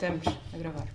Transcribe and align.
Estamos 0.00 0.24
a 0.54 0.56
gravar. 0.56 0.86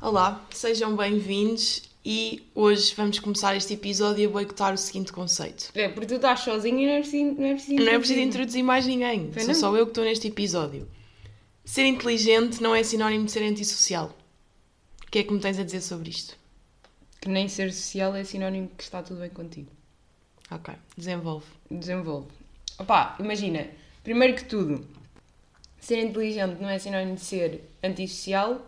Olá, 0.00 0.46
sejam 0.52 0.94
bem-vindos 0.94 1.82
e 2.04 2.48
hoje 2.54 2.94
vamos 2.94 3.18
começar 3.18 3.56
este 3.56 3.74
episódio 3.74 4.28
a 4.28 4.30
boicotar 4.32 4.72
o 4.72 4.78
seguinte 4.78 5.12
conceito. 5.12 5.72
É, 5.74 5.88
porque 5.88 6.06
tu 6.06 6.14
estás 6.14 6.38
sozinho 6.38 6.78
e 6.78 6.86
não 6.86 6.92
é 6.92 7.00
preciso, 7.00 7.34
não 7.36 7.44
é 7.44 7.54
preciso, 7.54 7.84
Não 7.84 7.92
é 7.92 7.98
preciso 7.98 8.20
introduzir 8.20 8.62
mais 8.62 8.86
ninguém, 8.86 9.32
Foi 9.32 9.42
sou 9.42 9.52
não? 9.52 9.60
só 9.60 9.76
eu 9.76 9.84
que 9.84 9.90
estou 9.90 10.04
neste 10.04 10.28
episódio. 10.28 10.88
Ser 11.64 11.86
inteligente 11.86 12.62
não 12.62 12.72
é 12.72 12.84
sinónimo 12.84 13.24
de 13.24 13.32
ser 13.32 13.42
antissocial. 13.42 14.16
O 15.04 15.10
que 15.10 15.18
é 15.18 15.24
que 15.24 15.32
me 15.32 15.40
tens 15.40 15.58
a 15.58 15.64
dizer 15.64 15.80
sobre 15.80 16.10
isto? 16.10 16.38
Que 17.20 17.28
nem 17.28 17.48
ser 17.48 17.72
social 17.72 18.14
é 18.14 18.22
sinónimo 18.22 18.70
que 18.78 18.84
está 18.84 19.02
tudo 19.02 19.18
bem 19.18 19.30
contigo. 19.30 19.72
Ok, 20.52 20.72
desenvolve. 20.96 21.46
Desenvolve. 21.68 22.28
Opá, 22.78 23.16
imagina, 23.18 23.66
primeiro 24.04 24.36
que 24.36 24.44
tudo, 24.44 24.86
ser 25.86 26.02
inteligente 26.02 26.60
não 26.60 26.68
é 26.68 26.78
sinónimo 26.78 27.14
de 27.14 27.20
ser 27.20 27.60
antissocial. 27.82 28.66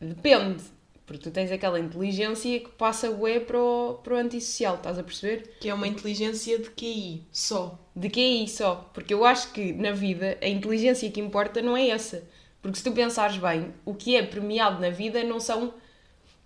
Depende. 0.00 0.64
Porque 1.06 1.22
tu 1.22 1.30
tens 1.30 1.52
aquela 1.52 1.78
inteligência 1.78 2.58
que 2.58 2.68
passa 2.70 3.10
bué 3.12 3.38
para 3.38 3.58
o, 3.58 3.94
para 4.02 4.14
o 4.14 4.16
antissocial, 4.16 4.74
estás 4.74 4.98
a 4.98 5.04
perceber? 5.04 5.56
Que 5.60 5.68
é 5.68 5.74
uma 5.74 5.86
inteligência 5.86 6.58
de 6.58 6.68
QI, 6.70 7.22
só. 7.30 7.78
De 7.94 8.08
isso 8.20 8.56
só? 8.58 8.90
Porque 8.92 9.14
eu 9.14 9.24
acho 9.24 9.52
que 9.52 9.72
na 9.72 9.92
vida 9.92 10.36
a 10.42 10.48
inteligência 10.48 11.08
que 11.10 11.20
importa 11.20 11.62
não 11.62 11.76
é 11.76 11.88
essa. 11.90 12.24
Porque 12.60 12.78
se 12.78 12.84
tu 12.84 12.90
pensares 12.90 13.36
bem, 13.36 13.72
o 13.84 13.94
que 13.94 14.16
é 14.16 14.22
premiado 14.22 14.80
na 14.80 14.90
vida 14.90 15.22
não 15.22 15.38
são 15.38 15.72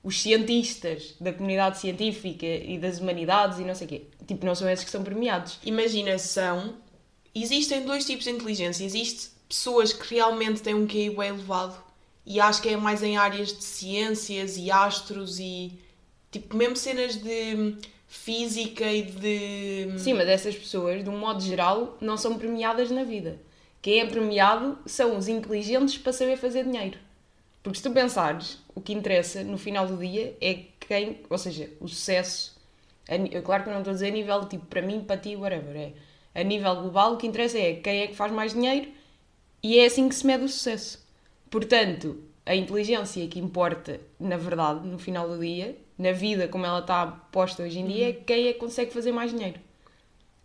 os 0.02 0.20
cientistas 0.20 1.14
da 1.18 1.32
comunidade 1.32 1.78
científica 1.78 2.46
e 2.46 2.78
das 2.78 3.00
humanidades 3.00 3.58
e 3.58 3.64
não 3.64 3.74
sei 3.74 3.86
o 3.86 3.90
quê. 3.90 4.02
Tipo, 4.26 4.44
não 4.44 4.54
são 4.54 4.68
esses 4.68 4.84
que 4.84 4.90
são 4.90 5.02
premiados. 5.02 5.58
Imagina, 5.64 6.18
são... 6.18 6.74
Existem 7.34 7.84
dois 7.84 8.04
tipos 8.04 8.24
de 8.24 8.30
inteligência. 8.30 8.84
Existe 8.84 9.30
pessoas 9.48 9.92
que 9.92 10.14
realmente 10.14 10.62
têm 10.62 10.74
um 10.74 10.86
QI 10.86 11.10
bem 11.10 11.28
elevado 11.28 11.76
e 12.26 12.40
acho 12.40 12.60
que 12.62 12.68
é 12.68 12.76
mais 12.76 13.02
em 13.02 13.16
áreas 13.16 13.48
de 13.52 13.64
ciências 13.64 14.56
e 14.56 14.70
astros 14.70 15.38
e... 15.38 15.72
Tipo, 16.30 16.56
mesmo 16.56 16.76
cenas 16.76 17.16
de 17.16 17.74
física 18.06 18.84
e 18.92 19.02
de... 19.02 19.98
Sim, 19.98 20.14
mas 20.14 20.28
essas 20.28 20.54
pessoas, 20.56 21.02
de 21.02 21.10
um 21.10 21.18
modo 21.18 21.40
geral, 21.40 21.96
não 22.00 22.16
são 22.16 22.38
premiadas 22.38 22.90
na 22.90 23.02
vida. 23.02 23.40
Quem 23.82 24.00
é 24.00 24.06
premiado 24.06 24.78
são 24.86 25.16
os 25.16 25.26
inteligentes 25.26 25.98
para 25.98 26.12
saber 26.12 26.36
fazer 26.36 26.64
dinheiro. 26.64 26.98
Porque 27.62 27.78
se 27.78 27.82
tu 27.82 27.90
pensares, 27.90 28.58
o 28.74 28.80
que 28.80 28.92
interessa 28.92 29.42
no 29.42 29.58
final 29.58 29.86
do 29.86 29.96
dia 29.96 30.36
é 30.40 30.64
quem, 30.80 31.18
ou 31.28 31.36
seja, 31.38 31.68
o 31.80 31.88
sucesso. 31.88 32.56
ni- 33.08 33.30
Claro 33.42 33.62
que 33.64 33.68
eu 33.68 33.72
não 33.72 33.80
estou 33.80 33.90
a 33.90 33.94
dizer 33.94 34.10
nível 34.12 34.44
tipo 34.48 34.66
para 34.66 34.82
mim, 34.82 35.02
para 35.02 35.16
ti, 35.16 35.34
whatever. 35.36 35.76
É, 35.76 35.92
a 36.34 36.42
nível 36.42 36.74
global, 36.76 37.14
o 37.14 37.16
que 37.16 37.26
interessa 37.26 37.58
é 37.58 37.74
quem 37.74 38.02
é 38.02 38.06
que 38.06 38.14
faz 38.14 38.32
mais 38.32 38.52
dinheiro 38.52 38.88
e 39.62 39.78
é 39.78 39.86
assim 39.86 40.08
que 40.08 40.14
se 40.14 40.26
mede 40.26 40.44
o 40.44 40.48
sucesso. 40.48 41.04
Portanto, 41.50 42.18
a 42.46 42.54
inteligência 42.54 43.26
que 43.28 43.38
importa, 43.38 44.00
na 44.18 44.36
verdade, 44.36 44.86
no 44.86 44.98
final 44.98 45.28
do 45.28 45.38
dia, 45.38 45.76
na 45.98 46.12
vida 46.12 46.48
como 46.48 46.64
ela 46.64 46.80
está 46.80 47.06
posta 47.06 47.62
hoje 47.62 47.78
em 47.78 47.86
dia, 47.86 48.10
é 48.10 48.12
quem 48.12 48.46
é 48.46 48.52
que 48.52 48.58
consegue 48.58 48.92
fazer 48.92 49.12
mais 49.12 49.32
dinheiro. 49.32 49.60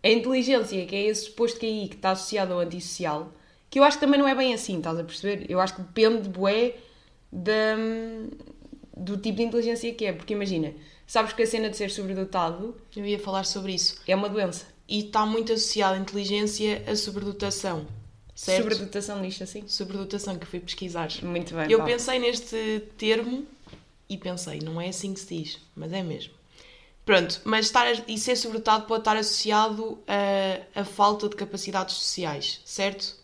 A 0.02 0.08
inteligência, 0.08 0.84
que 0.86 0.94
é 0.94 1.02
esse 1.06 1.26
suposto 1.26 1.58
QI 1.58 1.88
que 1.88 1.96
está 1.96 2.10
associado 2.10 2.52
ao 2.52 2.60
antissocial, 2.60 3.32
que 3.70 3.78
eu 3.78 3.84
acho 3.84 3.98
que 3.98 4.04
também 4.04 4.20
não 4.20 4.28
é 4.28 4.34
bem 4.34 4.54
assim, 4.54 4.78
estás 4.78 4.98
a 4.98 5.04
perceber? 5.04 5.46
Eu 5.48 5.60
acho 5.60 5.74
que 5.74 5.82
depende, 5.82 6.28
bué, 6.28 6.74
da, 7.32 7.76
do 8.96 9.16
tipo 9.16 9.38
de 9.38 9.42
inteligência 9.42 9.92
que 9.92 10.06
é. 10.06 10.12
Porque 10.12 10.34
imagina, 10.34 10.74
sabes 11.06 11.32
que 11.32 11.42
a 11.42 11.46
cena 11.46 11.68
de 11.70 11.76
ser 11.76 11.90
sobredotado 11.90 12.76
Eu 12.94 13.04
ia 13.04 13.18
falar 13.18 13.44
sobre 13.44 13.74
isso. 13.74 14.00
é 14.06 14.14
uma 14.14 14.28
doença. 14.28 14.75
E 14.88 15.00
está 15.06 15.26
muito 15.26 15.52
associada 15.52 15.96
a 15.96 15.98
inteligência 16.00 16.82
a 16.86 16.94
sobredotação. 16.94 17.86
Certo? 18.34 18.62
Sobredotação 18.62 19.22
disto 19.22 19.42
assim. 19.44 19.66
Sobredotação 19.66 20.36
que 20.38 20.44
eu 20.44 20.48
fui 20.48 20.60
pesquisar. 20.60 21.08
Muito 21.22 21.54
bem. 21.54 21.70
Eu 21.70 21.82
pensei 21.84 22.18
neste 22.18 22.82
termo 22.98 23.46
e 24.08 24.16
pensei, 24.18 24.60
não 24.60 24.80
é 24.80 24.88
assim 24.88 25.14
que 25.14 25.20
se 25.20 25.34
diz, 25.42 25.58
mas 25.74 25.92
é 25.92 26.02
mesmo. 26.02 26.34
Pronto, 27.04 27.40
mas 27.44 27.66
estar 27.66 27.86
a- 27.86 28.02
e 28.08 28.18
ser 28.18 28.36
sobredotado 28.36 28.84
pode 28.86 29.00
estar 29.02 29.16
associado 29.16 29.98
a, 30.06 30.80
a 30.80 30.84
falta 30.84 31.28
de 31.28 31.36
capacidades 31.36 31.94
sociais, 31.94 32.60
certo? 32.64 33.16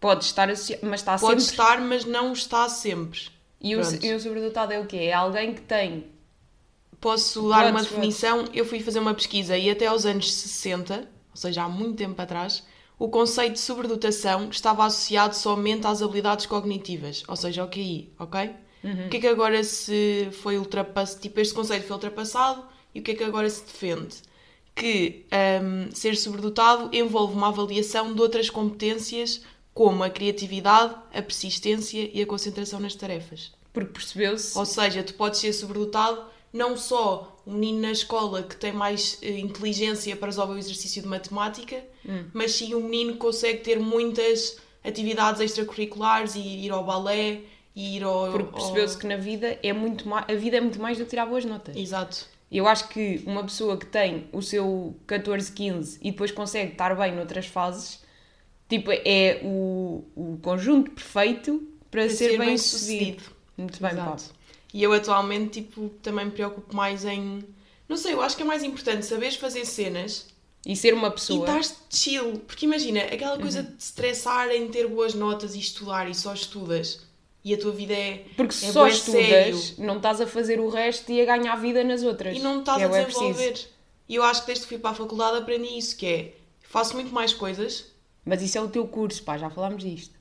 Pode 0.00 0.24
estar 0.24 0.50
associado, 0.50 0.84
mas 0.86 1.00
está 1.00 1.16
Pode 1.18 1.40
sempre. 1.42 1.52
estar, 1.52 1.80
mas 1.80 2.04
não 2.04 2.32
está 2.32 2.68
sempre. 2.68 3.20
E 3.60 3.76
o, 3.76 3.80
e 4.04 4.12
o 4.12 4.20
sobredotado 4.20 4.72
é 4.72 4.80
o 4.80 4.86
quê? 4.86 4.96
É 4.96 5.12
alguém 5.12 5.54
que 5.54 5.60
tem. 5.60 6.06
Posso 7.02 7.48
dar 7.48 7.72
uma 7.72 7.82
definição? 7.82 8.44
Eu 8.54 8.64
fui 8.64 8.78
fazer 8.78 9.00
uma 9.00 9.12
pesquisa 9.12 9.58
e 9.58 9.68
até 9.68 9.86
aos 9.86 10.06
anos 10.06 10.32
60, 10.32 11.00
ou 11.30 11.36
seja, 11.36 11.64
há 11.64 11.68
muito 11.68 11.96
tempo 11.96 12.22
atrás, 12.22 12.64
o 12.96 13.08
conceito 13.08 13.54
de 13.54 13.60
sobredotação 13.60 14.48
estava 14.48 14.86
associado 14.86 15.34
somente 15.34 15.84
às 15.84 16.00
habilidades 16.00 16.46
cognitivas, 16.46 17.24
ou 17.26 17.34
seja, 17.34 17.62
ao 17.62 17.68
QI, 17.68 18.12
ok? 18.20 18.50
O 19.06 19.08
que 19.08 19.16
é 19.16 19.20
que 19.20 19.26
agora 19.26 19.62
se 19.64 20.28
foi 20.30 20.58
ultrapassado? 20.58 21.20
Tipo, 21.20 21.40
este 21.40 21.52
conceito 21.52 21.86
foi 21.86 21.94
ultrapassado 21.94 22.64
e 22.94 23.00
o 23.00 23.02
que 23.02 23.10
é 23.10 23.14
que 23.14 23.24
agora 23.24 23.50
se 23.50 23.64
defende? 23.64 24.16
Que 24.72 25.26
hum, 25.62 25.88
ser 25.92 26.16
sobredotado 26.16 26.88
envolve 26.92 27.34
uma 27.34 27.48
avaliação 27.48 28.14
de 28.14 28.20
outras 28.20 28.48
competências 28.48 29.42
como 29.74 30.04
a 30.04 30.10
criatividade, 30.10 30.94
a 31.12 31.22
persistência 31.22 32.10
e 32.12 32.22
a 32.22 32.26
concentração 32.26 32.78
nas 32.78 32.94
tarefas. 32.94 33.52
Porque 33.72 33.92
percebeu-se. 33.92 34.56
Ou 34.56 34.66
seja, 34.66 35.02
tu 35.02 35.14
podes 35.14 35.40
ser 35.40 35.52
sobredotado 35.52 36.24
não 36.52 36.76
só 36.76 37.40
um 37.46 37.54
menino 37.54 37.80
na 37.82 37.92
escola 37.92 38.42
que 38.42 38.54
tem 38.56 38.72
mais 38.72 39.18
eh, 39.22 39.38
inteligência 39.38 40.14
para 40.16 40.26
resolver 40.26 40.54
o 40.54 40.58
exercício 40.58 41.02
de 41.02 41.08
matemática, 41.08 41.82
mas 42.32 42.52
sim 42.52 42.74
um 42.74 42.82
menino 42.84 43.12
que 43.14 43.18
consegue 43.18 43.60
ter 43.60 43.78
muitas 43.80 44.58
atividades 44.84 45.40
extracurriculares 45.40 46.34
e 46.34 46.40
ir 46.40 46.70
ao 46.70 46.84
balé 46.84 47.40
e 47.74 47.96
ir 47.96 48.02
ao. 48.04 48.30
Porque 48.32 48.52
percebeu-se 48.52 48.94
ao- 48.94 49.00
que 49.00 49.06
na 49.06 49.16
vida 49.16 49.58
é 49.62 49.72
muito 49.72 50.08
mais. 50.08 50.26
A 50.28 50.34
vida 50.34 50.56
é 50.56 50.60
muito 50.60 50.80
mais 50.80 50.98
do 50.98 51.04
que 51.04 51.10
tirar 51.10 51.26
boas 51.26 51.44
notas. 51.44 51.74
Exato. 51.76 52.26
Eu 52.50 52.66
acho 52.68 52.88
que 52.88 53.22
uma 53.26 53.42
pessoa 53.44 53.78
que 53.78 53.86
tem 53.86 54.26
o 54.30 54.42
seu 54.42 54.94
14, 55.06 55.50
15 55.52 55.98
e 56.02 56.10
depois 56.10 56.30
consegue 56.30 56.72
estar 56.72 56.94
bem 56.94 57.14
noutras 57.14 57.46
fases, 57.46 58.00
tipo, 58.68 58.90
é 58.92 59.40
o, 59.42 60.04
o 60.14 60.38
conjunto 60.42 60.90
perfeito 60.90 61.66
para, 61.90 62.08
ser, 62.10 62.36
bem 62.38 62.58
sucedido. 62.58 63.22
Muito 63.56 63.80
bem. 63.80 63.92
Exato. 63.92 64.24
E 64.72 64.82
eu 64.82 64.92
atualmente, 64.92 65.62
tipo, 65.62 65.88
também 66.02 66.26
me 66.26 66.30
preocupo 66.30 66.74
mais 66.74 67.04
em. 67.04 67.44
Não 67.88 67.96
sei, 67.96 68.14
eu 68.14 68.22
acho 68.22 68.36
que 68.36 68.42
é 68.42 68.46
mais 68.46 68.62
importante 68.62 69.04
saberes 69.04 69.36
fazer 69.36 69.66
cenas 69.66 70.26
E 70.64 70.74
ser 70.74 70.94
uma 70.94 71.08
e 71.08 71.12
pessoa. 71.12 71.46
estás 71.46 71.76
chill. 71.90 72.40
Porque 72.46 72.64
imagina, 72.64 73.00
aquela 73.00 73.38
coisa 73.38 73.62
de 73.62 73.82
estressar 73.82 74.50
em 74.50 74.68
ter 74.68 74.86
boas 74.88 75.14
notas 75.14 75.54
e 75.54 75.58
estudar 75.58 76.08
e 76.08 76.14
só 76.14 76.32
estudas 76.32 77.00
e 77.44 77.52
a 77.54 77.58
tua 77.58 77.72
vida 77.72 77.92
é. 77.92 78.24
Porque 78.36 78.54
é 78.54 78.72
só 78.72 78.86
estudas, 78.86 79.22
sério. 79.22 79.58
não 79.78 79.96
estás 79.96 80.20
a 80.20 80.26
fazer 80.26 80.60
o 80.60 80.68
resto 80.68 81.10
e 81.10 81.20
a 81.20 81.24
ganhar 81.24 81.56
vida 81.56 81.82
nas 81.82 82.02
outras. 82.02 82.36
E 82.36 82.40
não 82.40 82.60
estás 82.60 82.80
é 82.80 82.84
a 82.84 83.04
desenvolver. 83.04 83.68
E 84.08 84.14
eu 84.14 84.22
acho 84.22 84.42
que 84.42 84.46
desde 84.48 84.64
que 84.64 84.68
fui 84.68 84.78
para 84.78 84.90
a 84.90 84.94
faculdade 84.94 85.38
aprendi 85.38 85.76
isso, 85.76 85.96
que 85.96 86.06
é 86.06 86.34
faço 86.62 86.94
muito 86.94 87.12
mais 87.12 87.34
coisas, 87.34 87.86
Mas 88.24 88.40
isso 88.42 88.56
é 88.56 88.60
o 88.60 88.68
teu 88.68 88.86
curso, 88.86 89.22
pá, 89.22 89.36
já 89.36 89.50
falámos 89.50 89.82
disto. 89.82 90.14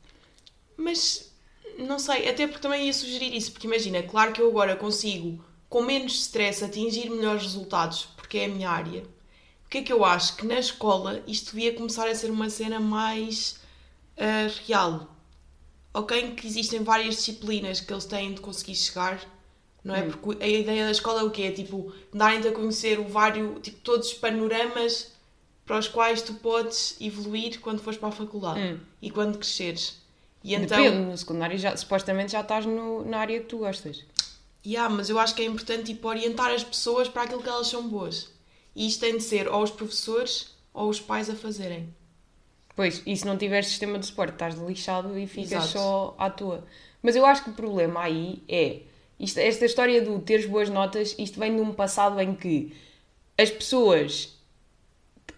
mas 0.76 1.31
não 1.78 2.00
sei, 2.00 2.30
até 2.30 2.48
porque 2.48 2.62
também 2.62 2.86
ia 2.88 2.94
sugerir 2.94 3.36
isso, 3.36 3.52
porque 3.52 3.68
imagina, 3.68 4.04
claro 4.04 4.32
que 4.32 4.42
eu 4.42 4.50
agora 4.50 4.76
consigo, 4.76 5.44
com 5.70 5.82
menos 5.82 6.14
stress, 6.16 6.64
atingir 6.64 7.10
melhores 7.10 7.44
resultados, 7.44 8.08
porque 8.16 8.40
é 8.40 8.46
a 8.46 8.50
minha 8.50 8.70
área. 8.70 9.04
O 9.66 9.70
que 9.70 9.80
é 9.80 9.84
que 9.84 9.94
eu 9.94 10.04
acho? 10.04 10.36
Que 10.36 10.46
na 10.46 10.60
escola 10.60 11.24
isto 11.26 11.56
devia 11.56 11.74
começar 11.74 12.08
a 12.08 12.16
ser 12.16 12.30
uma 12.30 12.50
cena 12.50 12.80
mais 12.80 13.62
ah, 14.18 14.48
real. 14.68 15.08
Ok, 15.94 16.36
que 16.36 16.48
existem 16.48 16.84
várias 16.84 17.16
disciplinas 17.16 17.82
que 17.82 17.92
eles 17.92 18.06
têm 18.06 18.34
de 18.34 18.40
conseguir 18.40 18.76
chegar, 18.76 19.20
não 19.84 19.96
é? 19.96 20.04
Porque 20.04 20.44
a 20.44 20.48
ideia 20.48 20.86
da 20.86 20.92
escola 20.92 21.22
é 21.22 21.24
o 21.24 21.32
quê? 21.32 21.44
É 21.44 21.52
tipo, 21.52 21.92
darem-te 22.14 22.48
a 22.48 22.52
conhecer 22.52 23.00
o 23.00 23.08
vário, 23.08 23.60
tipo, 23.62 23.80
todos 23.80 24.08
os 24.08 24.14
panoramas 24.14 25.14
para 25.66 25.78
os 25.78 25.88
quais 25.88 26.22
tu 26.22 26.36
podes 26.36 26.96
evoluir 27.02 27.60
quando 27.60 27.82
fores 27.82 28.00
para 28.00 28.10
a 28.10 28.12
faculdade 28.12 28.80
e 29.02 29.10
quando 29.10 29.38
cresceres. 29.38 30.01
E 30.44 30.56
então, 30.56 30.84
Depende, 30.84 31.06
no 31.06 31.18
secundário 31.18 31.58
já, 31.58 31.76
supostamente 31.78 32.32
já 32.32 32.42
estás 32.42 32.66
no- 32.66 33.06
na 33.06 33.20
área 33.20 33.40
que 33.40 33.46
tu 33.46 33.60
gostas. 33.60 34.04
Yeah, 34.66 34.94
mas 34.94 35.10
eu 35.10 35.18
acho 35.20 35.34
que 35.36 35.42
é 35.42 35.46
importante 35.46 35.86
tipo, 35.86 36.08
orientar 36.08 36.52
as 36.52 36.64
pessoas 36.64 37.08
para 37.08 37.24
aquilo 37.24 37.42
que 37.42 37.50
elas 37.50 37.68
são 37.68 37.88
boas. 37.88 38.30
E 38.76 38.88
isto 38.88 39.00
tem 39.02 39.18
de 39.18 39.24
ser 39.24 39.48
ou 39.48 39.62
os 39.64 39.72
professores 39.72 40.50
ou 40.74 40.90
os 40.90 41.00
pais 41.00 41.30
a 41.30 41.36
fazerem. 41.36 41.94
Pois, 42.76 43.02
e 43.06 43.16
se 43.18 43.26
não 43.26 43.38
tiveres 43.38 43.68
sistema 43.68 44.00
de 44.00 44.06
suporte, 44.06 44.34
estás 44.34 44.56
lixado 44.56 45.18
e 45.20 45.28
ficas 45.28 45.52
Exato. 45.52 45.68
só 45.68 46.16
à 46.18 46.30
tua. 46.30 46.64
Mas 47.04 47.16
eu 47.16 47.26
acho 47.26 47.44
que 47.44 47.50
o 47.50 47.54
problema 47.54 48.02
aí 48.02 48.42
é 48.48 48.82
isto, 49.20 49.38
esta 49.40 49.66
história 49.66 50.02
do 50.02 50.20
teres 50.20 50.46
boas 50.46 50.70
notas, 50.70 51.16
isto 51.20 51.40
vem 51.40 51.56
de 51.56 51.62
um 51.62 51.74
passado 51.74 52.20
em 52.20 52.34
que 52.34 52.74
as 53.38 53.50
pessoas 53.52 54.38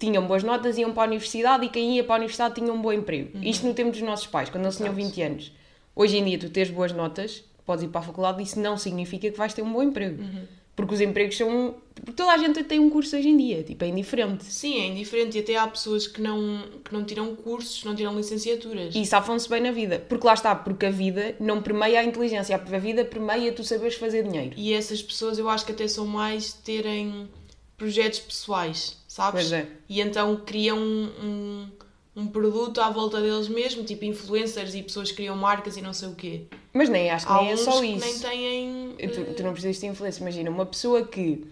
tinham 0.05 0.25
boas 0.27 0.43
notas 0.43 0.77
iam 0.77 0.91
para 0.91 1.03
a 1.03 1.07
universidade 1.07 1.65
e 1.65 1.69
quem 1.69 1.95
ia 1.95 2.03
para 2.03 2.15
a 2.15 2.17
universidade 2.17 2.55
tinha 2.55 2.71
um 2.71 2.81
bom 2.81 2.91
emprego. 2.91 3.37
Isto 3.41 3.65
no 3.65 3.73
tempo 3.73 3.91
dos 3.91 4.01
nossos 4.01 4.27
pais, 4.27 4.49
quando 4.49 4.65
eles 4.65 4.75
tinham 4.75 4.91
Uhum. 4.93 4.99
Exato. 4.99 5.15
20 5.15 5.21
anos. 5.21 5.51
Hoje 5.95 6.17
em 6.17 6.25
dia, 6.25 6.37
tu 6.37 6.49
teres 6.49 6.71
boas 6.71 6.91
notas, 6.91 7.43
podes 7.65 7.85
ir 7.85 7.87
para 7.87 8.01
a 8.01 8.03
faculdade, 8.03 8.41
isso 8.43 8.59
não 8.59 8.77
significa 8.77 9.29
que 9.31 9.37
vais 9.37 9.53
ter 9.53 9.61
um 9.61 9.71
bom 9.71 9.81
emprego. 9.81 10.21
Uhum. 10.21 10.43
Porque 10.75 10.95
os 10.95 11.01
empregos 11.01 11.37
são. 11.37 11.75
Porque 11.93 12.13
toda 12.13 12.31
a 12.31 12.37
gente 12.37 12.63
tem 12.63 12.79
um 12.79 12.89
curso 12.89 13.15
hoje 13.15 13.29
em 13.29 13.37
dia, 13.37 13.61
tipo, 13.61 13.83
é 13.85 13.87
indiferente. 13.87 14.43
Sim, 14.45 14.81
é 14.81 14.87
indiferente 14.87 15.37
e 15.37 15.41
até 15.41 15.55
há 15.55 15.67
pessoas 15.67 16.07
que 16.07 16.19
não, 16.19 16.63
que 16.83 16.91
não 16.91 17.03
tiram 17.03 17.35
cursos, 17.35 17.83
não 17.83 17.95
tiram 17.95 18.15
licenciaturas. 18.17 18.95
E 18.95 19.05
safam-se 19.05 19.47
bem 19.47 19.61
na 19.61 19.71
vida. 19.71 20.03
Porque 20.09 20.25
lá 20.25 20.33
está, 20.33 20.55
porque 20.55 20.87
a 20.87 20.89
vida 20.89 21.35
não 21.39 21.61
permeia 21.61 21.99
a 21.99 22.03
inteligência, 22.03 22.55
a 22.55 22.77
vida 22.79 23.05
permeia 23.05 23.53
tu 23.53 23.63
saberes 23.63 23.95
fazer 23.95 24.23
dinheiro. 24.23 24.53
E 24.57 24.73
essas 24.73 25.01
pessoas 25.01 25.37
eu 25.37 25.47
acho 25.47 25.63
que 25.63 25.71
até 25.71 25.87
são 25.87 26.07
mais 26.07 26.53
terem 26.53 27.29
projetos 27.77 28.19
pessoais, 28.19 28.97
sabes? 29.13 29.51
É. 29.53 29.67
E 29.87 30.01
então 30.01 30.35
criam 30.43 30.75
um, 30.79 31.11
um, 31.23 31.67
um 32.15 32.27
produto 32.27 32.81
à 32.81 32.89
volta 32.89 33.21
deles 33.21 33.47
mesmo, 33.47 33.83
tipo 33.83 34.05
influencers 34.05 34.73
e 34.73 34.81
pessoas 34.81 35.11
que 35.11 35.17
criam 35.17 35.35
marcas 35.35 35.77
e 35.77 35.81
não 35.83 35.93
sei 35.93 36.09
o 36.09 36.15
quê. 36.15 36.45
Mas 36.73 36.89
nem 36.89 37.11
acho 37.11 37.27
que 37.27 37.33
nem 37.33 37.51
é 37.51 37.57
só 37.57 37.83
isso. 37.83 38.03
nem 38.03 38.19
têm. 38.19 38.95
Tu, 38.97 39.21
eh, 39.21 39.33
tu 39.35 39.43
não 39.43 39.51
precisas 39.51 39.79
de 39.79 39.85
influência. 39.85 40.19
Imagina, 40.19 40.49
uma 40.49 40.65
pessoa 40.65 41.05
que 41.05 41.45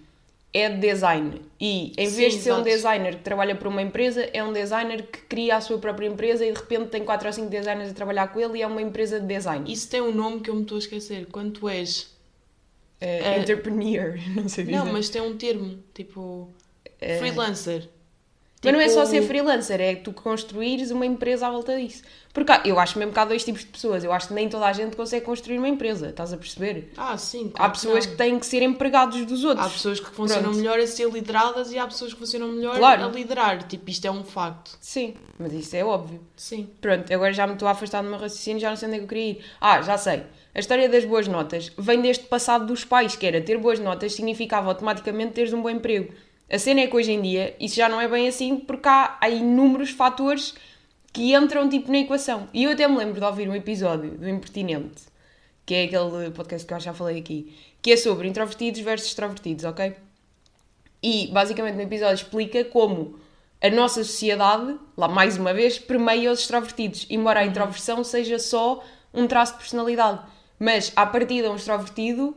é 0.52 0.70
de 0.70 0.78
design 0.80 1.40
e 1.60 1.94
em 1.96 2.10
Sim, 2.10 2.16
vez 2.16 2.34
de 2.34 2.40
ser 2.40 2.52
um 2.52 2.56
exato. 2.56 2.70
designer 2.70 3.16
que 3.18 3.24
trabalha 3.24 3.56
para 3.56 3.70
uma 3.70 3.82
empresa, 3.82 4.28
é 4.34 4.44
um 4.44 4.52
designer 4.52 5.04
que 5.04 5.20
cria 5.20 5.58
a 5.58 5.62
sua 5.62 5.78
própria 5.78 6.08
empresa 6.08 6.44
e 6.44 6.52
de 6.52 6.58
repente 6.58 6.88
tem 6.88 7.06
4 7.06 7.28
ou 7.28 7.34
5 7.34 7.48
designers 7.48 7.92
a 7.92 7.94
trabalhar 7.94 8.30
com 8.30 8.40
ele 8.40 8.58
e 8.58 8.62
é 8.64 8.68
uma 8.68 8.82
empresa 8.82 9.20
de 9.20 9.28
design. 9.28 9.72
Isso 9.72 9.88
tem 9.88 10.02
um 10.02 10.12
nome 10.12 10.40
que 10.40 10.50
eu 10.50 10.56
me 10.56 10.64
estou 10.64 10.78
a 10.78 10.80
esquecer. 10.80 11.28
Quando 11.28 11.52
tu 11.60 11.70
és. 11.70 12.10
É, 13.00 13.40
entrepreneur, 13.40 14.18
não 14.36 14.50
sei 14.50 14.66
dizer. 14.66 14.78
Não, 14.78 14.92
mas 14.92 15.10
tem 15.10 15.22
um 15.22 15.38
termo, 15.38 15.78
tipo. 15.94 16.52
É. 17.02 17.18
Freelancer. 17.18 17.90
Mas 18.64 18.74
não 18.74 18.80
é 18.80 18.88
só 18.90 19.00
Tipo, 19.06 19.10
ser 19.10 19.22
freelancer, 19.24 19.82
é 19.82 19.96
tu 19.96 20.14
construires 20.14 20.92
uma 20.92 21.04
empresa 21.04 21.48
à 21.48 21.50
volta 21.50 21.76
disso. 21.76 22.04
Porque 22.32 22.52
há- 22.52 22.62
eu 22.64 22.80
acho 22.80 23.00
mesmo 23.00 23.12
que 23.12 23.18
há 23.20 23.26
dois 23.26 23.44
tipos 23.44 23.62
de 23.62 23.68
pessoas. 23.72 24.04
Eu 24.04 24.12
acho 24.14 24.28
que 24.28 24.36
nem 24.36 24.48
toda 24.48 24.68
a 24.68 24.72
gente 24.72 24.96
consegue 24.96 25.26
construir 25.26 25.58
uma 25.58 25.68
empresa, 25.68 26.10
estás 26.10 26.32
a 26.32 26.38
perceber? 26.38 26.94
Ah, 26.96 27.18
sim. 27.18 27.50
Há 27.56 27.58
claro 27.58 27.72
pessoas 27.72 28.06
não. 28.06 28.12
que 28.12 28.18
têm 28.20 28.38
que 28.38 28.46
ser 28.46 28.62
empregados 28.62 29.26
dos 29.26 29.44
outros. 29.44 29.66
Há 29.66 29.70
pessoas 29.72 30.00
que 30.00 30.12
funcionam 30.12 30.44
Pronto. 30.44 30.58
melhor 30.58 30.78
a 30.80 30.86
ser 30.86 31.10
lideradas 31.10 31.72
e 31.72 31.80
há 31.80 31.88
pessoas 31.88 32.14
que 32.14 32.20
funcionam 32.20 32.50
melhor 32.50 32.78
Claro. 32.78 33.06
a 33.06 33.08
liderar. 33.08 33.64
Tipo, 33.68 33.90
isto 33.90 34.06
é 34.06 34.12
um 34.12 34.24
facto. 34.24 34.78
Sim, 34.80 35.16
mas 35.40 35.52
isso 35.54 35.76
é 35.76 35.84
óbvio. 35.84 36.22
Sim. 36.38 36.70
Pronto, 36.80 37.12
agora 37.12 37.34
já 37.34 37.48
me 37.48 37.54
estou 37.54 37.68
a 37.68 37.72
afastar 37.72 38.04
do 38.04 38.10
meu 38.10 38.20
raciocínio, 38.20 38.62
já 38.62 38.70
não 38.70 38.78
sei 38.78 38.88
onde 38.90 38.96
é 38.98 39.00
que 39.00 39.06
eu 39.06 39.10
queria 39.10 39.30
ir. 39.32 39.46
Ah, 39.60 39.82
já 39.82 39.98
sei. 39.98 40.22
A 40.54 40.60
história 40.60 40.88
das 40.88 41.04
boas 41.04 41.28
notas 41.28 41.72
vem 41.80 42.00
deste 42.00 42.26
passado 42.26 42.68
dos 42.68 42.86
pais, 42.86 43.16
que 43.16 43.26
era 43.26 43.42
ter 43.42 43.58
boas 43.58 43.80
notas 43.80 44.14
significava 44.14 44.68
automaticamente 44.70 45.34
teres 45.34 45.52
um 45.52 45.64
bom 45.64 45.70
emprego. 45.72 46.14
A 46.52 46.60
cena 46.60 46.82
é 46.82 46.88
que 46.88 46.96
hoje 46.96 47.14
em 47.14 47.22
dia 47.22 47.56
isso 47.62 47.76
já 47.76 47.88
não 47.88 48.02
é 48.02 48.10
bem 48.10 48.28
assim 48.28 48.58
porque 48.58 48.90
há, 48.90 49.18
há 49.22 49.30
inúmeros 49.30 49.92
fatores 49.92 50.54
que 51.14 51.34
entram 51.34 51.70
tipo 51.70 51.90
na 51.90 52.00
equação. 52.00 52.50
E 52.54 52.66
eu 52.66 52.72
até 52.72 52.86
me 52.90 52.98
lembro 52.98 53.22
de 53.22 53.26
ouvir 53.26 53.48
um 53.48 53.56
episódio 53.56 54.18
do 54.18 54.28
Impertinente, 54.28 55.04
que 55.66 55.74
é 55.74 55.84
aquele 55.84 56.30
podcast 56.32 56.68
que 56.68 56.74
eu 56.74 56.80
já 56.82 56.94
falei 56.94 57.20
aqui, 57.20 57.56
que 57.82 57.94
é 57.94 57.98
sobre 57.98 58.28
introvertidos 58.28 58.82
versus 58.82 59.08
extrovertidos, 59.08 59.64
ok? 59.64 59.96
E 61.02 61.28
basicamente 61.28 61.76
no 61.76 61.84
episódio 61.84 62.16
explica 62.16 62.66
como 62.66 63.18
a 63.62 63.70
nossa 63.70 64.04
sociedade, 64.04 64.78
lá 64.98 65.08
mais 65.08 65.38
uma 65.38 65.54
vez, 65.54 65.80
permeia 65.80 66.34
os 66.34 66.42
extrovertidos, 66.42 67.08
embora 67.10 67.40
a 67.40 67.46
introversão 67.46 68.04
seja 68.04 68.38
só 68.38 68.84
um 69.14 69.26
traço 69.26 69.54
de 69.54 69.60
personalidade. 69.60 70.20
Mas 70.60 70.92
à 70.98 71.06
partida, 71.06 71.50
um 71.50 71.56
extrovertido 71.56 72.36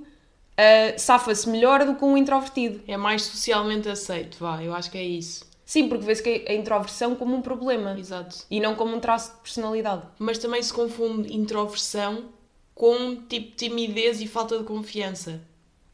ah, 0.57 0.97
safa-se 0.99 1.49
melhor 1.49 1.85
do 1.85 1.95
que 1.97 2.05
um 2.05 2.17
introvertido. 2.17 2.83
É 2.87 2.97
mais 2.97 3.23
socialmente 3.23 3.89
aceito, 3.89 4.39
vá. 4.39 4.63
Eu 4.63 4.75
acho 4.75 4.91
que 4.91 4.99
é 4.99 5.05
isso. 5.05 5.45
Sim, 5.65 5.89
porque 5.89 6.05
vê-se 6.05 6.45
a 6.47 6.53
introversão 6.53 7.15
como 7.17 7.35
um 7.35 7.41
problema 7.41 7.99
Exato. 7.99 8.45
e 8.51 8.61
não 8.61 8.75
como 8.75 8.95
um 8.95 9.01
traço 9.01 9.33
de 9.33 9.41
personalidade. 9.41 10.03
Mas 10.19 10.39
também 10.39 10.63
se 10.63 10.73
confunde 10.73 11.35
introversão 11.35 12.27
com 12.75 13.17
tipo 13.17 13.57
timidez 13.57 14.21
e 14.21 14.27
falta 14.29 14.59
de 14.59 14.65
confiança. 14.65 15.41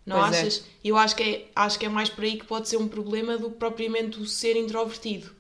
Não 0.05 0.19
Pois 0.19 0.33
é. 0.35 0.41
achas? 0.41 0.65
Eu 0.83 0.97
acho 0.97 1.15
que, 1.15 1.23
é, 1.23 1.49
acho 1.55 1.79
que 1.79 1.87
é 1.87 1.89
mais 1.89 2.09
por 2.09 2.25
aí 2.25 2.37
que 2.37 2.47
pode 2.47 2.69
ser 2.69 2.79
um 2.79 2.89
problema 2.89 3.39
do 3.39 3.51
que 3.51 3.57
propriamente 3.59 4.19
o 4.19 4.27
ser 4.27 4.57
introvertido. 4.57 5.31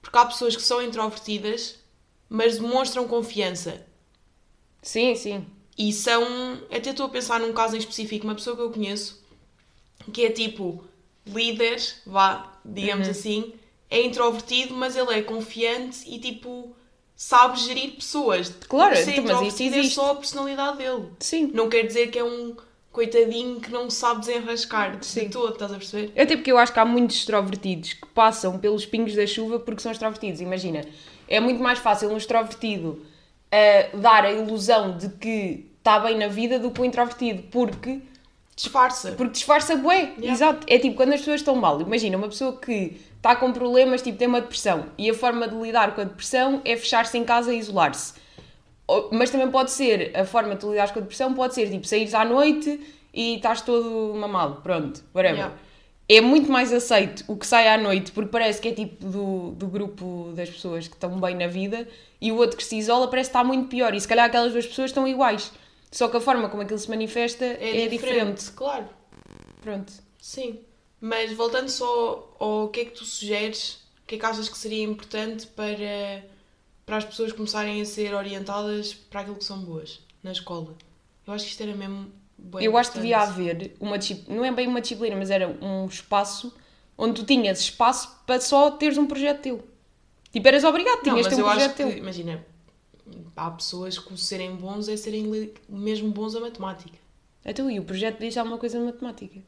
Porque 0.00 0.16
há 0.16 0.24
pessoas 0.24 0.54
que 0.54 0.62
são 0.62 0.80
introvertidas, 0.80 1.80
mas 2.28 2.58
demonstram 2.58 3.08
confiança. 3.08 3.84
Sim, 4.80 5.16
sim. 5.16 5.46
E 5.78 5.92
são. 5.92 6.58
Até 6.70 6.90
estou 6.90 7.06
a 7.06 7.08
pensar 7.08 7.38
num 7.40 7.52
caso 7.52 7.76
em 7.76 7.78
específico, 7.78 8.26
uma 8.26 8.34
pessoa 8.34 8.56
que 8.56 8.62
eu 8.62 8.70
conheço, 8.70 9.22
que 10.12 10.24
é 10.26 10.30
tipo 10.30 10.84
líder, 11.26 11.80
vá, 12.06 12.52
digamos 12.64 13.06
Uhum. 13.06 13.10
assim, 13.12 13.52
é 13.90 14.02
introvertido, 14.02 14.74
mas 14.74 14.96
ele 14.96 15.12
é 15.14 15.22
confiante 15.22 15.98
e 16.06 16.18
tipo 16.18 16.74
sabe 17.14 17.58
gerir 17.60 17.92
pessoas. 17.96 18.48
Claro, 18.68 18.96
ser 18.96 19.18
então, 19.18 19.42
mas 19.42 19.54
isso 19.54 19.62
é 19.62 19.66
existe. 19.66 19.94
só 19.94 20.12
a 20.12 20.14
personalidade 20.16 20.78
dele. 20.78 21.06
Sim. 21.20 21.50
Não 21.54 21.68
quer 21.68 21.82
dizer 21.86 22.10
que 22.10 22.18
é 22.18 22.24
um 22.24 22.56
coitadinho 22.92 23.60
que 23.60 23.70
não 23.70 23.90
sabe 23.90 24.20
desenrascar 24.20 24.98
Sim. 25.02 25.24
de 25.26 25.28
todo, 25.30 25.52
estás 25.52 25.70
a 25.72 25.76
perceber? 25.76 26.12
Até 26.20 26.36
porque 26.36 26.50
eu 26.50 26.58
acho 26.58 26.72
que 26.72 26.78
há 26.80 26.84
muitos 26.84 27.16
extrovertidos 27.16 27.92
que 27.92 28.06
passam 28.06 28.58
pelos 28.58 28.84
pingos 28.86 29.14
da 29.14 29.26
chuva 29.26 29.58
porque 29.60 29.80
são 29.82 29.92
extrovertidos. 29.92 30.40
Imagina, 30.40 30.82
é 31.28 31.38
muito 31.40 31.62
mais 31.62 31.78
fácil 31.78 32.08
um 32.10 32.16
extrovertido 32.16 33.04
ah, 33.52 33.96
dar 33.96 34.24
a 34.24 34.32
ilusão 34.32 34.96
de 34.96 35.08
que 35.10 35.67
está 35.88 35.98
bem 36.00 36.18
na 36.18 36.28
vida 36.28 36.58
do 36.58 36.70
que 36.70 36.80
um 36.82 36.84
introvertido, 36.84 37.44
porque, 37.50 38.00
Disfarça. 38.54 39.12
porque 39.12 39.32
disfarça 39.32 39.74
bué. 39.76 40.12
Yeah. 40.18 40.32
Exato. 40.32 40.66
É 40.68 40.78
tipo 40.78 40.94
quando 40.96 41.14
as 41.14 41.20
pessoas 41.20 41.40
estão 41.40 41.56
mal. 41.56 41.80
Imagina, 41.80 42.18
uma 42.18 42.28
pessoa 42.28 42.56
que 42.58 43.00
está 43.16 43.34
com 43.34 43.52
problemas, 43.52 44.02
tipo, 44.02 44.18
tem 44.18 44.28
uma 44.28 44.40
depressão 44.40 44.86
e 44.98 45.08
a 45.08 45.14
forma 45.14 45.48
de 45.48 45.56
lidar 45.56 45.94
com 45.94 46.02
a 46.02 46.04
depressão 46.04 46.60
é 46.64 46.76
fechar-se 46.76 47.16
em 47.16 47.24
casa 47.24 47.54
e 47.54 47.58
isolar-se. 47.58 48.14
Mas 49.10 49.30
também 49.30 49.50
pode 49.50 49.70
ser, 49.70 50.12
a 50.14 50.24
forma 50.24 50.54
de 50.54 50.60
tu 50.60 50.70
lidares 50.70 50.90
com 50.90 50.98
a 50.98 51.02
depressão 51.02 51.32
pode 51.34 51.54
ser 51.54 51.70
tipo 51.70 51.86
saíres 51.86 52.14
à 52.14 52.24
noite 52.24 52.80
e 53.12 53.36
estás 53.36 53.60
todo 53.62 54.14
mamado, 54.14 54.60
pronto, 54.62 55.02
whatever. 55.14 55.36
Yeah. 55.36 55.54
É 56.10 56.20
muito 56.22 56.50
mais 56.50 56.72
aceito 56.72 57.22
o 57.28 57.36
que 57.36 57.46
sai 57.46 57.68
à 57.68 57.76
noite 57.76 58.12
porque 58.12 58.30
parece 58.30 58.60
que 58.62 58.68
é 58.68 58.72
tipo 58.72 59.04
do, 59.04 59.50
do 59.50 59.66
grupo 59.66 60.32
das 60.34 60.48
pessoas 60.48 60.88
que 60.88 60.94
estão 60.94 61.20
bem 61.20 61.34
na 61.34 61.46
vida 61.46 61.86
e 62.18 62.32
o 62.32 62.36
outro 62.36 62.56
que 62.56 62.64
se 62.64 62.76
isola 62.76 63.08
parece 63.08 63.28
que 63.28 63.36
está 63.36 63.44
muito 63.44 63.68
pior 63.68 63.94
e 63.94 64.00
se 64.00 64.08
calhar 64.08 64.24
aquelas 64.24 64.52
duas 64.52 64.66
pessoas 64.66 64.90
estão 64.90 65.06
iguais. 65.06 65.52
Só 65.90 66.08
que 66.08 66.16
a 66.16 66.20
forma 66.20 66.48
como 66.48 66.62
aquilo 66.62 66.78
se 66.78 66.88
manifesta 66.90 67.44
é, 67.44 67.84
É, 67.84 67.88
diferente. 67.88 67.90
diferente, 67.90 68.52
claro. 68.52 68.88
Pronto. 69.60 69.92
Sim. 70.20 70.60
Mas 71.00 71.32
voltando 71.32 71.68
só 71.68 72.34
ao 72.38 72.68
que 72.68 72.80
é 72.80 72.84
que 72.84 72.90
tu 72.92 73.04
sugeres, 73.04 73.78
o 74.02 74.06
que 74.06 74.16
é 74.16 74.18
que 74.18 74.26
achas 74.26 74.48
que 74.48 74.58
seria 74.58 74.82
importante 74.84 75.46
para, 75.46 76.24
para 76.84 76.96
as 76.96 77.04
pessoas 77.04 77.32
começarem 77.32 77.80
a 77.80 77.84
ser 77.84 78.14
orientadas 78.14 78.92
para 78.94 79.20
aquilo 79.20 79.36
que 79.36 79.44
são 79.44 79.58
boas 79.60 80.00
na 80.22 80.32
escola? 80.32 80.74
Eu 81.26 81.32
acho 81.32 81.44
que 81.44 81.50
isto 81.50 81.62
era 81.62 81.74
mesmo 81.74 82.10
bem 82.36 82.64
Eu 82.64 82.76
acho 82.76 82.90
que 82.92 82.98
devia 82.98 83.18
haver 83.20 83.76
uma 83.80 83.98
disciplina, 83.98 84.36
não 84.36 84.44
é 84.44 84.50
bem 84.52 84.66
uma 84.66 84.80
disciplina, 84.80 85.14
mas 85.16 85.30
era 85.30 85.48
um 85.48 85.86
espaço 85.86 86.54
onde 86.96 87.20
tu 87.20 87.24
tinhas 87.26 87.60
espaço 87.60 88.10
para 88.26 88.40
só 88.40 88.72
teres 88.72 88.98
um 88.98 89.06
projeto 89.06 89.40
teu. 89.40 89.68
Tipo, 90.32 90.48
eras 90.48 90.64
obrigado, 90.64 90.96
Não, 90.96 91.02
tinhas 91.14 91.26
mas 91.26 91.28
de 91.28 91.36
ter 91.36 91.42
um 91.42 91.46
eu 91.46 91.50
projeto 91.52 91.70
acho 91.70 91.76
que, 91.76 91.84
teu. 91.84 91.98
imagina, 91.98 92.44
há 93.38 93.50
pessoas 93.50 93.98
que 93.98 94.12
o 94.12 94.16
serem 94.16 94.56
bons 94.56 94.88
é 94.88 94.96
serem 94.96 95.52
mesmo 95.68 96.10
bons 96.10 96.34
a 96.34 96.40
matemática. 96.40 96.98
Então, 97.44 97.70
e 97.70 97.78
o 97.78 97.84
projeto 97.84 98.18
diz 98.18 98.36
alguma 98.36 98.58
coisa 98.58 98.78
de 98.78 98.84
matemática? 98.84 99.40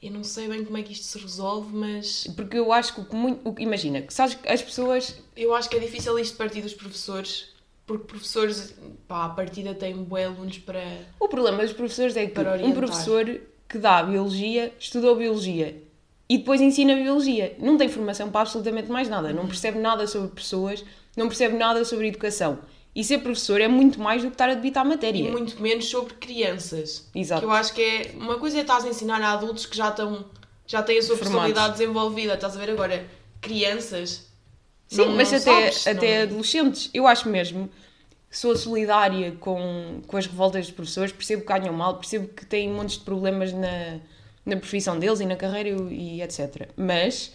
Eu 0.00 0.10
não 0.10 0.24
sei 0.24 0.48
bem 0.48 0.64
como 0.64 0.76
é 0.76 0.82
que 0.82 0.92
isto 0.92 1.04
se 1.04 1.18
resolve, 1.18 1.74
mas 1.74 2.26
Porque 2.36 2.58
eu 2.58 2.72
acho 2.72 2.94
que 2.94 3.14
muito. 3.14 3.48
o 3.48 3.54
imagina, 3.58 4.02
que 4.02 4.12
sabes 4.12 4.34
que 4.34 4.48
as 4.48 4.60
pessoas. 4.60 5.16
eu 5.36 5.54
acho 5.54 5.70
que 5.70 5.76
é 5.76 5.78
difícil 5.78 6.18
isto 6.18 6.36
partir 6.36 6.60
dos 6.60 6.74
professores, 6.74 7.50
porque 7.86 8.04
professores, 8.04 8.74
pá, 9.06 9.26
a 9.26 9.28
partida 9.28 9.74
têm 9.74 9.94
bué 10.02 10.24
alunos 10.24 10.58
para... 10.58 10.82
O 11.20 11.28
problema 11.28 11.62
dos 11.62 11.72
professores 11.72 12.16
é 12.16 12.26
que 12.26 12.32
Para 12.32 12.56
um 12.64 12.72
professor 12.72 13.40
que 13.68 13.78
dá 13.78 14.02
biologia 14.02 14.74
estudou 14.78 15.16
biologia 15.16 15.82
e 16.28 16.38
depois 16.38 16.60
ensina 16.60 16.94
biologia. 16.94 17.54
Não 17.58 17.76
tem 17.76 17.88
formação 17.88 18.30
para 18.30 18.40
absolutamente 18.40 18.90
mais 18.90 19.08
nada. 19.08 19.28
Uhum. 19.28 19.34
Não 19.34 19.46
percebe 19.46 19.78
nada 19.78 20.06
sobre 20.06 20.30
pessoas, 20.30 20.84
não 21.16 21.28
percebe 21.28 21.56
nada 21.56 21.84
sobre 21.84 22.08
educação. 22.08 22.58
E 22.94 23.02
ser 23.02 23.18
professor 23.18 23.60
é 23.60 23.68
muito 23.68 23.98
mais 24.00 24.20
do 24.22 24.28
que 24.28 24.34
estar 24.34 24.50
a 24.50 24.54
debitar 24.54 24.84
matéria. 24.84 25.18
E 25.26 25.30
muito 25.30 25.60
menos 25.62 25.86
sobre 25.88 26.14
crianças. 26.14 27.08
Exato. 27.14 27.40
Que 27.40 27.46
eu 27.46 27.50
acho 27.52 27.72
que 27.72 27.80
é. 27.82 28.12
Uma 28.16 28.38
coisa 28.38 28.58
é 28.58 28.60
estás 28.60 28.84
a 28.84 28.88
ensinar 28.88 29.20
a 29.22 29.32
adultos 29.32 29.64
que 29.66 29.76
já 29.76 29.88
estão. 29.88 30.24
já 30.66 30.82
têm 30.82 30.98
a 30.98 31.02
sua 31.02 31.16
Formados. 31.16 31.42
personalidade 31.42 31.78
desenvolvida. 31.78 32.34
Estás 32.34 32.54
a 32.56 32.60
ver 32.60 32.70
agora? 32.70 33.06
Crianças. 33.40 34.26
Sim, 34.88 34.96
não- 35.06 35.16
mas 35.16 35.30
não 35.30 35.38
até, 35.38 35.70
sabes, 35.72 35.86
até 35.86 36.16
não- 36.18 36.22
adolescentes. 36.24 36.90
Eu 36.92 37.06
acho 37.06 37.28
mesmo. 37.28 37.68
Sou 38.30 38.56
solidária 38.56 39.32
com, 39.40 40.00
com 40.06 40.16
as 40.16 40.26
revoltas 40.26 40.66
dos 40.66 40.74
professores, 40.74 41.12
percebo 41.12 41.42
que 41.42 41.48
ganham 41.48 41.74
mal, 41.74 41.96
percebo 41.98 42.28
que 42.28 42.46
têm 42.46 42.70
montes 42.70 42.96
de 42.98 43.04
problemas 43.04 43.52
na, 43.52 43.98
na 44.46 44.56
profissão 44.56 44.98
deles 44.98 45.20
e 45.20 45.26
na 45.26 45.36
carreira 45.36 45.68
e 45.90 46.22
etc. 46.22 46.68
Mas 46.74 47.32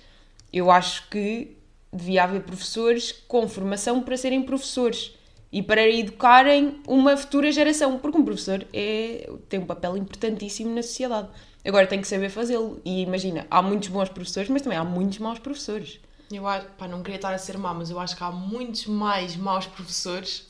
eu 0.52 0.72
acho 0.72 1.08
que 1.10 1.56
devia 1.94 2.24
haver 2.24 2.42
professores 2.42 3.12
com 3.28 3.48
formação 3.48 4.02
para 4.02 4.18
serem 4.18 4.42
professores 4.42 5.14
e 5.52 5.64
para 5.64 5.88
educarem 5.88 6.80
uma 6.88 7.16
futura 7.16 7.52
geração, 7.52 7.98
porque 7.98 8.18
um 8.18 8.26
professor 8.26 8.66
é, 8.74 9.30
tem 9.48 9.60
um 9.60 9.66
papel 9.66 9.96
importantíssimo 9.96 10.74
na 10.74 10.84
sociedade. 10.84 11.30
Agora 11.66 11.88
tem 11.88 12.02
que 12.02 12.08
saber 12.08 12.30
fazê-lo. 12.30 12.82
E 12.84 13.02
imagina, 13.02 13.46
há 13.50 13.62
muitos 13.62 13.90
bons 13.90 14.10
professores, 14.10 14.50
mas 14.50 14.62
também 14.62 14.78
há 14.78 14.84
muitos 14.84 15.20
maus 15.20 15.40
professores. 15.40 16.00
Eu 16.32 16.48
acho. 16.48 16.68
Pá, 16.78 16.88
não 16.88 17.02
queria 17.02 17.18
estar 17.18 17.34
a 17.34 17.38
ser 17.38 17.58
má, 17.58 17.74
mas 17.74 17.90
eu 17.90 18.00
acho 18.00 18.16
que 18.16 18.24
há 18.24 18.32
muitos 18.32 18.86
mais 18.88 19.36
maus 19.36 19.66
professores. 19.66 20.48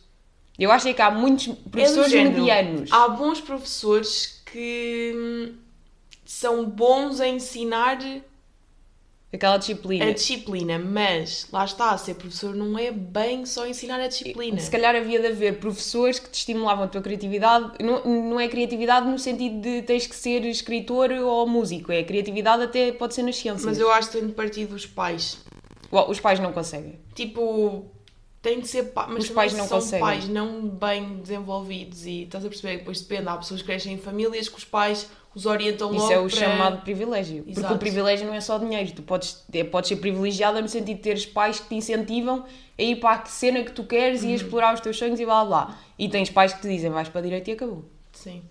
Eu 0.57 0.71
acho 0.71 0.87
é 0.87 0.93
que 0.93 1.01
há 1.01 1.11
muitos 1.11 1.49
É 1.49 1.69
professores 1.69 2.11
género, 2.11 2.37
medianos. 2.37 2.91
Há 2.91 3.09
bons 3.09 3.39
professores 3.39 4.41
que. 4.45 5.13
hum, 5.15 5.55
são 6.25 6.65
bons 6.69 7.21
a 7.21 7.27
ensinar 7.27 7.97
Aquela 9.31 9.57
disciplina. 9.57 10.05
a 10.05 10.13
disciplina, 10.13 10.79
mas 10.79 11.47
lá 11.51 11.65
está, 11.65 11.97
ser 11.97 12.13
professor 12.15 12.55
não 12.55 12.79
é 12.79 12.91
bem 12.91 13.45
só 13.45 13.67
ensinar 13.67 13.99
a 13.99 14.07
disciplina. 14.07 14.57
Se 14.57 14.71
calhar 14.71 14.95
havia 14.95 15.19
de 15.19 15.27
haver 15.27 15.59
professores 15.59 16.17
que 16.17 16.29
te 16.29 16.35
estimulavam 16.35 16.85
a 16.85 16.87
tua 16.87 17.01
criatividade. 17.01 17.73
Não, 17.83 18.03
não 18.05 18.39
é 18.39 18.47
criatividade 18.47 19.05
no 19.05 19.19
sentido 19.19 19.59
de 19.61 19.81
tens 19.81 20.07
que 20.07 20.15
ser 20.15 20.45
escritor 20.45 21.11
ou 21.11 21.45
músico. 21.45 21.91
É 21.91 22.03
criatividade 22.03 22.63
até 22.63 22.91
pode 22.93 23.13
ser 23.15 23.23
nas 23.23 23.35
ciências. 23.35 23.65
Mas 23.65 23.77
eu 23.79 23.91
acho 23.91 24.09
que 24.11 24.17
tem 24.17 24.27
de 24.27 24.33
partir 24.33 24.65
dos 24.65 24.85
pais. 24.85 25.39
Uau, 25.91 26.09
Os 26.09 26.19
pais 26.21 26.39
não 26.39 26.53
conseguem. 26.53 26.97
Tipo, 27.13 27.85
tem 28.41 28.61
de 28.61 28.67
ser 28.67 28.83
pa- 28.93 29.07
mas 29.09 29.25
Os 29.25 29.29
pais 29.29 29.51
não 29.53 29.67
são 29.67 29.79
conseguem. 29.79 30.05
pais 30.05 30.27
não 30.29 30.69
bem 30.69 31.17
desenvolvidos 31.17 32.05
e 32.05 32.23
estás 32.23 32.45
a 32.45 32.47
perceber? 32.47 32.77
Depois 32.77 33.01
depende, 33.01 33.27
há 33.27 33.35
pessoas 33.35 33.59
que 33.61 33.67
crescem 33.67 33.93
em 33.93 33.97
famílias 33.97 34.47
que 34.47 34.57
os 34.57 34.63
pais 34.63 35.09
os 35.37 35.45
orientam 35.45 35.91
logo 35.91 36.03
Isso 36.03 36.11
é 36.13 36.17
o 36.19 36.27
para... 36.27 36.29
chamado 36.39 36.81
privilégio. 36.81 37.43
Porque 37.43 37.59
Exato. 37.59 37.73
o 37.75 37.77
privilégio 37.77 38.25
não 38.25 38.33
é 38.33 38.41
só 38.41 38.57
dinheiro. 38.57 38.91
Tu 38.91 39.01
podes, 39.03 39.43
é, 39.53 39.63
podes 39.63 39.89
ser 39.89 39.97
privilegiada 39.97 40.61
no 40.61 40.67
sentido 40.67 40.97
de 40.97 41.03
teres 41.03 41.25
pais 41.25 41.59
que 41.59 41.67
te 41.69 41.75
incentivam 41.75 42.45
a 42.77 42.81
ir 42.81 42.95
para 42.95 43.21
a 43.21 43.25
cena 43.25 43.63
que 43.63 43.71
tu 43.71 43.83
queres 43.83 44.23
Uhum. 44.23 44.29
e 44.29 44.33
a 44.33 44.35
explorar 44.35 44.73
os 44.73 44.79
teus 44.79 44.97
sonhos 44.97 45.19
e 45.19 45.25
blá 45.25 45.45
blá. 45.45 45.77
E 45.99 46.09
tens 46.09 46.29
pais 46.29 46.53
que 46.53 46.61
te 46.61 46.67
dizem 46.67 46.89
vais 46.89 47.07
para 47.09 47.19
a 47.19 47.23
direita 47.23 47.49
e 47.51 47.53
acabou. 47.53 47.85
Sim. 48.11 48.41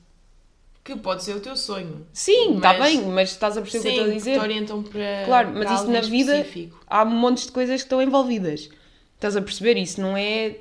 Que 0.84 0.94
pode 0.94 1.24
ser 1.24 1.34
o 1.34 1.40
teu 1.40 1.56
sonho. 1.56 2.06
Sim, 2.12 2.56
está 2.58 2.74
bem, 2.74 3.02
mas 3.06 3.30
estás 3.30 3.56
a 3.56 3.60
perceber 3.60 3.88
o 3.88 3.92
que 3.92 3.98
eu 3.98 4.02
estou 4.02 4.04
a 4.04 4.08
Sim, 4.10 4.16
dizer? 4.18 4.32
que 4.34 4.38
te 4.38 4.44
orientam 4.44 4.82
para 4.84 5.22
Claro, 5.24 5.50
mas 5.52 5.64
para 5.64 5.74
isso 5.74 5.90
na 5.90 6.00
vida 6.00 6.36
específico. 6.38 6.80
há 6.86 7.04
montes 7.04 7.46
de 7.46 7.52
coisas 7.52 7.80
que 7.80 7.86
estão 7.86 8.00
envolvidas. 8.00 8.68
Estás 9.16 9.34
a 9.36 9.42
perceber? 9.42 9.76
Isso 9.76 10.00
não 10.00 10.16
é, 10.16 10.58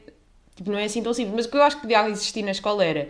tipo, 0.56 0.72
não 0.72 0.80
é 0.80 0.86
assim 0.86 1.04
tão 1.04 1.14
simples. 1.14 1.36
Mas 1.36 1.46
o 1.46 1.50
que 1.50 1.58
eu 1.58 1.62
acho 1.62 1.76
que 1.76 1.84
podia 1.84 2.10
existir 2.10 2.42
na 2.42 2.50
escola 2.52 2.84
era 2.84 3.10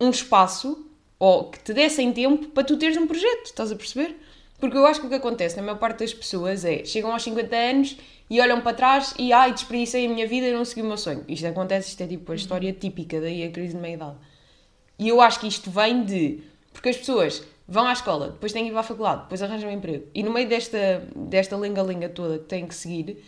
um 0.00 0.10
espaço 0.10 0.84
ou 1.18 1.50
que 1.50 1.58
te 1.60 1.72
dessem 1.72 2.12
tempo 2.12 2.48
para 2.48 2.64
tu 2.64 2.76
teres 2.76 2.96
um 2.96 3.06
projeto. 3.06 3.46
Estás 3.46 3.70
a 3.72 3.76
perceber? 3.76 4.16
Porque 4.58 4.76
eu 4.76 4.86
acho 4.86 5.00
que 5.00 5.06
o 5.06 5.08
que 5.08 5.16
acontece 5.16 5.56
na 5.56 5.62
maior 5.62 5.78
parte 5.78 6.00
das 6.00 6.14
pessoas 6.14 6.64
é 6.64 6.84
chegam 6.84 7.12
aos 7.12 7.22
50 7.22 7.54
anos 7.54 7.96
e 8.30 8.40
olham 8.40 8.60
para 8.60 8.76
trás 8.76 9.14
e 9.18 9.32
ai, 9.32 9.52
desperdicei 9.52 10.06
a 10.06 10.08
minha 10.08 10.26
vida 10.26 10.46
e 10.46 10.52
não 10.52 10.64
segui 10.64 10.82
o 10.82 10.86
meu 10.86 10.96
sonho. 10.96 11.24
Isto 11.28 11.46
acontece, 11.46 11.90
isto 11.90 12.02
é 12.02 12.06
tipo 12.06 12.32
a 12.32 12.34
história 12.34 12.72
típica 12.72 13.20
daí 13.20 13.44
a 13.44 13.50
crise 13.50 13.74
de 13.74 13.80
meia-idade. 13.80 14.16
E 14.98 15.08
eu 15.08 15.20
acho 15.20 15.40
que 15.40 15.48
isto 15.48 15.70
vem 15.70 16.04
de. 16.04 16.42
Porque 16.72 16.88
as 16.88 16.96
pessoas 16.96 17.42
vão 17.66 17.86
à 17.86 17.92
escola, 17.92 18.30
depois 18.30 18.52
têm 18.52 18.64
que 18.64 18.72
ir 18.72 18.76
a 18.76 18.82
faculdade, 18.82 19.22
depois 19.22 19.42
arranjam 19.42 19.70
um 19.70 19.72
emprego. 19.72 20.06
E 20.14 20.22
no 20.22 20.32
meio 20.32 20.48
desta, 20.48 21.06
desta 21.14 21.56
lenga-lenga 21.56 22.08
toda 22.08 22.38
que 22.38 22.44
têm 22.44 22.66
que 22.66 22.74
seguir, 22.74 23.22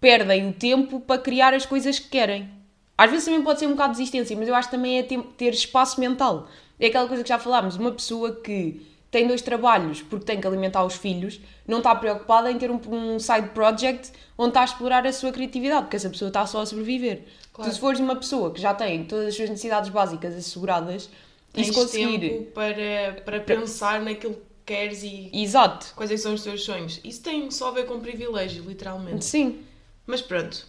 perdem 0.00 0.48
o 0.48 0.52
tempo 0.52 1.00
para 1.00 1.20
criar 1.20 1.54
as 1.54 1.64
coisas 1.64 1.98
que 1.98 2.08
querem. 2.08 2.50
Às 2.96 3.10
vezes 3.10 3.24
também 3.24 3.42
pode 3.42 3.58
ser 3.58 3.66
um 3.66 3.72
bocado 3.72 3.92
de 3.92 3.98
desistência, 3.98 4.36
mas 4.36 4.48
eu 4.48 4.54
acho 4.54 4.68
que 4.68 4.76
também 4.76 4.98
é 4.98 5.02
ter 5.02 5.50
espaço 5.50 5.98
mental. 6.00 6.48
É 6.82 6.88
aquela 6.88 7.06
coisa 7.06 7.22
que 7.22 7.28
já 7.28 7.38
falámos, 7.38 7.76
uma 7.76 7.92
pessoa 7.92 8.34
que 8.34 8.84
tem 9.08 9.28
dois 9.28 9.40
trabalhos 9.40 10.02
porque 10.02 10.24
tem 10.24 10.40
que 10.40 10.46
alimentar 10.48 10.84
os 10.84 10.94
filhos, 10.94 11.40
não 11.64 11.78
está 11.78 11.94
preocupada 11.94 12.50
em 12.50 12.58
ter 12.58 12.72
um, 12.72 12.80
um 12.88 13.20
side 13.20 13.50
project 13.50 14.10
onde 14.36 14.48
está 14.48 14.62
a 14.62 14.64
explorar 14.64 15.06
a 15.06 15.12
sua 15.12 15.30
criatividade, 15.30 15.82
porque 15.82 15.94
essa 15.94 16.10
pessoa 16.10 16.26
está 16.26 16.44
só 16.44 16.62
a 16.62 16.66
sobreviver. 16.66 17.22
Claro. 17.52 17.70
Tu, 17.70 17.74
se 17.74 17.80
fores 17.80 18.00
uma 18.00 18.16
pessoa 18.16 18.52
que 18.52 18.60
já 18.60 18.74
tem 18.74 19.04
todas 19.04 19.28
as 19.28 19.36
suas 19.36 19.48
necessidades 19.50 19.90
básicas 19.90 20.34
asseguradas 20.34 21.04
e 21.04 21.52
Tens 21.52 21.68
se 21.68 21.72
conseguir. 21.72 22.18
tempo 22.18 22.50
para, 22.50 23.22
para 23.24 23.38
pensar 23.38 24.00
naquilo 24.00 24.34
que 24.34 24.40
queres 24.66 25.04
e 25.04 25.30
Exato. 25.32 25.92
quais 25.94 26.10
é 26.10 26.16
são 26.16 26.34
os 26.34 26.42
teus 26.42 26.64
sonhos. 26.64 26.98
Isso 27.04 27.22
tem 27.22 27.48
só 27.52 27.68
a 27.68 27.70
ver 27.70 27.86
com 27.86 28.00
privilégio, 28.00 28.64
literalmente. 28.66 29.24
Sim. 29.24 29.60
Mas 30.04 30.20
pronto, 30.20 30.66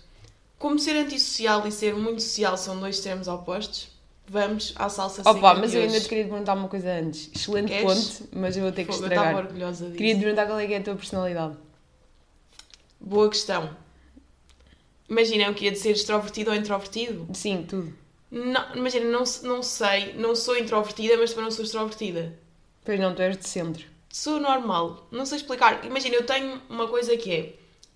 como 0.59 0.77
ser 0.77 0.95
antissocial 0.95 1.65
e 1.67 1.71
ser 1.71 1.95
muito 1.95 2.21
social 2.21 2.55
são 2.55 2.79
dois 2.79 2.97
extremos 2.97 3.27
opostos, 3.27 3.92
vamos 4.27 4.73
à 4.75 4.89
salsa 4.89 5.17
seca 5.23 5.29
Opa, 5.31 5.55
mas 5.55 5.73
eu 5.73 5.81
ainda 5.81 5.93
hoje. 5.93 6.03
te 6.03 6.09
queria 6.09 6.25
perguntar 6.27 6.53
uma 6.53 6.67
coisa 6.67 6.89
antes. 6.91 7.29
Excelente 7.35 7.67
Queres? 7.69 8.19
ponto, 8.19 8.29
mas 8.37 8.55
eu 8.57 8.63
vou 8.63 8.71
ter 8.71 8.85
que 8.85 8.91
Fogo, 8.91 9.03
eu 9.03 9.09
estava 9.09 9.27
estragar. 9.27 9.45
orgulhosa 9.45 9.85
disso. 9.85 9.97
Queria 9.97 10.15
te 10.15 10.19
perguntar 10.21 10.45
qual 10.47 10.59
é 10.59 10.67
que 10.67 10.73
é 10.73 10.77
a 10.77 10.83
tua 10.83 10.95
personalidade. 10.95 11.57
Boa 12.99 13.29
questão. 13.29 13.69
Imagina 15.09 15.49
o 15.51 15.53
que 15.53 15.65
ia 15.65 15.71
de 15.71 15.77
ser 15.79 15.91
extrovertido 15.91 16.49
ou 16.51 16.55
introvertido? 16.55 17.27
Sim, 17.33 17.65
tudo. 17.67 17.93
Não, 18.31 18.75
imagina, 18.75 19.05
não, 19.05 19.23
não 19.43 19.61
sei, 19.61 20.13
não 20.13 20.35
sou 20.35 20.57
introvertida, 20.57 21.17
mas 21.17 21.31
também 21.31 21.43
não 21.45 21.51
sou 21.51 21.63
extrovertida. 21.63 22.33
Pois 22.83 22.99
não, 22.99 23.13
tu 23.13 23.21
és 23.21 23.37
de 23.37 23.47
centro. 23.47 23.85
Sou 24.09 24.39
normal, 24.39 25.07
não 25.11 25.25
sei 25.25 25.37
explicar. 25.37 25.85
Imagina, 25.85 26.15
eu 26.15 26.25
tenho 26.25 26.61
uma 26.69 26.87
coisa 26.87 27.15
que 27.17 27.31
é, 27.31 27.53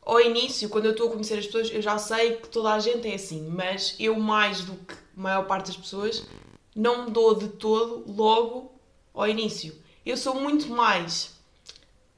ao 0.07 0.21
início, 0.21 0.69
quando 0.69 0.85
eu 0.85 0.91
estou 0.91 1.09
a 1.09 1.11
conhecer 1.11 1.37
as 1.37 1.45
pessoas, 1.45 1.69
eu 1.69 1.81
já 1.81 1.97
sei 1.97 2.37
que 2.37 2.47
toda 2.47 2.71
a 2.73 2.79
gente 2.79 3.05
é 3.09 3.15
assim, 3.15 3.45
mas 3.49 3.93
eu 3.99 4.17
mais 4.17 4.61
do 4.61 4.73
que 4.75 4.93
a 4.93 5.21
maior 5.21 5.45
parte 5.45 5.67
das 5.67 5.75
pessoas, 5.75 6.25
não 6.73 7.05
me 7.05 7.11
dou 7.11 7.35
de 7.35 7.49
todo 7.49 8.05
logo 8.07 8.71
ao 9.13 9.27
início. 9.27 9.75
Eu 10.05 10.15
sou 10.15 10.33
muito 10.35 10.69
mais, 10.69 11.35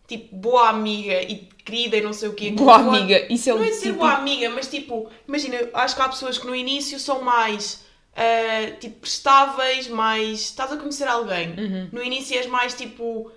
tipo, 0.07 0.35
boa 0.35 0.69
amiga 0.69 1.19
e 1.23 1.47
querida 1.65 1.97
e 1.97 2.01
não 2.01 2.13
sei 2.13 2.29
o 2.29 2.33
quê. 2.33 2.51
Boa 2.51 2.77
Boa- 2.77 2.95
amiga, 2.97 3.25
isso 3.33 3.49
é 3.49 3.53
o 3.53 3.57
não 3.57 3.63
é 3.65 3.71
ser 3.71 3.87
tipo... 3.87 3.97
boa 3.99 4.13
amiga, 4.13 4.49
mas 4.51 4.67
tipo, 4.67 5.09
imagina, 5.27 5.57
acho 5.73 5.95
que 5.95 6.01
há 6.03 6.09
pessoas 6.09 6.37
que 6.37 6.45
no 6.45 6.55
início 6.55 6.99
são 6.99 7.23
mais 7.23 7.83
ah, 8.15 8.71
tipo 8.79 8.99
prestáveis, 8.99 9.87
mais. 9.87 10.41
Estás 10.41 10.71
a 10.71 10.77
conhecer 10.77 11.07
alguém. 11.07 11.49
Uhum. 11.57 11.89
No 11.91 12.03
início 12.03 12.37
és 12.37 12.45
mais 12.47 12.73
tipo 12.73 13.31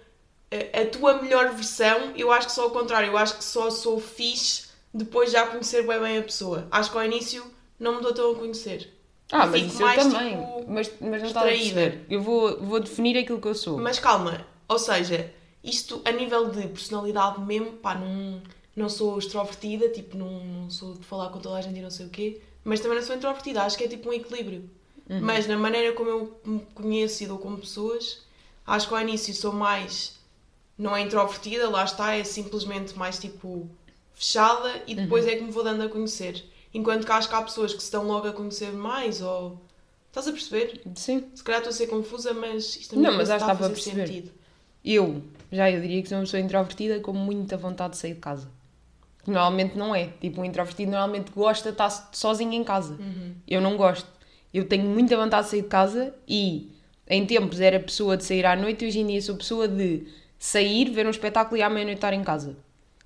a, 0.83 0.87
tua 0.87 1.21
melhor 1.23 1.53
versão. 1.53 2.13
Eu 2.17 2.31
acho 2.33 2.49
que 2.49 2.53
só 2.53 2.65
ao 2.65 2.71
contrário, 2.71 3.09
eu 3.09 3.17
acho 3.17 3.37
que 3.37 3.45
só 3.45 3.71
sou 3.71 4.01
fixe 4.01 4.65
depois 4.93 5.31
de 5.31 5.37
já 5.37 5.47
conhecer 5.47 5.87
bem, 5.87 6.01
bem 6.01 6.19
a 6.19 6.23
pessoa. 6.23 6.67
Acho 6.71 6.91
que 6.91 6.99
ao 6.99 7.05
início 7.05 7.45
não 7.79 7.97
me 7.97 8.03
dou 8.03 8.13
tão 8.13 8.33
a 8.33 8.35
conhecer. 8.35 8.93
Ah, 9.31 9.47
Eu 9.47 9.51
mas 9.51 9.61
fico 9.61 9.73
isso 9.73 9.83
eu 9.83 9.87
mais, 9.87 10.03
também. 10.03 10.31
tipo, 10.31 10.65
mas, 10.69 10.93
mas 11.01 11.23
não 11.23 11.29
estás 11.29 11.47
a 11.47 11.49
perceber. 11.49 12.07
Eu 12.11 12.21
vou, 12.23 12.61
vou 12.61 12.81
definir 12.81 13.17
aquilo 13.17 13.41
que 13.41 13.49
eu 13.49 13.55
sou. 13.55 13.79
Mas 13.79 13.99
calma, 13.99 14.47
ou 14.69 14.79
seja, 14.79 15.33
isto 15.65 16.03
a 16.05 16.13
nível 16.13 16.51
de 16.51 16.69
personalidade 16.69 17.41
mesmo, 17.41 17.73
pá, 17.73 17.95
não, 17.95 18.43
não 18.77 18.89
sou 18.91 19.19
extrovertida, 19.19 19.89
tipo, 19.89 20.19
não, 20.19 20.45
não 20.45 20.71
sou 20.71 20.95
de 20.95 21.05
falar 21.05 21.31
com 21.31 21.39
toda 21.39 21.57
a 21.57 21.63
gente 21.63 21.79
e 21.79 21.83
não 21.83 21.91
sei 21.91 22.07
o 22.07 22.11
quê, 22.11 22.43
mas 22.63 22.81
também 22.81 22.99
não 22.99 23.07
sou 23.07 23.17
introvertida, 23.17 23.63
acho 23.63 23.79
que 23.79 23.85
é 23.85 23.89
tipo 23.89 24.11
um 24.11 24.13
equilíbrio. 24.13 24.69
Mas 25.21 25.47
na 25.47 25.59
maneira 25.59 25.93
como 25.93 26.09
eu 26.09 26.41
me 26.45 26.61
conheço 26.75 27.23
e 27.23 27.27
dou 27.27 27.37
com 27.37 27.55
pessoas, 27.57 28.23
acho 28.67 28.89
que 28.89 28.95
ao 28.95 29.01
início 29.01 29.35
sou 29.35 29.53
mais. 29.53 30.19
Não 30.83 30.97
é 30.97 31.01
introvertida, 31.01 31.71
lá 31.71 31.85
está, 31.85 32.17
é 32.17 32.25
simplesmente 32.25 32.99
mais 32.99 33.17
tipo 33.17 33.71
fechada 34.13 34.83
e 34.85 34.97
depois 34.97 35.25
é 35.29 35.37
que 35.37 35.45
me 35.45 35.53
vou 35.53 35.63
dando 35.63 35.81
a 35.85 35.89
conhecer. 35.89 36.45
Enquanto 36.75 37.07
que 37.07 37.13
acho 37.13 37.29
que 37.29 37.35
há 37.37 37.43
pessoas 37.43 37.73
que 37.73 37.81
se 37.81 37.93
dão 37.93 38.05
logo 38.05 38.27
a 38.27 38.33
conhecer 38.33 38.73
mais 38.73 39.23
ou. 39.23 39.63
Estás 40.09 40.27
a 40.27 40.33
perceber? 40.33 40.83
Sim. 40.97 41.25
Se 41.37 41.45
calhar 41.45 41.61
estou 41.61 41.71
a 41.71 41.73
ser 41.73 41.87
confusa, 41.87 42.35
mas 42.35 42.75
isto 42.75 42.97
Não, 42.97 43.03
também 43.05 43.19
mas 43.19 43.31
está 43.31 43.37
acho 43.37 43.51
a 43.51 43.57
fazer 43.57 43.75
perceber. 43.75 44.07
sentido. 44.09 44.33
Eu, 44.85 45.23
já 45.53 45.71
eu 45.71 45.81
diria 45.81 46.03
que 46.03 46.09
sou 46.09 46.19
uma 46.19 46.25
pessoa 46.25 46.41
introvertida 46.41 46.99
com 46.99 47.13
muita 47.13 47.57
vontade 47.57 47.93
de 47.93 47.99
sair 47.99 48.15
de 48.15 48.21
casa. 48.21 48.51
Normalmente 49.25 49.79
não 49.79 49.95
é. 49.95 50.09
Tipo, 50.21 50.41
um 50.41 50.45
introvertido 50.45 50.91
normalmente 50.91 51.31
gosta 51.31 51.69
de 51.71 51.75
estar 51.75 52.11
sozinho 52.13 52.55
em 52.55 52.65
casa. 52.65 52.95
Uhum. 52.95 53.35
Eu 53.47 53.61
não 53.61 53.77
gosto. 53.77 54.09
Eu 54.53 54.67
tenho 54.67 54.85
muita 54.85 55.17
vontade 55.17 55.45
de 55.45 55.51
sair 55.51 55.63
de 55.63 55.69
casa 55.69 56.13
e 56.27 56.73
em 57.07 57.25
tempos 57.25 57.61
era 57.61 57.79
pessoa 57.79 58.17
de 58.17 58.25
sair 58.25 58.45
à 58.45 58.57
noite 58.57 58.85
e 58.85 58.89
hoje 58.89 58.99
em 58.99 59.07
dia 59.07 59.23
sou 59.23 59.37
pessoa 59.37 59.69
de 59.69 60.07
sair, 60.47 60.91
ver 60.91 61.07
um 61.07 61.11
espetáculo 61.11 61.57
e 61.57 61.63
à 61.63 61.71
meia-noite 61.71 61.99
estar 61.99 62.13
em 62.13 62.25
casa. 62.25 62.57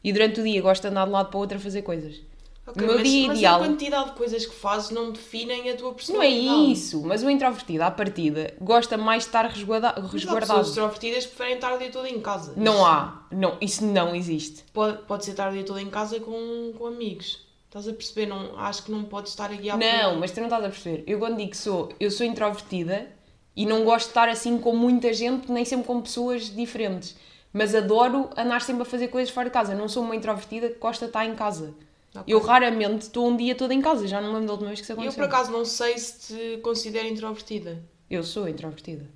E 0.03 0.11
durante 0.11 0.41
o 0.41 0.45
dia 0.45 0.63
gosto 0.63 0.83
de 0.83 0.89
andar 0.89 1.05
de 1.05 1.11
um 1.11 1.13
lado 1.13 1.29
para 1.29 1.37
o 1.37 1.41
outro 1.41 1.59
a 1.59 1.61
fazer 1.61 1.83
coisas. 1.83 2.23
Ok, 2.67 2.83
o 2.83 2.87
meu 2.87 2.99
mas, 2.99 3.09
dia 3.09 3.27
mas 3.29 3.39
ideal. 3.39 3.57
a 3.63 3.67
quantidade 3.67 4.05
de 4.11 4.17
coisas 4.17 4.47
que 4.47 4.55
fazes 4.55 4.91
não 4.91 5.13
definem 5.13 5.71
a 5.71 5.77
tua 5.77 5.89
Não 5.89 5.93
é 5.93 5.95
personalidade. 5.95 6.73
isso, 6.73 7.03
mas 7.05 7.23
o 7.23 7.29
introvertido 7.31 7.85
à 7.85 7.91
partida 7.91 8.55
gosta 8.61 8.97
mais 8.97 9.23
de 9.25 9.29
estar 9.29 9.45
resguarda- 9.47 9.95
resguardado. 10.11 10.47
pessoas 10.47 10.69
extrovertidas 10.69 11.25
que 11.27 11.29
preferem 11.35 11.55
estar 11.57 11.75
o 11.75 11.79
dia 11.79 11.91
todo 11.91 12.07
em 12.07 12.21
casa. 12.21 12.55
Não 12.57 12.75
Isso 12.75 12.85
há. 12.87 13.27
Não, 13.31 13.57
isso 13.61 13.85
não 13.85 14.15
existe. 14.17 14.65
Pode, 14.73 14.99
pode 15.03 15.25
ser 15.27 15.33
estar 15.33 15.51
o 15.51 15.53
dia 15.53 15.63
todo 15.65 15.79
em 15.79 15.91
casa 15.91 16.19
com, 16.19 16.73
com 16.77 16.87
amigos. 16.87 17.45
Estás 17.67 17.87
a 17.87 17.93
perceber? 17.93 18.27
Não, 18.27 18.59
acho 18.59 18.83
que 18.85 18.91
não 18.91 19.05
podes 19.05 19.31
estar 19.33 19.51
a 19.51 19.55
guiar 19.55 19.77
Não, 19.77 20.19
mas 20.19 20.31
tu 20.33 20.39
não 20.39 20.47
estás 20.47 20.65
a 20.65 20.69
perceber. 20.69 21.05
Eu 21.07 21.19
quando 21.19 21.37
digo 21.37 21.51
que 21.51 21.57
sou, 21.57 21.91
eu 22.01 22.11
sou 22.11 22.25
introvertida 22.27 23.09
e 23.57 23.65
não 23.65 23.85
gosto 23.85 24.07
de 24.07 24.11
estar 24.11 24.29
assim 24.29 24.59
com 24.59 24.77
muita 24.77 25.13
gente, 25.13 25.51
nem 25.51 25.65
sempre 25.65 25.87
com 25.87 26.01
pessoas 26.03 26.55
diferentes. 26.55 27.17
Mas 27.53 27.75
adoro 27.75 28.29
andar 28.37 28.61
sempre 28.61 28.83
a 28.83 28.85
fazer 28.85 29.09
coisas 29.09 29.33
fora 29.33 29.49
de 29.49 29.53
casa. 29.53 29.75
Não 29.75 29.89
sou 29.89 30.03
uma 30.05 30.15
introvertida 30.15 30.69
que 30.69 30.79
gosta 30.79 31.07
de 31.07 31.11
estar 31.11 31.25
em 31.25 31.35
casa. 31.35 31.75
Ok. 32.15 32.25
Eu 32.27 32.39
raramente 32.41 33.03
estou 33.03 33.27
um 33.27 33.37
dia 33.37 33.55
todo 33.55 33.73
em 33.73 33.81
casa. 33.81 34.07
Já 34.07 34.21
não 34.21 34.29
me 34.29 34.35
lembro 34.35 34.49
da 34.49 34.53
última 34.53 34.69
vez 34.69 34.81
que 34.81 34.85
isso 34.85 34.93
Eu, 34.93 34.97
aconteceu. 34.99 35.25
por 35.25 35.35
acaso, 35.35 35.51
não 35.51 35.65
sei 35.65 35.97
se 35.97 36.35
te 36.35 36.59
considero 36.59 37.09
introvertida. 37.09 37.83
Eu 38.11 38.23
sou 38.23 38.47
introvertida. 38.47 39.07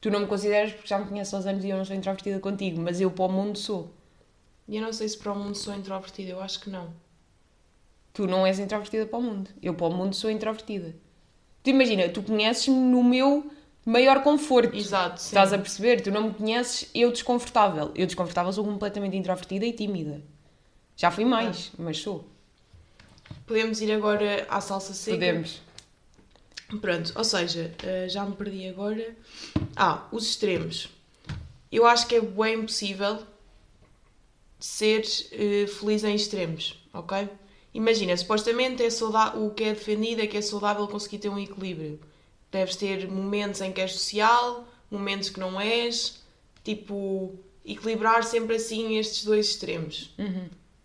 Tu 0.00 0.10
não 0.10 0.20
me 0.20 0.26
consideras 0.26 0.72
porque 0.72 0.88
já 0.88 0.98
me 0.98 1.06
conheces 1.06 1.32
aos 1.32 1.46
anos 1.46 1.64
e 1.64 1.68
eu 1.70 1.76
não 1.76 1.84
sou 1.84 1.94
introvertida 1.94 2.40
contigo, 2.40 2.80
mas 2.80 3.00
eu 3.00 3.10
para 3.12 3.24
o 3.26 3.28
mundo 3.32 3.56
sou. 3.58 3.92
E 4.66 4.76
eu 4.76 4.82
não 4.82 4.92
sei 4.92 5.08
se 5.08 5.16
para 5.16 5.32
o 5.32 5.36
mundo 5.38 5.54
sou 5.54 5.72
introvertida. 5.74 6.30
Eu 6.32 6.40
acho 6.40 6.60
que 6.60 6.70
não. 6.70 6.92
Tu 8.12 8.26
não 8.26 8.44
és 8.44 8.58
introvertida 8.58 9.06
para 9.06 9.18
o 9.18 9.22
mundo. 9.22 9.50
Eu 9.62 9.74
para 9.74 9.86
o 9.86 9.90
mundo 9.94 10.14
sou 10.14 10.30
introvertida. 10.30 10.94
Tu 11.62 11.70
imagina, 11.70 12.08
tu 12.08 12.22
conheces-me 12.22 12.74
no 12.76 13.02
meu 13.04 13.50
maior 13.88 14.22
conforto. 14.22 14.76
Exato, 14.76 15.20
sim. 15.20 15.28
Estás 15.28 15.52
a 15.52 15.58
perceber? 15.58 16.02
Tu 16.02 16.10
não 16.10 16.24
me 16.28 16.34
conheces 16.34 16.88
eu 16.94 17.10
desconfortável. 17.10 17.90
Eu 17.94 18.06
desconfortável 18.06 18.52
sou 18.52 18.64
completamente 18.64 19.16
introvertida 19.16 19.64
e 19.64 19.72
tímida. 19.72 20.22
Já 20.96 21.10
fui 21.10 21.24
mais, 21.24 21.72
mas 21.78 21.98
sou. 21.98 22.28
Podemos 23.46 23.80
ir 23.80 23.92
agora 23.92 24.46
à 24.48 24.60
salsa 24.60 24.92
seca? 24.92 25.16
Podemos. 25.16 25.62
Pronto, 26.80 27.12
ou 27.14 27.24
seja, 27.24 27.74
eh, 27.82 28.08
já 28.08 28.24
me 28.26 28.36
perdi 28.36 28.68
agora. 28.68 29.16
Ah, 29.74 30.06
os 30.12 30.28
extremos. 30.28 30.90
eu 31.72 31.86
acho 31.86 32.06
que 32.06 32.16
é 32.16 32.20
bem 32.20 32.60
impossível 32.60 33.18
ser 34.60 35.02
eh, 35.32 35.66
feliz 35.66 36.04
em 36.04 36.14
extremos, 36.14 36.78
ok? 36.92 37.28
Imagina, 37.72 38.16
supostamente 38.16 38.82
é 38.82 38.90
saudável, 38.90 39.46
o 39.46 39.50
que 39.54 39.64
é 39.64 39.72
defendido 39.72 40.20
é 40.20 40.26
que 40.26 40.36
é 40.36 40.42
saudável 40.42 40.86
conseguir 40.88 41.18
ter 41.18 41.28
um 41.28 41.38
equilíbrio. 41.38 42.00
Deves 42.50 42.76
ter 42.76 43.08
momentos 43.08 43.60
em 43.60 43.72
que 43.72 43.80
és 43.80 43.92
social, 43.92 44.66
momentos 44.90 45.28
que 45.28 45.40
não 45.40 45.60
és, 45.60 46.22
tipo, 46.64 47.34
equilibrar 47.64 48.24
sempre 48.24 48.56
assim 48.56 48.96
estes 48.96 49.24
dois 49.24 49.48
extremos. 49.48 50.14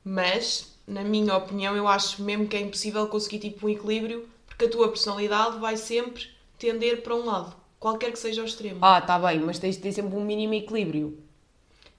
Mas, 0.03 0.75
na 0.85 1.03
minha 1.03 1.35
opinião, 1.37 1.75
eu 1.75 1.87
acho 1.87 2.21
mesmo 2.21 2.47
que 2.47 2.57
é 2.57 2.61
impossível 2.61 3.07
conseguir 3.07 3.39
tipo 3.39 3.65
um 3.65 3.69
equilíbrio 3.69 4.27
porque 4.45 4.65
a 4.65 4.69
tua 4.69 4.89
personalidade 4.89 5.57
vai 5.59 5.77
sempre 5.77 6.29
tender 6.59 7.01
para 7.01 7.15
um 7.15 7.25
lado, 7.25 7.55
qualquer 7.79 8.11
que 8.11 8.19
seja 8.19 8.41
o 8.41 8.45
extremo. 8.45 8.79
Ah, 8.81 9.01
tá 9.01 9.17
bem, 9.17 9.39
mas 9.39 9.59
tens 9.59 9.75
de 9.75 9.81
ter 9.81 9.91
sempre 9.91 10.15
um 10.15 10.23
mínimo 10.23 10.53
equilíbrio. 10.53 11.17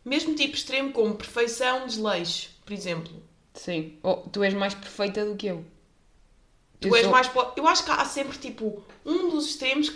Mesmo 0.05 0.35
tipo 0.35 0.55
extremo 0.55 0.93
como 0.93 1.15
perfeição, 1.15 1.87
desleixo, 1.87 2.51
por 2.65 2.73
exemplo. 2.73 3.13
Sim. 3.55 3.95
Oh, 4.03 4.17
tu 4.17 4.43
és 4.43 4.53
mais 4.53 4.75
perfeita 4.75 5.25
do 5.25 5.35
que 5.35 5.47
eu. 5.47 5.65
Tu 6.89 6.89
Eu 6.89 6.97
és 6.97 7.07
mais. 7.07 7.31
Eu 7.57 7.67
acho 7.67 7.85
que 7.85 7.91
há 7.91 8.05
sempre 8.05 8.37
tipo 8.39 8.83
um 9.05 9.31
dos 9.31 9.47
extremos 9.47 9.91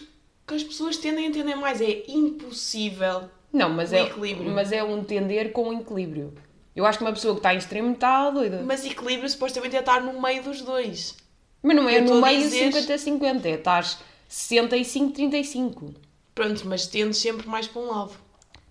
que 0.46 0.54
as 0.54 0.62
pessoas 0.62 0.96
tendem 0.96 1.26
a 1.26 1.28
entender 1.28 1.54
mais. 1.54 1.80
É 1.80 2.04
impossível. 2.08 3.28
Não, 3.52 3.70
mas 3.70 3.92
o 3.92 3.94
é, 3.94 4.02
equilíbrio. 4.02 4.50
mas 4.50 4.72
é 4.72 4.82
um 4.82 5.02
tender 5.04 5.52
com 5.52 5.68
um 5.68 5.80
equilíbrio. 5.80 6.34
Eu 6.74 6.86
acho 6.86 6.98
que 6.98 7.04
uma 7.04 7.12
pessoa 7.12 7.34
que 7.34 7.40
está 7.40 7.54
em 7.54 7.58
extremo 7.58 7.92
está 7.92 8.30
doida. 8.30 8.62
Mas 8.64 8.84
equilíbrio 8.84 9.28
supostamente 9.28 9.76
é 9.76 9.80
estar 9.80 10.00
no 10.00 10.20
meio 10.20 10.42
dos 10.42 10.62
dois. 10.62 11.16
Mas 11.62 11.76
não 11.76 11.88
é 11.88 11.98
no 12.00 12.06
estou 12.06 12.20
meio 12.20 12.40
dizer- 12.40 12.72
50-50, 12.72 13.46
é 13.46 13.50
estás 13.54 13.98
65-35. 14.30 15.94
Pronto, 16.34 16.66
mas 16.66 16.86
tendes 16.86 17.18
sempre 17.18 17.48
mais 17.48 17.66
para 17.66 17.82
um 17.82 17.90
lado. 17.90 18.12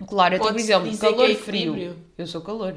Claro, 0.08 0.36
eu 0.36 0.40
tenho, 0.40 0.54
por 0.54 0.60
exemplo, 0.60 0.90
que 0.90 0.98
calor 0.98 1.30
é 1.30 1.36
frio. 1.36 1.98
Eu 2.18 2.28
sou 2.28 2.42
calor. 2.42 2.76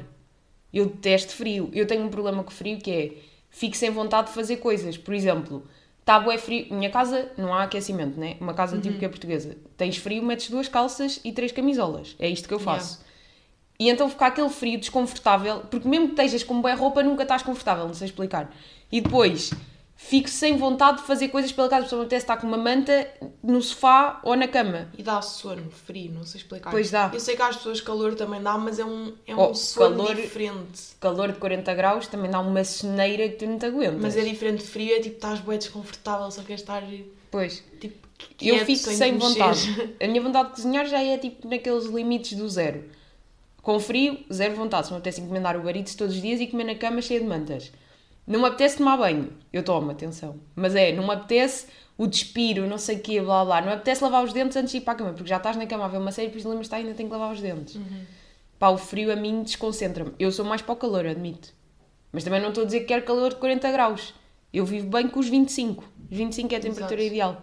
Eu 0.73 0.85
detesto 0.87 1.33
frio. 1.33 1.69
Eu 1.71 1.85
tenho 1.85 2.03
um 2.03 2.09
problema 2.09 2.43
com 2.43 2.49
o 2.49 2.53
frio 2.53 2.77
que 2.79 2.91
é 2.91 3.13
fico 3.51 3.75
sem 3.77 3.91
vontade 3.91 4.29
de 4.29 4.33
fazer 4.33 4.57
coisas. 4.57 4.97
Por 4.97 5.13
exemplo, 5.13 5.63
está 5.99 6.19
bué 6.19 6.37
frio. 6.39 6.65
Minha 6.73 6.89
casa 6.89 7.31
não 7.37 7.53
há 7.53 7.63
aquecimento, 7.63 8.19
né? 8.19 8.37
Uma 8.41 8.53
casa 8.55 8.75
Uhum. 8.77 8.81
tipo 8.81 8.97
que 8.97 9.05
é 9.05 9.09
portuguesa. 9.09 9.55
Tens 9.77 9.97
frio, 9.97 10.23
metes 10.23 10.49
duas 10.49 10.67
calças 10.67 11.19
e 11.23 11.31
três 11.31 11.51
camisolas. 11.51 12.15
É 12.17 12.27
isto 12.27 12.47
que 12.47 12.53
eu 12.53 12.59
faço. 12.59 13.03
E 13.79 13.89
então 13.89 14.09
fica 14.09 14.27
aquele 14.27 14.49
frio 14.49 14.79
desconfortável, 14.79 15.61
porque 15.69 15.87
mesmo 15.87 16.07
que 16.07 16.13
estejas 16.13 16.43
com 16.43 16.61
boa 16.61 16.73
roupa, 16.75 17.01
nunca 17.03 17.23
estás 17.23 17.41
confortável, 17.43 17.85
não 17.87 17.93
sei 17.93 18.05
explicar. 18.05 18.51
E 18.91 19.01
depois 19.01 19.51
fico 20.03 20.27
sem 20.29 20.57
vontade 20.57 20.97
de 20.97 21.03
fazer 21.07 21.29
coisas 21.29 21.51
pela 21.51 21.69
casa, 21.69 21.95
me 21.95 22.01
apetece 22.01 22.23
estar 22.25 22.37
com 22.37 22.45
uma 22.47 22.57
manta 22.57 23.07
no 23.41 23.61
sofá 23.61 24.19
ou 24.23 24.35
na 24.35 24.47
cama. 24.47 24.89
E 24.97 25.03
dá 25.03 25.21
sono, 25.21 25.69
frio, 25.71 26.11
não 26.11 26.25
sei 26.25 26.41
explicar. 26.41 26.69
Pois 26.71 26.91
dá. 26.91 27.09
Eu 27.13 27.19
sei 27.19 27.35
que 27.35 27.41
às 27.41 27.55
pessoas 27.57 27.79
calor 27.79 28.15
também 28.15 28.41
dá, 28.41 28.57
mas 28.57 28.77
é 28.79 28.83
um, 28.85 29.13
é 29.25 29.33
Oh, 29.35 29.51
um 29.51 29.53
sono 29.53 29.97
calor- 30.03 30.15
diferente. 30.15 30.81
Calor 30.99 31.31
de 31.31 31.39
40 31.39 31.73
graus 31.75 32.07
também 32.07 32.29
dá 32.29 32.39
uma 32.39 32.63
soneira 32.63 33.29
que 33.29 33.35
tu 33.37 33.45
não 33.47 33.57
te 33.57 33.65
aguentas. 33.67 34.01
Mas 34.01 34.17
é 34.17 34.21
diferente 34.23 34.63
de 34.63 34.69
frio, 34.69 34.93
é 34.95 34.99
tipo, 34.99 35.15
estás 35.15 35.39
bem 35.39 35.57
desconfortável, 35.57 36.29
só 36.31 36.41
queres 36.41 36.61
estar 36.61 36.83
Pois. 37.29 37.63
tipo. 37.79 38.01
Eu 38.39 38.53
quieto, 38.55 38.65
fico 38.65 38.79
te 38.89 38.95
sem 38.95 39.13
mexer. 39.13 39.27
vontade. 39.29 39.95
A 40.03 40.07
minha 40.07 40.21
vontade 40.21 40.49
de 40.49 40.55
cozinhar 40.55 40.85
já 40.87 41.01
é 41.01 41.17
tipo 41.17 41.47
naqueles 41.47 41.85
limites 41.85 42.37
do 42.37 42.47
zero. 42.49 42.83
Com 43.63 43.79
frio, 43.79 44.19
zero 44.31 44.55
vontade. 44.55 44.87
Se 44.87 44.91
me 44.93 44.97
apetece 44.97 45.21
encomendar 45.21 45.55
o 45.57 45.69
Eats 45.69 45.95
todos 45.95 46.15
os 46.15 46.21
dias 46.21 46.39
e 46.41 46.47
comer 46.47 46.65
na 46.65 46.75
cama 46.75 47.01
cheia 47.01 47.19
de 47.19 47.25
mantas. 47.25 47.71
Não 48.31 48.39
me 48.39 48.47
apetece 48.47 48.77
tomar 48.77 48.97
banho. 48.97 49.33
Eu 49.51 49.61
tomo, 49.63 49.91
atenção. 49.91 50.39
Mas 50.55 50.73
é, 50.75 50.91
não 50.93 51.05
me 51.05 51.13
apetece 51.13 51.67
o 51.97 52.07
despiro, 52.07 52.65
não 52.65 52.77
sei 52.77 52.95
o 52.95 52.99
quê, 53.01 53.21
blá 53.21 53.43
blá. 53.43 53.59
Não 53.61 53.67
me 53.67 53.73
apetece 53.73 54.01
lavar 54.03 54.23
os 54.23 54.31
dentes 54.31 54.55
antes 54.55 54.71
de 54.71 54.77
ir 54.77 54.81
para 54.81 54.93
a 54.93 54.95
cama, 54.95 55.13
porque 55.13 55.27
já 55.29 55.37
estás 55.37 55.57
na 55.57 55.65
cama 55.67 55.85
a 55.85 55.87
ver 55.89 55.97
uma 55.97 56.11
série 56.11 56.27
e 56.27 56.29
depois 56.29 56.45
lembras-te, 56.45 56.73
"Ah, 56.73 56.77
ainda 56.77 56.93
tenho 56.93 57.09
que 57.09 57.15
lavar 57.15 57.33
os 57.33 57.41
dentes. 57.41 57.77
Pá, 58.57 58.69
o 58.69 58.77
frio 58.77 59.11
a 59.11 59.15
mim 59.15 59.43
desconcentra-me. 59.43 60.11
Eu 60.17 60.31
sou 60.31 60.45
mais 60.45 60.61
para 60.61 60.73
o 60.73 60.75
calor, 60.77 61.05
admito. 61.05 61.53
Mas 62.11 62.23
também 62.23 62.39
não 62.41 62.49
estou 62.49 62.63
a 62.63 62.65
dizer 62.65 62.81
que 62.81 62.85
quero 62.85 63.03
calor 63.03 63.29
de 63.31 63.35
40 63.35 63.69
graus. 63.71 64.13
Eu 64.53 64.65
vivo 64.65 64.87
bem 64.87 65.07
com 65.07 65.19
os 65.19 65.27
25. 65.27 65.83
25 66.09 66.53
é 66.53 66.57
a 66.57 66.59
temperatura 66.59 67.01
Exato. 67.01 67.13
ideal. 67.13 67.41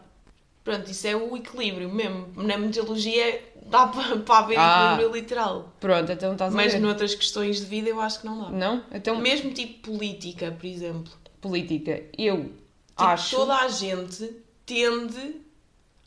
Pronto, 0.62 0.90
isso 0.90 1.06
é 1.06 1.16
o 1.16 1.36
equilíbrio 1.36 1.88
mesmo. 1.88 2.28
Na 2.36 2.56
meteorologia 2.58 3.40
dá 3.68 3.86
para, 3.86 4.18
para 4.18 4.38
haver 4.38 4.58
Ah. 4.58 4.92
equilíbrio 4.94 5.20
literal. 5.20 5.72
Pronto, 5.80 6.10
então 6.12 6.32
estás 6.32 6.52
a 6.52 6.56
Mas 6.56 6.72
ver. 6.72 6.78
noutras 6.80 7.14
questões 7.14 7.58
de 7.60 7.66
vida 7.66 7.88
eu 7.88 8.00
acho 8.00 8.20
que 8.20 8.26
não 8.26 8.40
dá. 8.42 8.50
Não? 8.50 8.82
Então, 8.92 9.18
Mesmo 9.20 9.52
tipo 9.52 9.90
política, 9.92 10.50
por 10.52 10.66
exemplo. 10.66 11.12
política. 11.40 12.02
Eu 12.16 12.44
Tipo, 12.44 12.54
acho. 12.96 13.36
toda 13.36 13.54
a 13.56 13.68
gente 13.68 14.30
tende. 14.66 15.36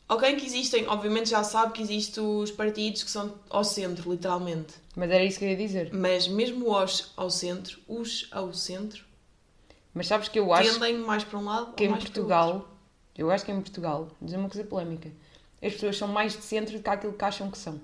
Alguém 0.08 0.36
que 0.36 0.44
existem, 0.44 0.86
obviamente 0.88 1.30
já 1.30 1.42
sabe 1.42 1.72
que 1.72 1.80
existem 1.82 2.22
os 2.22 2.50
partidos 2.50 3.02
que 3.02 3.10
são 3.10 3.32
ao 3.48 3.64
centro, 3.64 4.10
literalmente. 4.12 4.74
Mas 4.94 5.10
era 5.10 5.24
isso 5.24 5.38
que 5.38 5.44
eu 5.46 5.48
ia 5.48 5.56
dizer. 5.56 5.90
Mas 5.94 6.28
mesmo 6.28 6.70
os 6.76 7.12
ao 7.16 7.30
centro, 7.30 7.78
os 7.88 8.28
ao 8.30 8.52
centro, 8.52 9.04
Mas 9.94 10.06
sabes 10.06 10.28
que 10.28 10.38
eu 10.38 10.52
acho 10.52 10.72
tendem 10.74 10.98
mais 10.98 11.24
para 11.24 11.38
um 11.38 11.44
lado 11.44 11.72
que 11.74 11.84
em. 11.84 11.90
Portugal. 11.90 12.68
Eu 13.16 13.30
acho 13.30 13.44
que 13.44 13.52
em 13.52 13.60
Portugal, 13.60 14.08
dizer 14.20 14.36
uma 14.38 14.48
coisa 14.50 14.66
polémica. 14.66 15.10
As 15.62 15.72
pessoas 15.74 15.96
são 15.96 16.08
mais 16.08 16.32
de 16.36 16.42
centro 16.42 16.76
do 16.76 16.82
que 16.82 16.90
aquilo 16.90 17.12
que 17.12 17.24
acham 17.24 17.50
que 17.50 17.56
são. 17.58 17.80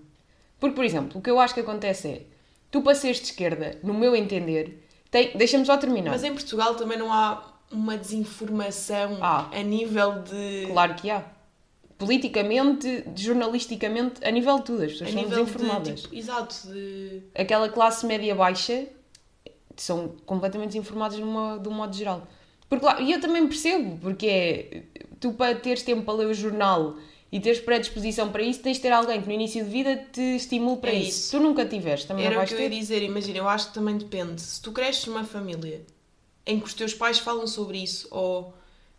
Porque, 0.59 0.75
por 0.75 0.85
exemplo, 0.85 1.19
o 1.19 1.23
que 1.23 1.31
eu 1.31 1.39
acho 1.39 1.55
que 1.55 1.61
acontece 1.61 2.09
é. 2.09 2.23
Tu 2.71 2.83
para 2.83 2.95
seres 2.95 3.19
de 3.19 3.25
esquerda, 3.27 3.79
no 3.83 3.95
meu 3.95 4.15
entender, 4.15 4.87
tem... 5.11 5.31
deixa-me 5.37 5.65
só 5.65 5.77
terminar. 5.79 6.11
Mas 6.11 6.23
em 6.25 6.33
Portugal 6.33 6.75
também 6.75 6.99
não 6.99 7.11
há 7.13 7.55
uma 7.71 7.97
desinformação 7.97 9.19
Ah. 9.21 9.49
a 9.53 9.63
nível 9.63 10.23
de. 10.23 10.67
Claro 10.67 10.95
que 10.95 11.11
há. 11.11 11.25
Politicamente, 11.97 13.05
jornalisticamente, 13.17 14.25
a 14.25 14.31
nível 14.31 14.59
de 14.59 14.65
tudo, 14.65 14.83
as 14.85 14.93
pessoas 14.93 15.11
a 15.11 15.13
são 15.13 15.29
desinformadas. 15.29 15.95
de. 15.97 16.03
Tipo, 16.03 16.15
exato, 16.15 16.69
de. 16.69 17.23
aquela 17.35 17.69
classe 17.69 18.07
média 18.07 18.35
baixa 18.35 18.87
são 19.77 20.09
completamente 20.27 20.69
desinformadas 20.69 21.19
numa, 21.19 21.59
de 21.59 21.69
um 21.69 21.73
modo 21.73 21.95
geral. 21.97 22.27
Porque 22.69 22.85
lá, 22.85 23.01
e 23.01 23.13
eu 23.13 23.21
também 23.21 23.47
percebo, 23.49 23.99
porque 23.99 24.27
é 24.27 24.83
tu 25.19 25.33
para 25.33 25.55
teres 25.57 25.83
tempo 25.83 26.03
para 26.03 26.15
ler 26.15 26.27
o 26.27 26.35
jornal 26.35 26.97
e 27.31 27.39
teres 27.41 27.61
predisposição 27.61 28.31
para 28.33 28.43
isso, 28.43 28.61
tens 28.61 28.77
de 28.77 28.83
ter 28.83 28.91
alguém 28.93 29.21
que 29.21 29.27
no 29.27 29.33
início 29.35 29.63
de 29.65 29.71
vida 29.71 29.97
te 30.13 30.21
estimule 30.37 30.79
para 30.79 30.91
É 30.91 30.95
isso. 30.95 31.09
isso. 31.19 31.31
Tu 31.33 31.41
nunca 31.43 31.67
tiveres, 31.67 32.05
também 32.05 32.25
Era 32.25 32.35
não 32.35 32.43
o 32.43 32.45
vais 32.47 32.49
que 32.51 32.57
eu 32.57 32.61
ia 32.63 32.71
ter. 32.71 32.79
dizer, 32.79 33.03
imagina, 33.03 33.39
eu 33.39 33.49
acho 33.49 33.69
que 33.69 33.75
também 33.75 33.99
depende. 33.99 34.41
Se 34.41 34.61
tu 34.63 34.73
cresces 34.73 35.05
numa 35.07 35.25
família 35.25 35.85
em 36.47 36.59
que 36.59 36.67
os 36.67 36.73
teus 36.75 36.95
pais 36.95 37.19
falam 37.19 37.47
sobre 37.47 37.79
isso, 37.79 38.09
ou 38.11 38.55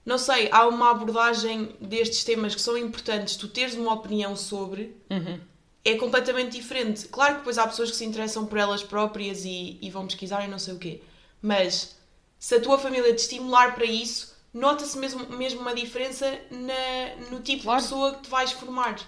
não 0.05 0.17
sei, 0.19 0.47
há 0.51 0.67
uma 0.67 0.91
abordagem 0.91 1.69
destes 1.81 2.23
temas 2.23 2.53
que 2.53 2.61
são 2.61 2.77
importantes, 2.77 3.35
tu 3.35 3.47
teres 3.47 3.73
uma 3.73 3.93
opinião 3.93 4.35
sobre, 4.35 4.95
Uhum. 5.09 5.39
é 5.83 5.95
completamente 5.95 6.51
diferente. 6.57 7.07
Claro 7.07 7.33
que 7.33 7.39
depois 7.39 7.57
há 7.57 7.65
pessoas 7.67 7.89
que 7.89 7.97
se 7.97 8.05
interessam 8.05 8.45
por 8.45 8.57
elas 8.59 8.83
próprias 8.83 9.43
e, 9.45 9.79
e 9.81 9.89
vão 9.89 10.05
pesquisar 10.05 10.45
e 10.45 10.47
não 10.47 10.59
sei 10.59 10.75
o 10.75 10.77
quê, 10.77 11.01
mas 11.41 11.95
se 12.37 12.53
a 12.55 12.61
tua 12.61 12.77
família 12.77 13.13
te 13.15 13.19
estimular 13.19 13.73
para 13.73 13.85
isso, 13.85 14.37
nota-se 14.53 14.97
mesmo, 14.97 15.25
mesmo 15.37 15.61
uma 15.61 15.73
diferença 15.73 16.39
na, 16.49 17.29
no 17.31 17.39
tipo 17.41 17.63
Claro. 17.63 17.79
de 17.81 17.83
pessoa 17.87 18.13
que 18.15 18.21
te 18.23 18.29
vais 18.29 18.51
formar. 18.51 18.99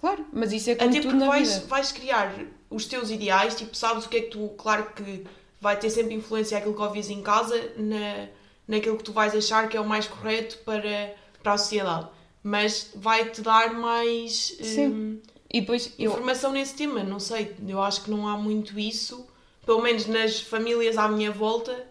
Claro, 0.00 0.24
mas 0.32 0.52
isso 0.52 0.70
é 0.70 0.74
como 0.76 0.90
Até 0.90 1.00
tudo 1.00 1.10
porque 1.12 1.26
vais, 1.26 1.54
vida. 1.54 1.66
vais 1.66 1.92
criar 1.92 2.34
os 2.70 2.86
teus 2.86 3.10
ideais, 3.10 3.56
tipo, 3.56 3.74
sabes 3.76 4.06
o 4.06 4.08
que 4.08 4.16
é 4.18 4.20
que 4.22 4.28
tu. 4.30 4.48
Claro 4.56 4.92
que 4.94 5.24
vai 5.60 5.76
ter 5.76 5.90
sempre 5.90 6.14
influência 6.14 6.56
aquilo 6.58 6.74
que 6.74 6.82
ouvis 6.82 7.10
em 7.10 7.20
casa, 7.22 7.72
na, 7.76 8.28
naquilo 8.68 8.96
que 8.96 9.02
tu 9.04 9.12
vais 9.12 9.34
achar 9.34 9.68
que 9.68 9.76
é 9.76 9.80
o 9.80 9.86
mais 9.88 10.06
correto 10.06 10.58
para, 10.58 11.14
para 11.42 11.52
a 11.54 11.58
sociedade. 11.58 12.06
Mas 12.44 12.92
vai-te 12.94 13.40
dar 13.42 13.74
mais 13.74 14.56
Sim. 14.62 14.86
hum, 14.88 15.20
E 15.52 15.60
depois 15.60 15.92
eu, 15.98 16.12
informação 16.12 16.52
nesse 16.52 16.74
tema. 16.74 17.02
Não 17.02 17.18
sei, 17.18 17.56
eu 17.66 17.82
acho 17.82 18.02
que 18.04 18.10
não 18.10 18.28
há 18.28 18.36
muito 18.36 18.78
isso, 18.78 19.26
pelo 19.66 19.82
menos 19.82 20.06
nas 20.06 20.40
famílias 20.40 20.96
à 20.96 21.08
minha 21.08 21.32
volta. 21.32 21.87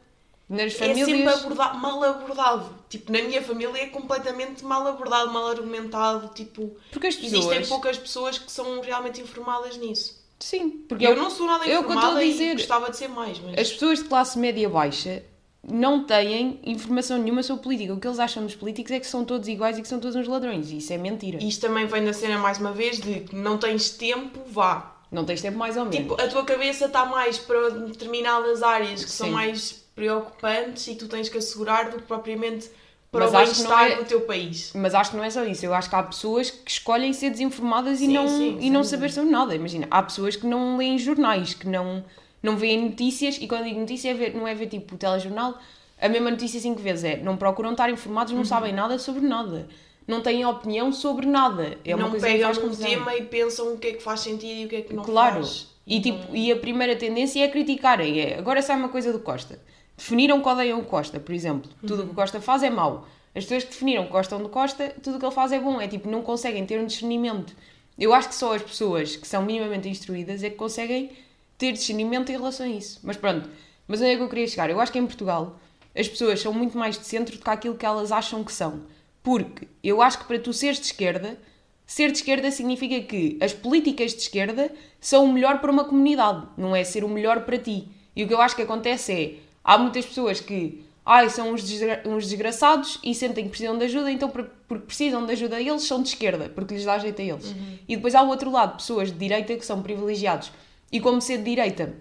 Nas 0.50 0.62
É 0.62 0.70
sempre 0.70 1.00
famílias. 1.02 1.44
aborda- 1.46 1.74
mal 1.74 2.04
abordado. 2.04 2.70
Tipo, 2.90 3.12
na 3.12 3.22
minha 3.22 3.42
família 3.42 3.84
é 3.84 3.88
completamente 3.88 4.64
mal 4.64 4.86
abordado, 4.88 5.32
mal 5.32 5.48
argumentado. 5.48 6.30
Tipo, 6.34 6.76
Porque 6.92 7.08
as 7.08 7.16
existem 7.16 7.42
pessoas. 7.42 7.68
poucas 7.68 7.98
pessoas 7.98 8.38
que 8.38 8.52
são 8.52 8.80
realmente 8.82 9.20
informadas 9.22 9.76
nisso. 9.78 10.18
Sim, 10.40 10.70
porque 10.88 11.06
Eu 11.06 11.12
eu- 11.12 11.16
não 11.18 11.30
sou 11.30 11.48
nada 11.48 11.64
é 11.64 11.68
que 11.68 11.72
eu 11.74 11.80
a 11.80 11.82
informada 11.82 12.24
e 12.24 12.32
dizer. 12.32 12.54
gostava 12.56 12.90
de 12.92 12.98
ser 12.98 13.08
mais, 13.10 13.40
mas... 13.40 13.58
As 13.58 13.72
pessoas 13.74 14.00
de 14.00 14.06
classe 14.06 14.38
média 14.38 14.70
baixa 14.70 15.24
não 15.68 16.04
têm 16.06 16.60
informação 16.64 17.18
nenhuma 17.18 17.42
sobre 17.44 17.64
política. 17.64 17.94
O 17.94 18.00
que 18.00 18.08
eles 18.08 18.20
acham 18.20 18.44
dos 18.44 18.56
políticos 18.56 18.92
é 18.92 19.00
que 19.00 19.08
são 19.08 19.26
todos 19.26 19.48
iguais 19.50 19.78
e 19.78 19.82
que 19.82 19.88
são 19.88 20.00
todos 20.00 20.16
uns 20.16 20.28
ladrões. 20.28 20.70
E 20.72 20.78
isso 20.78 20.94
é 20.94 20.98
mentira. 20.98 21.44
Isto 21.44 21.62
também 21.68 21.88
vem 21.88 22.06
da 22.06 22.14
cena 22.14 22.38
mais 22.38 22.58
uma 22.60 22.72
vez 22.72 23.00
de 23.02 23.22
que 23.22 23.36
não 23.36 23.58
tens 23.58 23.90
tempo, 23.90 24.40
vá. 24.50 24.96
Não 25.12 25.26
tens 25.26 25.42
tempo 25.42 25.58
mais 25.58 25.76
ou 25.76 25.84
menos. 25.86 25.98
Tipo, 25.98 26.22
a 26.22 26.28
tua 26.28 26.46
cabeça 26.46 26.86
está 26.86 27.04
mais 27.06 27.38
para 27.40 27.70
determinadas 27.72 28.62
áreas 28.62 29.04
que 29.04 29.12
são 29.12 29.28
Sim. 29.28 29.34
mais 29.34 29.84
preocupantes 29.98 30.88
e 30.88 30.96
tu 30.96 31.08
tens 31.08 31.28
que 31.28 31.38
assegurar 31.38 31.90
do 31.90 31.98
que 31.98 32.04
propriamente 32.04 32.70
para 33.12 33.26
Mas 33.26 33.34
o 33.34 33.38
bem-estar 33.38 33.92
é- 33.92 33.96
do 33.96 34.06
teu 34.06 34.22
país. 34.22 34.72
Mas 34.76 34.94
acho 34.94 35.12
que 35.12 35.18
não 35.18 35.24
é 35.24 35.30
só 35.30 35.44
isso. 35.44 35.66
Eu 35.66 35.74
acho 35.74 35.90
que 35.90 35.96
há 35.96 36.04
pessoas 36.04 36.50
que 36.52 36.70
escolhem 36.72 37.12
ser 37.14 37.32
desinformadas 37.32 38.00
e 38.00 38.06
Sim, 38.06 38.14
não, 38.14 38.28
sim, 38.28 38.58
e 38.62 38.70
não 38.70 38.84
saber 38.84 39.12
sobre 39.12 39.32
nada. 39.32 39.56
Imagina, 39.56 39.88
há 39.90 40.04
pessoas 40.04 40.36
que 40.36 40.46
não 40.46 40.78
leem 40.78 40.98
jornais, 41.00 41.54
que 41.54 41.68
não, 41.68 42.04
não 42.44 42.56
veem 42.56 42.90
notícias. 42.90 43.38
E 43.42 43.48
quando 43.48 43.64
digo 43.66 43.80
notícia, 43.80 44.12
é 44.12 44.14
ver, 44.14 44.36
não 44.36 44.48
é 44.48 44.54
ver 44.54 44.68
tipo 44.68 44.96
o 44.96 44.98
telejornal. 44.98 45.58
A 46.00 46.08
mesma 46.08 46.30
notícia 46.30 46.60
cinco 46.60 46.80
vezes 46.80 47.04
é 47.06 47.18
não 47.18 47.36
procuram 47.38 47.72
estar 47.72 47.90
informados, 47.90 48.32
Uhum. 48.32 48.38
não 48.40 48.46
sabem 48.46 48.72
nada 48.74 48.98
sobre 49.00 49.26
nada. 49.26 49.68
não 50.08 50.22
têm 50.22 50.46
opinião 50.46 50.94
sobre 50.94 51.26
nada. 51.26 51.78
É 51.84 51.94
uma 51.94 52.04
não 52.06 52.12
coisa 52.12 52.26
que 52.28 52.32
me 52.34 52.40
pegam 52.40 52.66
um 52.70 52.76
tema 52.78 53.14
e 53.18 53.24
pensam 53.26 53.74
o 53.74 53.78
que 53.78 53.88
é 53.88 53.92
que 53.92 54.02
faz 54.02 54.22
sentido 54.22 54.60
e 54.62 54.66
o 54.66 54.70
que 54.70 54.76
é 54.78 54.82
que 54.82 54.94
não 54.94 55.04
Claro. 55.04 55.36
faz. 55.44 55.68
E, 55.86 56.00
tipo, 56.00 56.34
e 56.34 56.50
a 56.50 56.56
primeira 56.56 56.96
tendência 56.96 57.44
é 57.44 57.48
criticarem. 57.50 58.18
É, 58.22 58.38
agora 58.38 58.62
sai 58.62 58.78
uma 58.78 58.88
coisa 58.88 59.12
do 59.12 59.20
Costa. 59.20 59.60
Definiram 59.98 60.42
que 60.42 60.48
odeiam 60.48 60.80
o 60.80 60.86
Costa, 60.86 61.20
por 61.20 61.34
exemplo. 61.34 61.70
Tudo 61.82 62.04
o 62.04 62.06
que 62.06 62.12
o 62.12 62.16
Costa 62.16 62.40
faz 62.40 62.62
é 62.62 62.70
mau. 62.70 63.08
As 63.36 63.44
pessoas 63.44 63.64
que 63.64 63.72
definiram 63.72 64.06
que 64.06 64.12
gostam 64.12 64.42
do 64.42 64.48
Costa, 64.48 64.96
tudo 65.02 65.18
o 65.18 65.20
que 65.20 65.26
ele 65.26 65.34
faz 65.34 65.52
é 65.52 65.60
bom. 65.60 65.82
É 65.82 65.88
tipo, 65.88 66.10
não 66.10 66.22
conseguem 66.22 66.66
ter 66.66 66.80
um 66.80 66.86
discernimento. 66.86 67.56
Eu 67.98 68.14
acho 68.14 68.30
que 68.30 68.36
só 68.36 68.56
as 68.56 68.62
pessoas 68.62 69.16
que 69.16 69.28
são 69.28 69.44
minimamente 69.44 69.90
instruídas 69.90 70.44
é 70.44 70.50
que 70.50 70.56
conseguem 70.56 71.12
ter 71.58 71.72
discernimento 71.72 72.30
em 72.30 72.34
relação 72.34 72.66
a 72.66 72.70
isso. 72.70 73.00
Mas 73.04 73.18
pronto. 73.18 73.50
Mas 73.88 74.02
onde 74.02 74.12
é 74.12 74.16
que 74.16 74.22
eu 74.22 74.30
queria 74.30 74.48
chegar? 74.48 74.70
Eu 74.70 74.80
acho 74.80 74.92
que 74.92 75.00
em 75.00 75.06
Portugal 75.06 75.60
as 75.98 76.08
pessoas 76.08 76.40
são 76.40 76.54
muito 76.54 76.78
mais 76.78 76.98
de 76.98 77.06
centro 77.06 77.36
do 77.36 77.44
que 77.44 77.50
aquilo 77.50 77.76
que 77.76 77.86
elas 77.86 78.12
acham 78.12 78.44
que 78.44 78.52
são. 78.52 78.84
Porque 79.24 79.68
eu 79.84 80.02
acho 80.02 80.20
que 80.20 80.26
para 80.26 80.40
tu 80.40 80.54
seres 80.54 80.80
de 80.80 80.86
esquerda, 80.86 81.40
ser 81.86 82.12
de 82.12 82.20
esquerda 82.20 82.52
significa 82.52 83.02
que 83.02 83.38
as 83.42 83.52
políticas 83.52 84.14
de 84.14 84.22
esquerda 84.22 84.72
são 85.00 85.26
o 85.26 85.34
melhor 85.34 85.60
para 85.60 85.72
uma 85.72 85.86
comunidade, 85.86 86.48
não 86.56 86.76
é 86.76 86.84
ser 86.84 87.04
o 87.04 87.10
melhor 87.10 87.46
para 87.46 87.58
ti. 87.58 87.88
E 88.16 88.24
o 88.24 88.28
que 88.28 88.34
eu 88.34 88.42
acho 88.42 88.56
que 88.56 88.62
acontece 88.62 89.12
é, 89.12 89.36
há 89.67 89.77
muitas 89.77 90.03
pessoas 90.06 90.39
que 90.39 90.84
ai, 91.06 91.30
são 91.30 91.51
uns, 91.53 91.63
desgra- 91.63 92.01
uns 92.06 92.27
desgraçados 92.27 92.99
e 93.03 93.13
sentem 93.13 93.43
que 93.45 93.49
precisam 93.51 93.77
de 93.77 93.86
ajuda, 93.86 94.12
então 94.12 94.30
por- 94.30 94.49
porque 94.67 94.86
precisam 94.88 95.25
de 95.25 95.32
ajuda 95.34 95.58
a 95.58 95.62
eles, 95.62 95.84
são 95.84 96.01
de 96.01 96.10
esquerda, 96.10 96.49
porque 96.53 96.73
lhes 96.73 96.84
dá 96.86 96.97
jeito 96.97 97.21
a 97.21 97.25
eles. 97.25 97.56
E 97.88 97.95
depois 97.95 98.13
há 98.15 98.21
o 98.23 98.27
outro 98.30 98.51
lado, 98.51 98.77
pessoas 98.77 99.12
de 99.12 99.17
direita 99.17 99.56
que 99.56 99.65
são 99.65 99.82
privilegiados. 99.82 100.51
E 100.91 100.99
como 100.99 101.21
ser 101.21 101.38
de 101.38 101.43
direita 101.43 101.93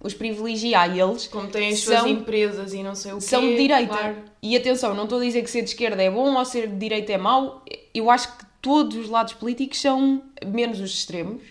os 0.00 0.12
privilegia 0.12 0.80
a 0.80 0.88
eles, 0.88 1.26
Como 1.28 1.48
têm 1.48 1.70
as 1.72 1.78
suas 1.80 2.00
são- 2.00 2.08
empresas 2.08 2.74
e 2.74 2.82
não 2.82 2.94
sei 2.94 3.12
o 3.12 3.16
quê. 3.16 3.20
são 3.22 3.40
de 3.40 3.56
direita. 3.56 3.96
claro. 3.96 4.16
E 4.42 4.54
atenção, 4.54 4.94
não 4.94 5.04
estou 5.04 5.18
a 5.18 5.22
dizer 5.22 5.42
que 5.42 5.50
ser 5.50 5.62
de 5.62 5.70
esquerda 5.70 6.02
é 6.02 6.10
bom 6.10 6.34
ou 6.36 6.44
ser 6.44 6.68
de 6.68 6.76
direita 6.76 7.12
é 7.12 7.16
mau. 7.16 7.64
Eu 7.94 8.10
acho 8.10 8.28
que 8.36 8.44
todos 8.60 8.94
os 8.98 9.08
lados 9.08 9.32
políticos 9.32 9.80
são, 9.80 10.22
menos 10.44 10.78
os 10.80 10.90
extremos, 10.92 11.42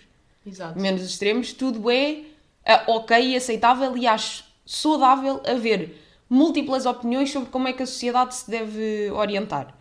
Exato. 0.46 0.78
menos 0.78 1.02
os 1.02 1.08
extremos, 1.10 1.52
tudo 1.52 1.90
é 1.90 2.18
ah, 2.64 2.84
ok 2.86 3.16
e 3.32 3.34
aceitável 3.36 3.96
e 3.96 4.06
acho 4.06 4.43
saudável 4.66 5.40
haver 5.46 6.00
múltiplas 6.28 6.86
opiniões 6.86 7.30
sobre 7.30 7.50
como 7.50 7.68
é 7.68 7.72
que 7.72 7.82
a 7.82 7.86
sociedade 7.86 8.34
se 8.34 8.50
deve 8.50 9.10
orientar. 9.10 9.76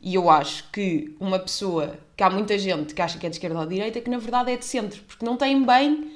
E 0.00 0.14
eu 0.14 0.28
acho 0.28 0.68
que 0.72 1.14
uma 1.20 1.38
pessoa, 1.38 1.96
que 2.16 2.22
há 2.24 2.30
muita 2.30 2.58
gente 2.58 2.92
que 2.94 3.00
acha 3.02 3.18
que 3.18 3.26
é 3.26 3.28
de 3.30 3.36
esquerda 3.36 3.60
ou 3.60 3.66
de 3.66 3.74
direita, 3.74 4.00
que 4.00 4.10
na 4.10 4.18
verdade 4.18 4.50
é 4.50 4.56
de 4.56 4.64
centro, 4.64 5.00
porque 5.02 5.24
não 5.24 5.36
tem 5.36 5.62
bem 5.64 6.10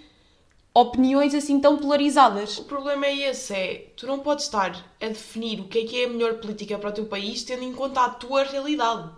opiniões 0.75 1.35
assim 1.35 1.61
tão 1.61 1.79
polarizadas. 1.79 2.59
O 2.59 2.65
problema 2.65 3.07
é 3.07 3.31
esse, 3.31 3.55
é 3.55 3.87
tu 3.97 4.07
não 4.07 4.19
podes 4.19 4.45
estar 4.45 4.85
a 5.01 5.07
definir 5.07 5.61
o 5.61 5.65
que 5.69 5.79
é 5.79 5.85
que 5.85 6.03
é 6.03 6.07
a 6.07 6.09
melhor 6.09 6.35
política 6.35 6.79
para 6.79 6.91
o 6.91 6.93
teu 6.93 7.07
país 7.07 7.45
tendo 7.45 7.63
em 7.63 7.73
conta 7.73 8.03
a 8.03 8.11
tua 8.11 8.43
realidade. 8.45 9.09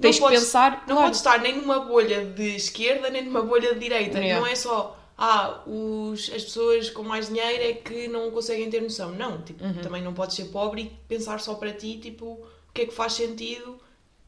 Tens 0.00 0.16
que 0.16 0.22
podes- 0.22 0.40
pensar, 0.40 0.70
Não 0.88 0.94
claro. 0.96 1.02
podes 1.02 1.18
estar 1.18 1.38
nem 1.40 1.56
numa 1.60 1.80
bolha 1.80 2.24
de 2.24 2.56
esquerda 2.56 3.10
nem 3.10 3.22
numa 3.24 3.42
bolha 3.42 3.74
de 3.74 3.80
direita. 3.80 4.18
Yeah. 4.18 4.40
Não 4.40 4.46
é 4.50 4.54
só, 4.56 4.98
ah, 5.22 5.62
os, 5.66 6.30
as 6.34 6.42
pessoas 6.44 6.88
com 6.90 7.02
mais 7.02 7.28
dinheiro 7.28 7.62
é 7.62 7.74
que 7.74 8.08
não 8.08 8.30
conseguem 8.30 8.70
ter 8.70 8.80
noção. 8.80 9.10
Não, 9.12 9.42
tipo, 9.42 9.62
Uhum. 9.62 9.74
também 9.82 10.02
não 10.02 10.14
podes 10.14 10.34
ser 10.36 10.46
pobre 10.46 10.82
e 10.82 10.86
pensar 11.06 11.38
só 11.40 11.54
para 11.54 11.72
ti, 11.72 11.98
tipo, 11.98 12.24
o 12.26 12.72
que 12.72 12.82
é 12.82 12.86
que 12.86 12.94
faz 12.94 13.12
sentido 13.12 13.78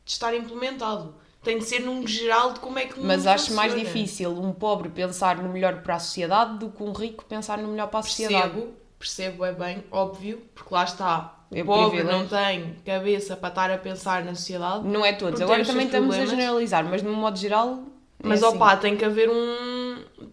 de 0.05 0.13
estar 0.13 0.35
implementado. 0.35 1.15
Tem 1.43 1.59
de 1.59 1.65
ser 1.65 1.81
num 1.81 2.07
geral 2.07 2.53
de 2.53 2.61
como 2.61 2.79
é 2.79 2.85
que 2.87 3.01
Mas 3.01 3.27
acho 3.27 3.53
mais 3.55 3.73
funciona. 3.73 3.93
difícil 3.93 4.31
um 4.39 4.53
pobre 4.53 4.89
pensar 4.91 5.37
no 5.39 5.49
melhor 5.49 5.83
para 5.83 5.97
a 5.97 5.99
sociedade 5.99 6.59
do 6.59 6.71
que 6.71 6.83
um 6.83 6.93
rico 6.93 7.25
pensar 7.25 7.59
no 7.59 7.69
melhor 7.69 7.89
para 7.89 8.01
a 8.01 8.03
sociedade. 8.03 8.53
Percebo, 8.53 8.75
percebo, 8.99 9.45
é 9.45 9.53
bem 9.53 9.83
óbvio, 9.91 10.43
porque 10.55 10.73
lá 10.75 10.85
está. 10.85 11.39
O 11.51 11.57
É 11.57 11.65
pobre 11.65 12.03
não 12.05 12.27
tem 12.29 12.77
cabeça 12.85 13.37
para 13.37 13.49
estar 13.49 13.71
a 13.73 13.79
pensar 13.79 14.25
na 14.25 14.35
sociedade. 14.35 14.87
Não 14.87 15.05
é 15.05 15.13
todos. 15.15 15.41
Agora 15.41 15.65
também 15.65 15.87
estamos 15.87 16.15
a 16.15 16.19
problemas. 16.19 16.31
generalizar, 16.31 16.85
mas 16.85 17.03
de 17.03 17.09
um 17.09 17.13
modo 17.15 17.37
geral. 17.39 17.83
é 18.23 18.29
Mas 18.29 18.43
assim. 18.43 18.55
opá, 18.57 18.77
tem 18.77 18.97
que 18.97 19.05
haver 19.05 19.29
um. 19.29 19.72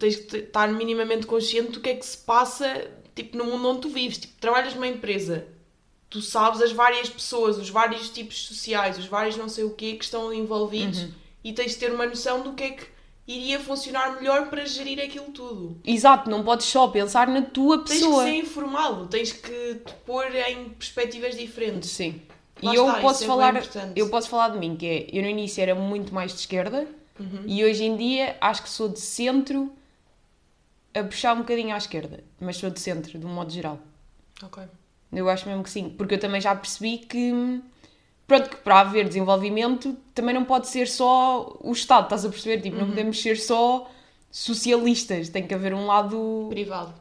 Tens 0.00 0.16
que 0.16 0.36
estar 0.38 0.66
minimamente 0.72 1.26
consciente 1.26 1.70
do 1.72 1.80
que 1.80 1.90
é 1.90 1.94
que 1.94 2.04
se 2.04 2.18
passa 2.18 2.90
tipo, 3.14 3.36
no 3.36 3.44
mundo 3.44 3.68
onde 3.68 3.80
tu 3.82 3.88
vives. 3.88 4.18
Tipo, 4.18 4.34
trabalhas 4.40 4.74
numa 4.74 4.88
empresa, 4.88 5.46
tu 6.08 6.20
sabes 6.20 6.60
as 6.60 6.72
várias 6.72 7.08
pessoas, 7.08 7.56
os 7.58 7.68
vários 7.70 8.08
tipos 8.10 8.36
sociais, 8.46 8.98
os 8.98 9.06
vários 9.06 9.36
não 9.36 9.48
sei 9.48 9.62
o 9.64 9.70
quê 9.70 9.92
que 9.94 10.04
estão 10.04 10.32
envolvidos 10.32 11.02
Uhum. 11.02 11.10
e 11.44 11.52
tens 11.52 11.72
de 11.72 11.76
ter 11.78 11.92
uma 11.92 12.06
noção 12.06 12.42
do 12.42 12.54
que 12.54 12.64
é 12.64 12.70
que 12.70 12.84
iria 13.28 13.60
funcionar 13.60 14.16
melhor 14.16 14.48
para 14.48 14.64
gerir 14.64 14.98
aquilo 15.00 15.26
tudo. 15.26 15.76
Exato, 15.84 16.28
não 16.28 16.42
podes 16.42 16.66
só 16.66 16.88
pensar 16.88 17.28
na 17.28 17.42
tua 17.42 17.84
Tens 17.84 17.98
pessoa. 18.00 18.24
que 18.24 18.30
ser 18.30 18.36
informado, 18.38 19.06
tens 19.06 19.30
que 19.32 19.74
te 19.84 19.92
pôr 20.04 20.24
em 20.34 20.70
perspectivas 20.70 21.36
diferentes. 21.36 21.90
Sim. 21.90 22.20
Lá 22.62 22.72
e 22.72 22.76
eu 22.76 22.88
está, 22.88 23.00
posso 23.00 23.14
isso 23.22 23.24
é 23.24 23.26
falar, 23.28 23.62
eu 23.94 24.08
posso 24.08 24.28
falar 24.28 24.48
de 24.48 24.58
mim, 24.58 24.74
que 24.76 24.86
é, 24.86 25.06
eu 25.12 25.22
no 25.22 25.28
início 25.28 25.60
era 25.62 25.74
muito 25.74 26.12
mais 26.14 26.32
de 26.32 26.40
esquerda 26.40 26.86
Uhum. 27.18 27.42
e 27.46 27.62
hoje 27.64 27.84
em 27.84 27.96
dia 27.98 28.36
acho 28.40 28.62
que 28.62 28.70
sou 28.70 28.88
de 28.88 28.98
centro 28.98 29.70
a 30.94 31.02
puxar 31.04 31.34
um 31.34 31.38
bocadinho 31.38 31.74
à 31.74 31.78
esquerda, 31.78 32.22
mas 32.40 32.56
sou 32.56 32.70
de 32.70 32.80
centro, 32.80 33.18
de 33.18 33.24
um 33.26 33.30
modo 33.32 33.50
geral. 33.52 33.78
Ok. 34.42 34.62
Eu 35.12 35.28
acho 35.28 35.48
mesmo 35.48 35.62
que 35.62 35.70
sim, 35.70 35.90
porque 35.90 36.14
eu 36.14 36.20
também 36.20 36.40
já 36.40 36.54
percebi 36.54 36.98
que 36.98 37.60
pronto, 38.26 38.48
que 38.50 38.56
para 38.56 38.80
haver 38.80 39.08
desenvolvimento 39.08 39.96
também 40.14 40.34
não 40.34 40.44
pode 40.44 40.68
ser 40.68 40.86
só 40.86 41.56
o 41.60 41.72
Estado, 41.72 42.04
estás 42.04 42.24
a 42.24 42.28
perceber? 42.28 42.60
Tipo, 42.62 42.76
não 42.76 42.84
Uhum. 42.84 42.90
podemos 42.90 43.20
ser 43.20 43.36
só 43.36 43.90
socialistas, 44.30 45.28
tem 45.28 45.46
que 45.46 45.54
haver 45.54 45.74
um 45.74 45.86
lado 45.86 46.46
Privado. 46.48 46.94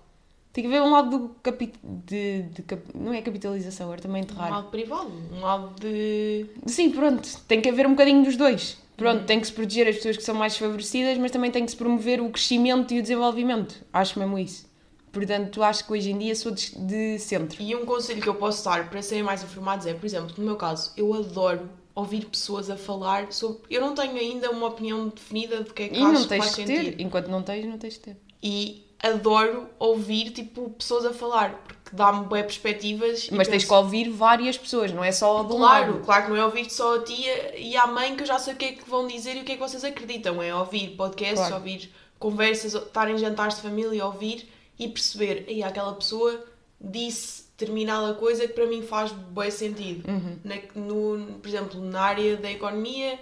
tem 0.51 0.63
que 0.63 0.67
haver 0.67 0.81
um 0.81 0.91
lado 0.91 1.09
do 1.17 1.29
capi... 1.43 1.71
de, 1.83 2.41
de 2.43 2.63
não 2.95 3.13
é 3.13 3.21
capitalização, 3.21 3.85
agora 3.85 4.01
também 4.01 4.21
Um 4.21 4.25
enterrar. 4.25 4.49
lado 4.51 4.69
privado, 4.71 5.11
um 5.31 5.39
lado 5.41 5.79
de. 5.79 6.47
Sim, 6.65 6.89
pronto, 6.91 7.29
tem 7.47 7.61
que 7.61 7.69
haver 7.69 7.85
um 7.85 7.91
bocadinho 7.91 8.23
dos 8.23 8.35
dois. 8.35 8.77
Uhum. 8.99 9.13
Pronto, 9.13 9.25
tem 9.25 9.39
que 9.39 9.47
se 9.47 9.53
proteger 9.53 9.87
as 9.87 9.95
pessoas 9.95 10.17
que 10.17 10.23
são 10.23 10.35
mais 10.35 10.53
desfavorecidas, 10.53 11.17
mas 11.17 11.31
também 11.31 11.49
tem 11.49 11.65
que 11.65 11.71
se 11.71 11.77
promover 11.77 12.21
o 12.21 12.29
crescimento 12.29 12.93
e 12.93 12.99
o 12.99 13.01
desenvolvimento. 13.01 13.83
Acho 13.91 14.19
mesmo 14.19 14.37
isso. 14.37 14.69
Portanto, 15.11 15.63
acho 15.63 15.85
que 15.85 15.93
hoje 15.93 16.11
em 16.11 16.17
dia 16.17 16.35
sou 16.35 16.51
de, 16.51 16.77
de 16.77 17.19
centro. 17.19 17.61
E 17.61 17.75
um 17.75 17.85
conselho 17.85 18.21
que 18.21 18.29
eu 18.29 18.35
posso 18.35 18.63
dar 18.63 18.89
para 18.89 19.01
serem 19.01 19.23
mais 19.23 19.43
informados 19.43 19.85
é, 19.85 19.93
por 19.93 20.05
exemplo, 20.05 20.33
no 20.37 20.45
meu 20.45 20.55
caso, 20.55 20.91
eu 20.95 21.13
adoro 21.13 21.69
ouvir 21.95 22.25
pessoas 22.25 22.69
a 22.69 22.77
falar 22.77 23.31
sobre. 23.31 23.63
Eu 23.69 23.81
não 23.81 23.95
tenho 23.95 24.15
ainda 24.15 24.51
uma 24.51 24.67
opinião 24.67 25.07
definida 25.07 25.63
do 25.63 25.73
que 25.73 25.83
é 25.83 25.89
que 25.89 25.99
E 25.99 26.03
acho 26.03 26.13
não 26.13 26.27
tens 26.27 26.55
que 26.55 26.63
ter. 26.63 27.01
Enquanto 27.01 27.27
não 27.27 27.41
tens, 27.41 27.65
não 27.65 27.77
tens 27.77 27.93
de 27.93 27.99
ter. 27.99 28.17
E 28.41 28.85
adoro 29.01 29.69
ouvir, 29.79 30.31
tipo, 30.31 30.69
pessoas 30.71 31.05
a 31.05 31.13
falar, 31.13 31.63
porque 31.63 31.78
dá-me 31.95 32.25
boas 32.25 32.41
perspectivas. 32.43 33.27
e 33.27 33.33
Mas 33.33 33.47
tens 33.47 33.63
penso, 33.63 33.67
que 33.67 33.73
ouvir 33.73 34.09
várias 34.09 34.57
pessoas, 34.57 34.91
não 34.91 35.03
é 35.03 35.11
só 35.11 35.43
de 35.43 35.53
um 35.53 35.57
Claro, 35.57 35.91
lado. 35.93 36.05
claro 36.05 36.23
que 36.25 36.29
não 36.31 36.37
é 36.37 36.45
ouvir 36.45 36.69
só 36.69 36.95
a 36.95 36.99
tia 37.03 37.57
e 37.59 37.75
à 37.77 37.87
mãe 37.87 38.15
que 38.15 38.23
eu 38.23 38.27
já 38.27 38.37
sei 38.39 38.53
o 38.53 38.57
que 38.57 38.65
é 38.65 38.71
que 38.73 38.89
vão 38.89 39.07
dizer 39.07 39.35
e 39.37 39.41
o 39.41 39.43
que 39.43 39.51
é 39.53 39.55
que 39.55 39.61
vocês 39.61 39.83
acreditam. 39.83 40.41
É 40.41 40.53
ouvir 40.55 40.89
podcasts, 40.95 41.39
Claro. 41.39 41.55
ouvir 41.55 41.91
conversas, 42.17 42.73
estar 42.73 43.09
em 43.09 43.17
jantares 43.17 43.55
de 43.55 43.61
família, 43.61 44.05
ouvir 44.05 44.47
e 44.77 44.87
perceber, 44.87 45.45
aí 45.47 45.63
aquela 45.63 45.93
pessoa 45.93 46.43
disse 46.79 47.43
determinada 47.57 48.13
coisa 48.13 48.47
que 48.47 48.53
para 48.53 48.65
mim 48.65 48.81
faz 48.81 49.11
bem 49.11 49.51
sentido. 49.51 50.09
Uhum. 50.09 50.37
Na- 50.43 50.55
no, 50.75 51.39
por 51.41 51.47
exemplo, 51.49 51.81
na 51.81 52.01
área 52.01 52.37
da 52.37 52.49
economia, 52.49 53.19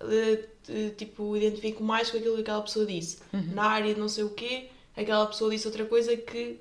eh, 0.00 0.90
tipo, 0.96 1.36
identifico 1.36 1.82
mais 1.82 2.10
com 2.10 2.16
aquilo 2.16 2.36
que 2.36 2.40
aquela 2.42 2.62
pessoa 2.62 2.86
disse. 2.86 3.18
Uhum. 3.32 3.50
Na 3.52 3.64
área 3.66 3.92
de 3.94 4.00
não 4.00 4.08
sei 4.08 4.24
o 4.24 4.30
quê, 4.30 4.68
aquela 4.96 5.26
pessoa 5.26 5.50
disse 5.50 5.66
outra 5.66 5.84
coisa 5.84 6.16
que 6.16 6.58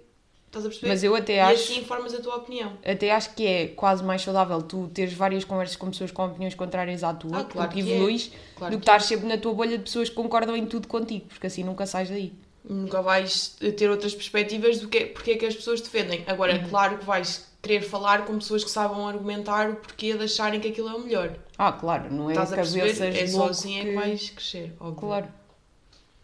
estás 0.54 0.66
a 0.66 0.70
perceber? 0.70 0.88
Mas 0.90 1.04
eu 1.04 1.16
até 1.16 1.36
e 1.36 1.40
acho- 1.40 1.54
assim 1.74 1.84
formas 1.84 2.14
a 2.14 2.22
tua 2.22 2.36
opinião. 2.38 2.74
Até 2.86 3.12
acho 3.12 3.34
que 3.34 3.46
é 3.46 3.68
quase 3.70 4.04
mais 4.04 4.22
saudável 4.22 4.62
tu 4.62 4.88
teres 4.94 5.14
várias 5.14 5.44
conversas 5.44 5.76
com 5.76 5.90
pessoas 5.90 6.12
com 6.12 6.26
opiniões 6.26 6.56
contrárias 6.56 7.04
à 7.04 7.14
tua, 7.14 7.40
Ah, 7.40 7.44
claro 7.44 7.70
que 7.72 7.80
é. 7.80 7.84
evoluís, 7.96 8.32
Claro 8.56 8.74
do 8.76 8.80
que 8.80 8.86
que 8.86 8.90
é. 8.92 8.96
estar 8.96 9.00
sempre 9.06 9.28
na 9.28 9.38
tua 9.38 9.54
bolha 9.54 9.78
de 9.78 9.84
pessoas 9.84 10.10
que 10.10 10.16
concordam 10.16 10.56
em 10.56 10.66
tudo 10.66 10.88
contigo, 10.88 11.26
porque 11.28 11.48
assim 11.48 11.64
nunca 11.64 11.86
sais 11.86 12.10
daí. 12.10 12.34
nunca 12.66 13.02
vais 13.02 13.58
ter 13.76 13.90
outras 13.90 14.14
perspectivas 14.16 14.80
do 14.80 14.88
que 14.88 15.08
porque 15.08 15.32
é 15.32 15.38
que 15.38 15.46
as 15.46 15.54
pessoas 15.54 15.82
defendem. 15.82 16.24
Agora, 16.26 16.56
Uhum. 16.56 16.70
claro 16.70 16.98
que 16.98 17.04
vais 17.06 17.52
querer 17.62 17.82
falar 17.82 18.24
com 18.26 18.36
pessoas 18.38 18.64
que 18.64 18.70
saibam 18.72 19.06
argumentar 19.06 19.70
o 19.70 19.76
porquê 19.76 20.14
de 20.14 20.24
acharem 20.24 20.62
que 20.62 20.70
aquilo 20.70 20.88
é 20.88 20.94
o 20.94 21.00
melhor. 21.02 21.36
Ah, 21.58 21.74
claro, 21.74 22.10
não 22.14 22.30
é 22.30 22.34
Estás 22.34 22.54
a 22.54 22.56
cabeças? 22.56 23.02
É 23.02 23.28
só 23.28 23.50
assim 23.50 23.80
é 23.80 23.82
que- 23.84 23.90
que 23.90 23.96
vais 23.96 24.30
crescer, 24.30 24.74
óbvio. 24.80 24.96
Claro. 24.96 25.28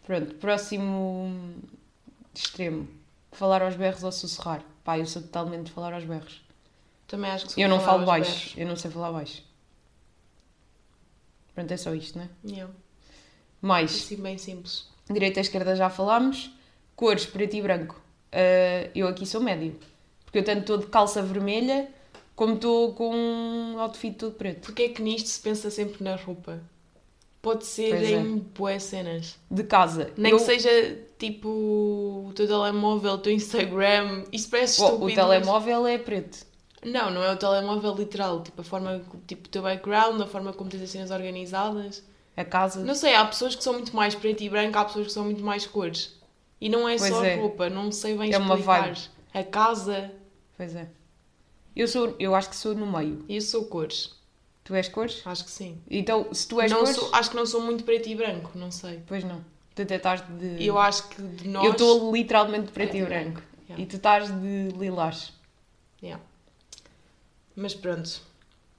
Pronto, 0.06 0.34
próximo 0.36 1.30
extremo. 2.34 2.88
Falar 3.32 3.62
aos 3.62 3.76
berros 3.76 4.02
ou 4.04 4.12
sussurrar. 4.12 4.62
Pá, 4.84 4.98
eu 4.98 5.06
sou 5.06 5.22
totalmente 5.22 5.66
de 5.66 5.72
falar 5.72 5.92
aos 5.94 6.04
berros. 6.04 6.42
Também 7.06 7.30
acho 7.30 7.46
que 7.46 7.52
sou 7.52 7.62
Eu 7.62 7.68
não 7.68 7.80
falo 7.80 8.04
baixo, 8.04 8.30
berros. 8.30 8.54
eu 8.56 8.66
não 8.66 8.76
sei 8.76 8.90
falar 8.90 9.12
baixo. 9.12 9.42
Pronto, 11.54 11.70
é 11.72 11.76
só 11.76 11.94
isto, 11.94 12.18
né? 12.18 12.28
Yeah. 12.44 12.72
Mais, 13.60 13.90
Assim 13.92 14.16
bem 14.16 14.38
simples. 14.38 14.86
direita 15.08 15.40
e 15.40 15.42
esquerda 15.42 15.76
já 15.76 15.90
falámos. 15.90 16.50
Cores, 16.96 17.26
preto 17.26 17.56
e 17.56 17.62
branco. 17.62 18.00
Ah, 18.32 18.88
eu 18.94 19.06
aqui 19.08 19.26
sou 19.26 19.40
médio. 19.40 19.78
Porque 20.24 20.38
eu 20.38 20.44
tanto 20.44 20.60
estou 20.60 20.78
de 20.78 20.86
calça 20.86 21.20
vermelha, 21.22 21.90
como 22.36 22.54
estou 22.54 22.94
com 22.94 23.14
um 23.14 23.80
outfit 23.80 24.14
todo 24.16 24.34
preto. 24.34 24.66
Porquê 24.66 24.82
é 24.84 24.88
que 24.90 25.02
nisto 25.02 25.26
se 25.28 25.40
pensa 25.40 25.70
sempre 25.70 26.02
na 26.04 26.14
roupa? 26.16 26.60
Pode 27.42 27.64
ser 27.64 27.90
Pois 27.90 28.02
é. 28.02 28.10
em 28.12 28.36
boas 28.38 28.82
cenas. 28.82 29.38
De 29.50 29.64
casa. 29.64 30.10
Nem 30.16 30.32
eu, 30.32 30.38
que 30.38 30.44
seja 30.44 30.98
tipo 31.18 31.48
o 31.48 32.32
teu 32.34 32.46
telemóvel, 32.46 33.12
o 33.12 33.18
teu 33.18 33.32
Instagram. 33.32 34.24
Isso 34.30 34.50
parece 34.50 34.80
Oh, 34.82 34.84
estúpido. 34.84 35.04
o 35.04 35.06
mas- 35.06 35.14
telemóvel 35.14 35.86
é 35.86 35.96
preto. 35.98 36.46
Não, 36.84 37.10
não 37.10 37.22
é 37.22 37.32
o 37.32 37.36
telemóvel 37.36 37.94
literal. 37.94 38.42
Tipo, 38.42 38.60
a 38.60 38.64
forma, 38.64 39.02
tipo, 39.26 39.46
o 39.46 39.50
teu 39.50 39.62
background, 39.62 40.20
a 40.20 40.26
forma 40.26 40.52
como 40.52 40.68
tens 40.70 40.82
as 40.82 40.90
cenas 40.90 41.10
organizadas. 41.10 42.02
A 42.36 42.44
casa. 42.44 42.80
Não 42.84 42.94
sei, 42.94 43.14
há 43.14 43.24
pessoas 43.24 43.54
que 43.54 43.62
são 43.64 43.72
muito 43.74 43.94
mais 43.96 44.14
preto 44.14 44.42
e 44.42 44.48
branco, 44.48 44.78
há 44.78 44.84
pessoas 44.84 45.06
que 45.08 45.12
são 45.12 45.24
muito 45.24 45.42
mais 45.42 45.66
cores. 45.66 46.18
E 46.60 46.68
não 46.68 46.86
é 46.88 46.96
Pois 46.98 47.10
só 47.12 47.24
é. 47.24 47.36
roupa, 47.36 47.68
não 47.70 47.90
sei 47.90 48.16
bem 48.16 48.32
É 48.32 48.38
uma 48.38 48.54
explicar. 48.54 48.82
vibe. 48.82 49.00
A 49.32 49.42
casa, 49.44 50.12
Pois 50.56 50.74
é. 50.76 50.88
Eu, 51.74 51.88
sou, 51.88 52.14
eu 52.18 52.34
acho 52.34 52.50
que 52.50 52.56
sou 52.56 52.74
no 52.74 52.86
meio. 52.86 53.24
e 53.28 53.36
eu 53.36 53.40
sou 53.40 53.64
cores. 53.64 54.12
Tu 54.70 54.76
és 54.76 54.88
cores? 54.88 55.20
Acho 55.26 55.44
que 55.46 55.50
sim. 55.50 55.82
Então, 55.90 56.32
se 56.32 56.46
tu 56.46 56.60
és 56.60 56.70
não 56.70 56.78
cores. 56.84 56.94
sou, 56.94 57.12
acho 57.12 57.30
que 57.30 57.34
não 57.34 57.44
sou 57.44 57.60
muito 57.60 57.82
preto 57.82 58.08
e 58.08 58.14
branco, 58.14 58.52
não 58.56 58.70
sei. 58.70 59.02
Pois 59.04 59.24
não. 59.24 59.44
Tu 59.74 59.82
até 59.82 59.96
estás 59.96 60.20
de. 60.38 60.64
Eu 60.64 60.78
acho 60.78 61.08
que 61.08 61.20
de 61.20 61.48
nós. 61.48 61.64
Eu 61.64 61.72
estou 61.72 62.12
literalmente 62.14 62.66
de 62.66 62.72
preto 62.72 62.96
e 62.96 63.00
Preto 63.00 63.04
e 63.04 63.08
branco. 63.08 63.30
branco, 63.40 63.42
yeah. 63.68 63.82
E 63.82 63.86
tu 63.86 63.96
estás 63.96 64.28
de 64.30 64.68
lilás. 64.78 65.32
Yeah. 66.00 66.22
Mas 67.56 67.74
pronto. 67.74 68.20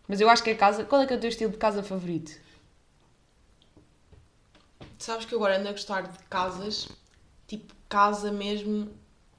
Mas 0.07 0.21
eu 0.21 0.29
acho 0.29 0.41
que 0.41 0.51
a 0.51 0.55
casa. 0.55 0.85
Qual 0.85 1.01
é 1.01 1.05
que 1.05 1.11
é 1.11 1.17
o 1.17 1.19
teu 1.19 1.27
estilo 1.27 1.51
de 1.51 1.57
casa 1.57 1.83
favorito? 1.83 2.31
Sabes 4.97 5.25
que 5.25 5.33
eu 5.35 5.39
agora 5.39 5.57
ando 5.59 5.67
a 5.67 5.71
gostar 5.73 6.03
de 6.03 6.17
casas, 6.29 6.87
tipo 7.47 7.73
casa 7.89 8.31
mesmo, 8.31 8.89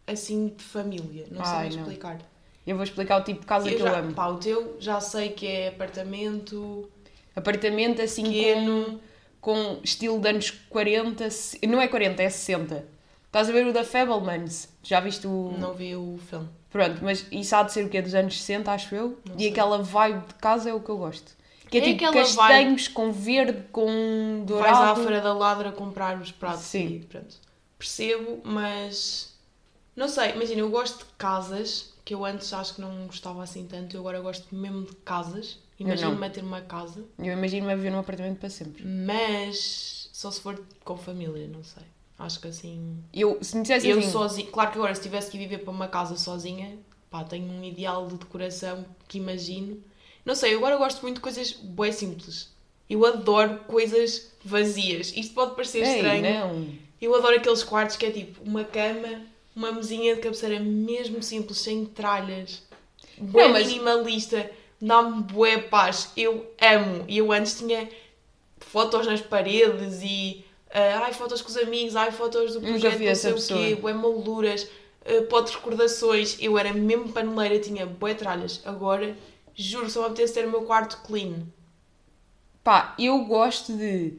assim 0.07 0.49
de 0.49 0.63
família. 0.63 1.27
Não 1.31 1.43
sei 1.47 1.55
Ai, 1.55 1.69
bem 1.71 1.77
não. 1.79 1.83
explicar. 1.85 2.32
Eu 2.67 2.77
vou 2.77 2.85
explicar 2.85 3.21
o 3.21 3.25
tipo 3.25 3.41
de 3.41 3.47
casa 3.47 3.69
Eu 3.69 3.77
que 3.77 3.83
já, 3.83 3.89
eu 3.91 3.97
amo. 3.97 4.15
Pá, 4.15 4.29
o 4.29 4.39
teu 4.39 4.77
já 4.79 5.01
sei 5.01 5.31
que 5.31 5.47
é 5.47 5.69
apartamento, 5.69 6.89
Apartamento 7.35 8.01
assim 8.03 8.25
pequeno. 8.25 9.01
com, 9.41 9.55
com 9.75 9.81
estilo 9.83 10.21
de 10.21 10.29
anos 10.29 10.51
40. 10.69 11.31
se- 11.31 11.59
Não 11.67 11.81
é 11.81 11.89
40, 11.89 12.23
é 12.23 12.29
60. 12.31 12.87
Estás 13.27 13.49
a 13.49 13.53
ver 13.53 13.67
o 13.67 13.73
da 13.73 13.83
Fablemans? 13.83 14.69
Já 14.83 15.01
viste 15.01 15.27
o. 15.27 15.55
Não 15.59 15.73
vi 15.75 15.97
o 15.97 16.19
filme. 16.29 16.49
Pronto, 16.71 17.01
mas 17.03 17.27
isso 17.33 17.55
há 17.57 17.63
de 17.63 17.73
ser 17.73 17.85
o 17.85 17.89
quê? 17.89 18.01
Dos 18.01 18.15
anos 18.15 18.39
60, 18.41 18.71
acho 18.73 18.95
eu. 18.95 19.19
Não 19.29 19.37
e 19.37 19.41
sei. 19.41 19.51
aquela 19.51 19.79
vibe 19.83 20.27
de 20.29 20.35
casa 20.35 20.71
é 20.71 20.75
o 20.75 20.81
que 20.81 20.89
eu 20.91 20.99
gosto. 20.99 21.33
Que 21.71 21.79
é, 21.79 21.81
É 21.81 21.85
tipo 21.97 22.13
castanhos 22.13 22.87
com 22.89 23.11
verde, 23.11 23.65
com 23.73 24.45
dourado. 24.47 24.77
Vais 24.77 24.91
à 24.91 24.95
Feira 25.03 25.21
da 25.23 25.33
Ladra 25.33 25.73
comprar 25.73 26.21
os 26.21 26.31
pratos 26.31 26.65
Sim. 26.65 26.87
e 26.87 27.01
pronto. 27.07 27.35
Percebo, 27.79 28.41
mas 28.45 29.35
não 29.97 30.07
sei, 30.09 30.33
imagina, 30.33 30.61
eu 30.61 30.69
gosto 30.71 30.99
de 30.99 31.13
casas, 31.19 31.92
que 32.05 32.15
eu 32.15 32.25
antes 32.25 32.53
acho 32.53 32.75
que 32.75 32.81
não 32.81 33.07
gostava 33.07 33.43
assim 33.43 33.67
tanto, 33.67 33.97
eu 33.97 34.01
agora 34.01 34.21
gosto 34.21 34.55
mesmo 34.55 34.85
de 34.87 34.95
casas. 34.97 35.59
Imagino-me 35.79 36.27
a 36.27 36.31
ter 36.31 36.43
uma 36.45 36.61
casa, 36.61 37.05
Eu 37.19 37.33
imagino-me 37.33 37.73
a 37.73 37.77
viver 37.77 37.91
num 37.91 37.99
apartamento 37.99 38.39
para 38.39 38.49
sempre. 38.51 38.85
mas 38.85 40.09
só 40.13 40.31
se 40.31 40.41
for 40.41 40.61
com 40.85 40.97
família, 40.97 41.49
não 41.49 41.65
sei. 41.65 41.83
Acho 42.19 42.41
que 42.41 42.49
assim. 42.49 42.99
Eu, 43.13 43.39
se 43.43 43.57
me 43.57 43.63
dissesse 43.63 43.89
Eu 43.89 43.99
assim, 43.99 44.11
sozinha, 44.11 44.51
claro 44.51 44.71
que 44.71 44.79
agora 44.79 44.95
se 44.95 45.03
tivesse 45.03 45.31
que 45.31 45.39
viver 45.39 45.59
para 45.59 45.73
uma 45.73 45.89
casa 45.89 46.17
sozinha, 46.17 46.79
pá, 47.11 47.25
tenho 47.25 47.51
um 47.51 47.65
ideal 47.65 48.07
de 48.07 48.15
decoração 48.17 48.85
que 49.09 49.19
imagino. 49.19 49.83
Não 50.25 50.37
sei, 50.37 50.55
eu 50.55 50.59
agora 50.59 50.77
gosto 50.77 51.03
muito 51.03 51.17
de 51.17 51.21
coisas 51.23 51.53
bué 51.53 51.91
simples. 51.91 52.51
Eu 52.89 53.05
adoro 53.05 53.61
coisas 53.67 54.31
vazias. 54.45 55.13
Isto 55.17 55.35
pode 55.35 55.55
parecer 55.57 55.83
Ei, 55.83 55.95
estranho. 55.97 56.23
não. 56.23 56.69
Eu 57.01 57.13
adoro 57.17 57.35
aqueles 57.37 57.65
quartos 57.65 57.97
que 57.97 58.07
é 58.07 58.11
tipo 58.13 58.41
uma 58.45 58.63
cama, 58.63 59.23
uma 59.55 59.73
mesinha 59.73 60.15
de 60.15 60.21
cabeceira 60.21 60.59
mesmo 60.61 61.23
simples, 61.23 61.59
sem 61.59 61.85
tralhas. 61.85 62.63
Bué 63.19 63.45
Não, 63.45 63.53
mas- 63.53 63.67
minimalista, 63.69 64.51
dá-me 64.81 65.23
bué 65.23 65.59
paz. 65.59 66.11
Eu 66.17 66.47
amo. 66.61 67.05
E 67.09 67.19
eu 67.19 67.31
antes 67.33 67.59
tinha 67.59 67.89
fotos 68.61 69.07
nas 69.07 69.21
paredes 69.21 70.01
e 70.03 70.45
ah, 70.75 71.03
ai, 71.05 71.13
fotos 71.13 71.43
com 71.43 71.49
os 71.51 71.57
amigos, 71.59 71.95
ai, 71.97 72.11
fotos 72.11 72.55
do 72.55 72.61
projeto, 72.61 72.99
não 72.99 73.15
sei 73.15 73.33
o 73.33 73.35
quê, 73.35 73.41
pessoa. 73.41 73.77
bué 73.77 73.93
molduras, 73.93 74.63
uh, 75.05 75.23
potes 75.29 75.53
de 75.53 75.59
recordações. 75.59 76.37
Eu 76.41 76.57
era 76.59 76.73
mesmo 76.73 77.13
paneleira, 77.13 77.59
tinha 77.59 77.85
bué 77.85 78.15
tralhas. 78.15 78.63
Agora, 78.65 79.15
juro, 79.55 79.91
só 79.91 80.01
me 80.01 80.07
apetece 80.07 80.33
ter 80.35 80.47
o 80.47 80.51
meu 80.51 80.63
quarto 80.63 81.03
clean. 81.07 81.43
Pá, 82.65 82.95
eu 82.99 83.19
gosto 83.25 83.77
de 83.77 84.15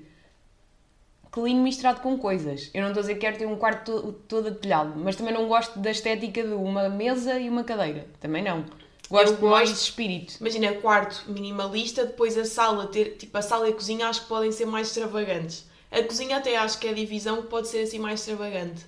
clean 1.34 1.56
misturado 1.62 2.00
com 2.02 2.18
coisas. 2.18 2.70
Eu 2.74 2.82
não 2.84 2.90
estou 2.90 3.00
a 3.00 3.04
dizer 3.04 3.16
que 3.16 3.22
quero 3.22 3.38
ter 3.40 3.46
um 3.48 3.56
quarto 3.58 4.02
to- 4.02 4.14
todo 4.28 4.48
atilhado, 4.50 4.94
mas 4.98 5.16
também 5.16 5.34
não 5.34 5.48
gosto 5.48 5.80
da 5.80 5.90
estética 5.92 6.44
de 6.44 6.54
uma 6.54 6.88
mesa 6.90 7.40
e 7.40 7.50
uma 7.50 7.64
cadeira. 7.64 8.08
Também 8.22 8.44
não. 8.44 8.64
Gosto 9.10 9.34
Eu 9.44 9.50
mais 9.50 9.70
gosto- 9.70 9.82
de 9.82 9.90
espírito. 9.90 10.36
Imagina, 10.40 10.74
quarto 10.76 11.26
minimalista, 11.28 12.06
depois 12.06 12.38
a 12.38 12.46
sala 12.46 12.88
ter, 12.88 13.18
tipo, 13.18 13.36
a 13.38 13.42
sala 13.42 13.68
e 13.68 13.72
a 13.72 13.74
cozinha 13.74 14.08
acho 14.08 14.22
que 14.22 14.28
podem 14.28 14.52
ser 14.52 14.66
mais 14.68 14.88
extravagantes. 14.88 15.66
A 15.92 16.02
cozinha 16.04 16.38
até 16.38 16.56
acho 16.56 16.78
que 16.80 16.88
é 16.88 16.92
a 16.92 16.94
divisão 16.94 17.42
que 17.42 17.48
pode 17.48 17.68
ser 17.68 17.82
assim 17.84 18.00
mais 18.00 18.20
extravagante. 18.20 18.86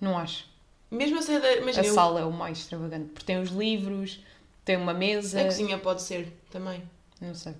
Não 0.00 0.18
acho. 0.18 0.44
Mesmo 0.90 1.18
a 1.18 1.38
da, 1.40 1.48
A 1.48 1.56
imagina, 1.56 1.86
eu- 1.86 1.94
sala 1.94 2.20
é 2.20 2.24
o 2.24 2.30
mais 2.32 2.58
extravagante, 2.58 3.06
porque 3.12 3.24
tem 3.26 3.40
os 3.40 3.50
livros, 3.50 4.20
tem 4.64 4.76
uma 4.76 4.94
mesa. 4.94 5.40
a 5.40 5.44
cozinha 5.46 5.78
pode 5.78 6.02
ser 6.02 6.28
também. 6.50 6.82
Não 7.20 7.34
sei. 7.34 7.54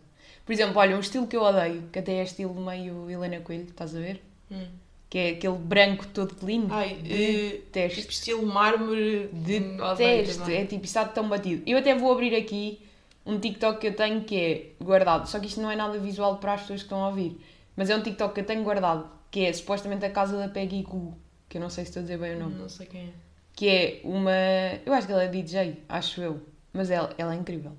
Por 0.45 0.53
exemplo, 0.53 0.79
olha, 0.79 0.97
um 0.97 1.01
estilo 1.01 1.27
que 1.27 1.37
eu 1.37 1.43
odeio, 1.43 1.85
que 1.93 1.99
até 1.99 2.15
é 2.17 2.23
estilo 2.23 2.55
meio 2.55 3.11
Helena 3.11 3.41
Coelho, 3.41 3.65
estás 3.65 3.95
a 3.97 3.99
ver? 4.01 4.23
Hum. 4.51 4.67
Que 5.09 5.19
é 5.19 5.31
aquele 5.31 5.57
branco 5.57 6.07
todo 6.09 6.35
clean. 6.35 6.67
Ai, 6.71 6.99
eh, 7.09 7.61
Detesto. 7.73 8.01
tipo 8.01 8.13
estilo 8.13 8.47
mármore. 8.47 9.31
hum, 9.33 9.77
Detesto. 9.97 10.41
também. 10.43 10.61
É 10.61 10.67
tipo, 10.67 10.85
está 10.85 11.05
tão 11.05 11.29
batido. 11.29 11.63
Eu 11.67 11.79
até 11.79 11.95
vou 11.95 12.13
abrir 12.13 12.35
aqui 12.35 12.81
um 13.25 13.39
TikTok 13.39 13.81
que 13.81 13.87
eu 13.87 13.95
tenho 13.97 14.23
que 14.25 14.37
é 14.37 14.85
guardado. 14.85 15.27
Só 15.29 15.39
que 15.39 15.47
isto 15.47 15.61
não 15.61 15.71
é 15.71 15.77
nada 15.77 15.99
visual 15.99 16.39
para 16.39 16.55
as 16.55 16.63
pessoas 16.63 16.81
que 16.81 16.87
estão 16.87 17.03
a 17.03 17.09
ouvir. 17.09 17.41
Mas 17.77 17.89
é 17.91 17.97
um 17.97 18.03
TikTok 18.03 18.35
que 18.35 18.41
eu 18.41 18.45
tenho 18.45 18.63
guardado, 18.63 19.09
que 19.31 19.47
é 19.47 19.53
supostamente 19.53 20.05
a 20.05 20.11
casa 20.11 20.37
da 20.37 20.49
Peggy 20.49 20.83
Goo, 20.83 21.15
que 21.49 21.57
eu 21.57 21.61
não 21.61 21.71
sei 21.71 21.85
se 21.85 21.91
estou 21.91 22.01
a 22.01 22.03
dizer 22.03 22.19
bem 22.19 22.35
o 22.37 22.39
nome. 22.41 22.57
Não 22.57 22.69
sei 22.69 22.87
quem 22.87 23.01
é. 23.03 23.09
Que 23.55 23.69
é 23.69 24.01
uma. 24.05 24.33
Eu 24.85 24.93
acho 24.93 25.07
que 25.07 25.13
ela 25.13 25.23
é 25.25 25.29
DJ, 25.29 25.77
acho 25.89 26.21
eu. 26.21 26.41
Mas 26.73 26.91
ela, 26.91 27.15
ela 27.17 27.35
é 27.35 27.39
incrível. 27.39 27.73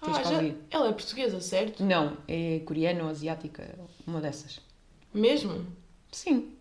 Ah, 0.00 0.22
já, 0.22 0.42
ela 0.70 0.88
é 0.88 0.92
portuguesa, 0.92 1.40
certo? 1.40 1.82
Não, 1.84 2.16
é 2.26 2.60
coreana 2.64 3.04
ou 3.04 3.10
asiática, 3.10 3.78
uma 4.06 4.20
dessas. 4.20 4.60
Mesmo? 5.12 5.66
Sim. 6.12 6.52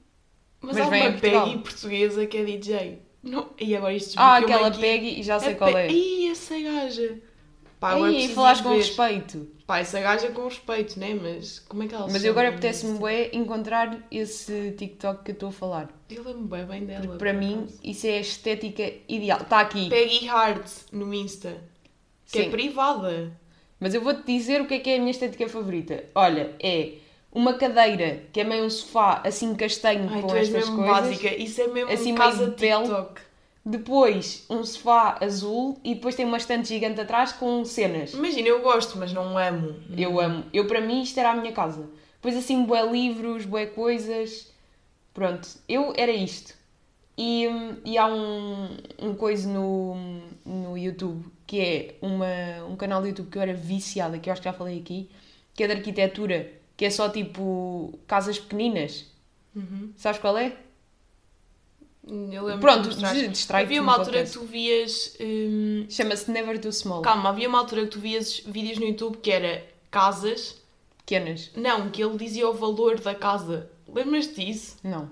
Mas, 0.62 0.78
Mas 0.78 0.88
há 0.88 0.90
uma. 0.90 1.12
Peggy 1.14 1.58
portuguesa 1.60 2.26
que 2.26 2.38
é 2.38 2.44
DJ. 2.44 3.02
Não. 3.22 3.50
E 3.60 3.76
agora 3.76 3.94
isto 3.94 4.16
Ah, 4.18 4.38
aquela 4.38 4.68
aqui. 4.68 4.80
Peggy, 4.80 5.24
já 5.24 5.40
sei 5.40 5.54
A 5.54 5.56
qual 5.56 5.78
é. 5.78 5.90
Ih, 5.90 6.30
essa 6.30 6.60
gaja. 6.60 7.20
Pá, 7.80 7.92
agora 7.92 8.12
Ei, 8.12 8.30
falaste 8.30 8.64
com 8.64 8.76
respeito. 8.76 9.48
Pá, 9.68 9.80
essa 9.80 10.00
gaja 10.00 10.32
com 10.32 10.46
respeito, 10.46 11.00
né? 11.00 11.14
Mas 11.14 11.60
como 11.60 11.84
é 11.84 11.88
que 11.88 11.94
ela 11.94 12.08
Mas 12.08 12.24
eu 12.24 12.32
agora 12.32 12.50
apetece-me 12.50 12.98
bué 12.98 13.30
encontrar 13.34 14.00
esse 14.10 14.72
TikTok 14.72 15.24
que 15.24 15.32
eu 15.32 15.34
estou 15.34 15.50
a 15.50 15.52
falar. 15.52 15.90
Eu 16.10 16.24
lembro 16.24 16.46
bem, 16.46 16.66
bem 16.66 16.86
dela. 16.86 17.06
Porque 17.06 17.18
para 17.20 17.34
mim 17.34 17.64
acaso. 17.64 17.80
isso 17.84 18.08
é 18.08 18.18
a 18.18 18.22
estética 18.22 18.94
ideal. 19.08 19.42
Está 19.42 19.60
aqui. 19.60 19.90
Peggy 19.90 20.28
Hart 20.28 20.68
no 20.92 21.14
Insta. 21.14 21.62
Que 22.32 22.40
Sim. 22.42 22.48
é 22.48 22.50
privada. 22.50 23.32
Mas 23.80 23.94
eu 23.94 24.02
vou-te 24.02 24.24
dizer 24.26 24.62
o 24.62 24.66
que 24.68 24.76
é 24.76 24.80
que 24.80 24.90
é 24.90 24.96
a 24.96 25.00
minha 25.00 25.12
estética 25.12 25.48
favorita. 25.48 26.04
Olha, 26.16 26.52
é 26.60 26.94
uma 27.32 27.54
cadeira 27.54 28.24
que 28.34 28.42
é 28.42 28.44
meio 28.44 28.66
um 28.66 28.70
sofá 28.70 29.22
assim 29.24 29.54
castanho 29.56 30.10
Ai, 30.12 30.22
com 30.22 30.36
estas 30.36 30.68
coisas. 30.70 30.86
básica. 30.88 31.34
Isso 31.36 31.62
é 31.62 31.68
mesmo 31.68 31.92
Assim, 31.92 32.16
casa 32.16 32.38
meio 32.40 32.50
de 32.52 32.56
pele. 32.58 32.84
TikTok. 32.84 33.22
Depois 33.64 34.46
um 34.50 34.64
sofá 34.64 35.18
azul 35.22 35.78
e 35.84 35.94
depois 35.94 36.16
tem 36.16 36.26
uma 36.26 36.38
estante 36.38 36.70
gigante 36.70 37.02
atrás 37.02 37.34
com 37.34 37.64
cenas. 37.66 38.14
Imagina, 38.14 38.48
eu 38.48 38.62
gosto, 38.62 38.98
mas 38.98 39.12
não 39.14 39.38
amo. 39.38 39.76
Eu 39.96 40.20
amo. 40.20 40.46
Eu 40.54 40.66
para 40.68 40.82
mim 40.82 41.02
isto 41.02 41.20
era 41.20 41.32
a 41.32 41.36
minha 41.36 41.52
casa. 41.52 41.88
Depois 42.16 42.36
assim, 42.36 42.64
bué 42.64 42.82
livros, 42.90 43.46
bué 43.46 43.66
coisas. 43.68 44.52
Pronto, 45.14 45.48
eu 45.68 45.94
era 45.98 46.12
isto. 46.12 46.57
E, 47.18 47.48
e 47.84 47.98
há 47.98 48.06
um, 48.06 48.78
um 49.00 49.16
coisa 49.16 49.50
no, 49.50 49.96
no 50.46 50.78
YouTube 50.78 51.26
que 51.48 51.62
é 51.62 51.96
uma, 52.02 52.66
um 52.70 52.76
canal 52.76 53.02
do 53.02 53.08
YouTube 53.08 53.30
que 53.32 53.38
eu 53.38 53.42
era 53.42 53.54
viciada, 53.54 54.20
que 54.20 54.30
eu 54.30 54.34
acho 54.34 54.42
que 54.42 54.50
já 54.50 54.54
falei 54.54 54.80
aqui, 54.80 55.10
que 55.54 55.64
é 55.64 55.68
de 55.68 55.74
arquitetura, 55.74 56.52
que 56.76 56.84
é 56.84 56.90
só 56.90 57.10
tipo 57.10 57.98
casas 58.06 58.38
pequeninas. 58.38 59.06
Uhum. 59.56 59.94
Sabes 59.96 60.20
qual 60.20 60.38
é? 60.38 60.56
Eu 62.06 62.46
lembro 62.46 62.62
Pronto, 62.62 62.90
distrai-te 62.90 63.66
Havia 63.66 63.82
um 63.82 63.84
uma 63.84 63.96
altura 63.96 64.24
que 64.24 64.32
tu 64.32 64.46
vias. 64.46 65.18
hum, 65.20 65.86
Chama-se 65.90 66.30
Never 66.32 66.60
Too 66.60 66.72
Small. 66.72 67.02
Calma, 67.02 67.30
havia 67.30 67.50
uma 67.50 67.60
altura 67.60 67.84
que 67.84 67.90
tu 67.90 68.00
vias 68.00 68.42
vídeos 68.46 68.78
no 68.78 68.86
YouTube 68.86 69.18
que 69.18 69.32
era 69.32 69.66
casas. 69.90 70.62
Pequenas. 71.00 71.52
Não, 71.56 71.90
que 71.90 72.04
ele 72.04 72.18
dizia 72.18 72.48
o 72.50 72.54
valor 72.54 73.00
da 73.00 73.16
casa. 73.16 73.70
Lembras-te 73.88 74.46
disso? 74.46 74.78
Não. 74.84 75.10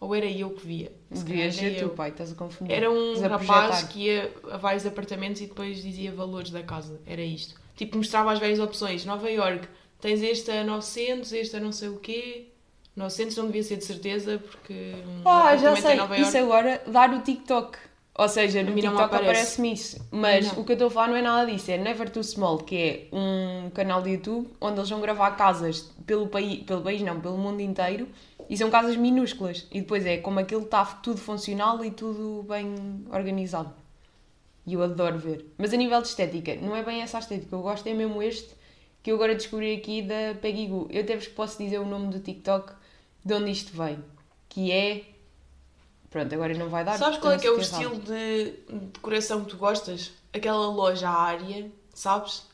Ou 0.00 0.14
era 0.14 0.26
eu 0.26 0.50
que 0.50 0.64
via? 0.66 0.92
Se 1.12 1.24
calhar 1.24 1.46
era 1.48 1.74
tu, 1.76 1.82
eu. 1.82 1.88
pai, 1.90 2.10
estás 2.10 2.30
a 2.32 2.34
confundir. 2.36 2.72
Era 2.76 2.90
um 2.90 3.14
Estás 3.14 3.24
a 3.32 3.36
rapaz 3.36 3.66
projetar. 3.66 3.88
que 3.88 3.98
ia 4.06 4.32
a 4.52 4.56
vários 4.56 4.86
apartamentos 4.86 5.40
e 5.40 5.46
depois 5.46 5.82
dizia 5.82 6.12
valores 6.12 6.50
da 6.50 6.62
casa. 6.62 7.00
Era 7.06 7.22
isto. 7.22 7.60
Tipo, 7.76 7.96
mostrava 7.96 8.30
as 8.32 8.38
várias 8.38 8.60
opções. 8.60 9.04
Nova 9.04 9.28
York, 9.30 9.66
tens 10.00 10.22
este 10.22 10.50
a 10.52 10.62
900, 10.64 11.32
este 11.32 11.56
a 11.56 11.60
não 11.60 11.72
sei 11.72 11.88
o 11.88 11.96
quê. 11.98 12.46
900 12.94 13.36
não 13.36 13.46
devia 13.46 13.62
ser 13.62 13.76
de 13.76 13.84
certeza, 13.84 14.38
porque 14.38 14.72
um 15.06 15.28
Ah, 15.28 15.56
já 15.56 15.70
apartamento 15.70 15.82
sei. 15.82 15.92
em 15.92 15.96
Nova 15.96 16.14
York... 16.16 16.28
Isso 16.28 16.38
agora 16.38 16.82
dá 16.86 17.08
no 17.08 17.20
TikTok. 17.20 17.78
Ou 18.20 18.28
seja, 18.28 18.62
no 18.64 18.70
A 18.70 18.74
mim 18.74 18.82
não 18.82 18.90
me 18.92 18.96
TikTok 18.98 19.14
aparece. 19.14 19.30
aparece-me 19.30 19.72
isso. 19.72 20.08
Mas 20.10 20.46
Não. 20.52 20.60
o 20.60 20.64
que 20.64 20.72
eu 20.72 20.74
estou 20.74 20.88
a 20.88 20.90
falar 20.90 21.08
não 21.08 21.16
é 21.16 21.22
nada 21.22 21.48
disso. 21.50 21.70
É 21.70 21.78
Never 21.78 22.10
Too 22.10 22.22
Small, 22.24 22.58
que 22.58 22.76
é 22.76 23.16
um 23.16 23.70
canal 23.70 24.02
de 24.02 24.10
YouTube 24.10 24.48
onde 24.60 24.78
eles 24.80 24.90
vão 24.90 25.00
gravar 25.00 25.30
casas 25.32 25.92
pelo 26.04 26.26
país, 26.26 26.64
pelo 26.64 26.82
país 26.82 27.00
não, 27.02 27.20
pelo 27.20 27.38
mundo 27.38 27.60
inteiro. 27.60 28.08
E 28.48 28.56
são 28.56 28.70
casas 28.70 28.96
minúsculas. 28.96 29.66
E 29.70 29.80
depois 29.80 30.06
é 30.06 30.16
como 30.16 30.38
aquilo 30.38 30.62
está 30.62 30.84
tudo 30.84 31.20
funcional 31.20 31.84
e 31.84 31.90
tudo 31.90 32.44
bem 32.48 33.04
organizado. 33.12 33.74
E 34.66 34.74
eu 34.74 34.82
adoro 34.82 35.18
ver. 35.18 35.46
Mas 35.58 35.72
a 35.72 35.76
nível 35.76 36.00
de 36.00 36.08
estética, 36.08 36.54
não 36.56 36.74
é 36.74 36.82
bem 36.82 37.02
essa 37.02 37.18
a 37.18 37.20
estética. 37.20 37.54
Eu 37.54 37.62
gosto 37.62 37.86
é 37.86 37.94
mesmo 37.94 38.22
este 38.22 38.56
que 39.02 39.10
eu 39.10 39.16
agora 39.16 39.34
descobri 39.34 39.74
aqui 39.74 40.02
da 40.02 40.34
Peggy 40.40 40.66
Goo. 40.66 40.88
Eu 40.90 41.02
até 41.02 41.16
vos 41.16 41.28
posso 41.28 41.58
dizer 41.62 41.78
o 41.78 41.86
nome 41.86 42.08
do 42.08 42.20
TikTok 42.20 42.72
de 43.24 43.34
onde 43.34 43.50
isto 43.50 43.76
vem. 43.76 44.02
Que 44.48 44.72
é. 44.72 45.04
Pronto, 46.10 46.34
agora 46.34 46.54
não 46.54 46.68
vai 46.68 46.84
dar. 46.84 46.96
Sabes 46.96 47.18
qual 47.18 47.34
é 47.34 47.38
que 47.38 47.46
é 47.46 47.50
o 47.50 47.60
estilo 47.60 47.98
de 48.00 48.54
decoração 48.92 49.44
que 49.44 49.50
tu 49.50 49.56
gostas? 49.58 50.12
Aquela 50.32 50.68
loja 50.68 51.08
à 51.08 51.22
área, 51.22 51.70
sabes? 51.94 52.47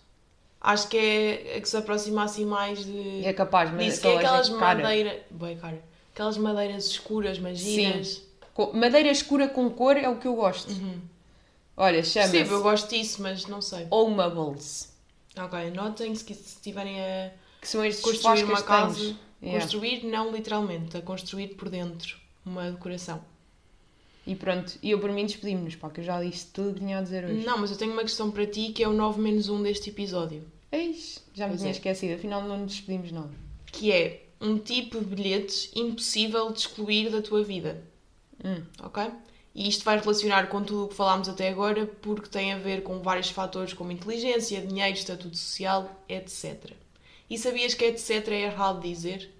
Acho 0.66 0.88
que 0.88 0.96
é 0.96 1.56
a 1.58 1.60
que 1.60 1.68
se 1.68 1.76
aproxima 1.76 2.24
assim 2.24 2.46
mais 2.46 2.84
de. 2.86 3.22
É 3.22 3.32
capaz, 3.34 3.70
mas 3.70 3.98
que 3.98 4.08
é 4.08 4.16
aquela 4.16 4.38
aquelas 4.38 4.48
madeiras. 4.48 5.20
Bem, 5.30 5.56
cara. 5.58 5.82
Aquelas 6.14 6.38
madeiras 6.38 6.86
escuras, 6.86 7.38
magias. 7.38 8.22
Com- 8.54 8.72
Madeira 8.72 9.10
escura 9.10 9.46
com 9.46 9.68
cor 9.68 9.94
é 9.96 10.08
o 10.08 10.16
que 10.16 10.26
eu 10.26 10.34
gosto. 10.34 10.72
Olha, 11.76 12.02
chama-se 12.02 12.32
Percebo, 12.32 12.54
eu 12.54 12.62
gosto 12.62 12.88
disso, 12.88 13.20
mas 13.20 13.46
não 13.46 13.60
sei. 13.60 13.86
Homables. 13.90 14.92
Ok, 15.36 15.58
anotem 15.68 16.14
se, 16.14 16.24
se 16.24 16.32
estiverem 16.56 16.98
a 17.00 17.32
Que 17.60 17.68
são 17.68 17.84
estes 17.84 18.02
construir 18.02 18.44
uma 18.44 18.62
casa. 18.62 19.16
Construir, 19.42 20.04
não 20.06 20.30
literalmente, 20.32 20.96
a 20.96 21.02
construir 21.02 21.48
por 21.48 21.68
dentro 21.68 22.16
uma 22.46 22.70
decoração. 22.70 23.20
E 24.26 24.34
pronto, 24.34 24.78
e 24.82 24.92
eu 24.92 24.98
por 25.00 25.10
mim 25.12 25.26
despedi-me-nos, 25.26 25.76
pá, 25.76 25.90
que 25.90 26.00
eu 26.00 26.04
já 26.04 26.22
disse 26.22 26.46
tudo 26.46 26.70
o 26.70 26.72
que 26.74 26.80
tinha 26.80 26.98
a 26.98 27.02
dizer 27.02 27.24
hoje. 27.26 27.44
Não, 27.44 27.58
mas 27.58 27.70
eu 27.70 27.76
tenho 27.76 27.92
uma 27.92 28.02
questão 28.02 28.30
para 28.30 28.46
ti 28.46 28.70
que 28.72 28.82
é 28.82 28.88
o 28.88 28.92
9 28.94 29.20
menos 29.20 29.48
1 29.50 29.62
deste 29.62 29.90
episódio. 29.90 30.42
Eis, 30.74 31.22
já 31.34 31.44
me 31.46 31.50
Pois 31.52 31.60
tinha 31.60 31.70
é. 31.70 31.76
esquecido, 31.76 32.14
afinal 32.14 32.42
não 32.42 32.58
nos 32.58 32.72
despedimos 32.72 33.12
nada. 33.12 33.30
Que 33.66 33.92
é 33.92 34.26
um 34.40 34.58
tipo 34.58 34.98
de 34.98 35.04
bilhetes 35.06 35.70
impossível 35.74 36.50
de 36.52 36.58
excluir 36.60 37.10
da 37.10 37.22
tua 37.22 37.42
vida. 37.44 37.82
Hum. 38.44 38.62
Ok? 38.82 39.02
E 39.54 39.68
isto 39.68 39.84
vai 39.84 39.98
relacionar 40.00 40.48
com 40.48 40.62
tudo 40.62 40.84
o 40.84 40.88
que 40.88 40.94
falámos 40.96 41.28
até 41.28 41.48
agora, 41.48 41.86
porque 41.86 42.28
tem 42.28 42.52
a 42.52 42.58
ver 42.58 42.82
com 42.82 43.00
vários 43.00 43.30
fatores 43.30 43.72
como 43.72 43.92
inteligência, 43.92 44.60
dinheiro, 44.60 44.94
estatuto 44.98 45.36
social, 45.36 45.88
etc. 46.08 46.72
E 47.30 47.38
sabias 47.38 47.72
que 47.72 47.84
etc 47.84 48.26
é 48.28 48.42
errado 48.42 48.80
dizer? 48.82 49.32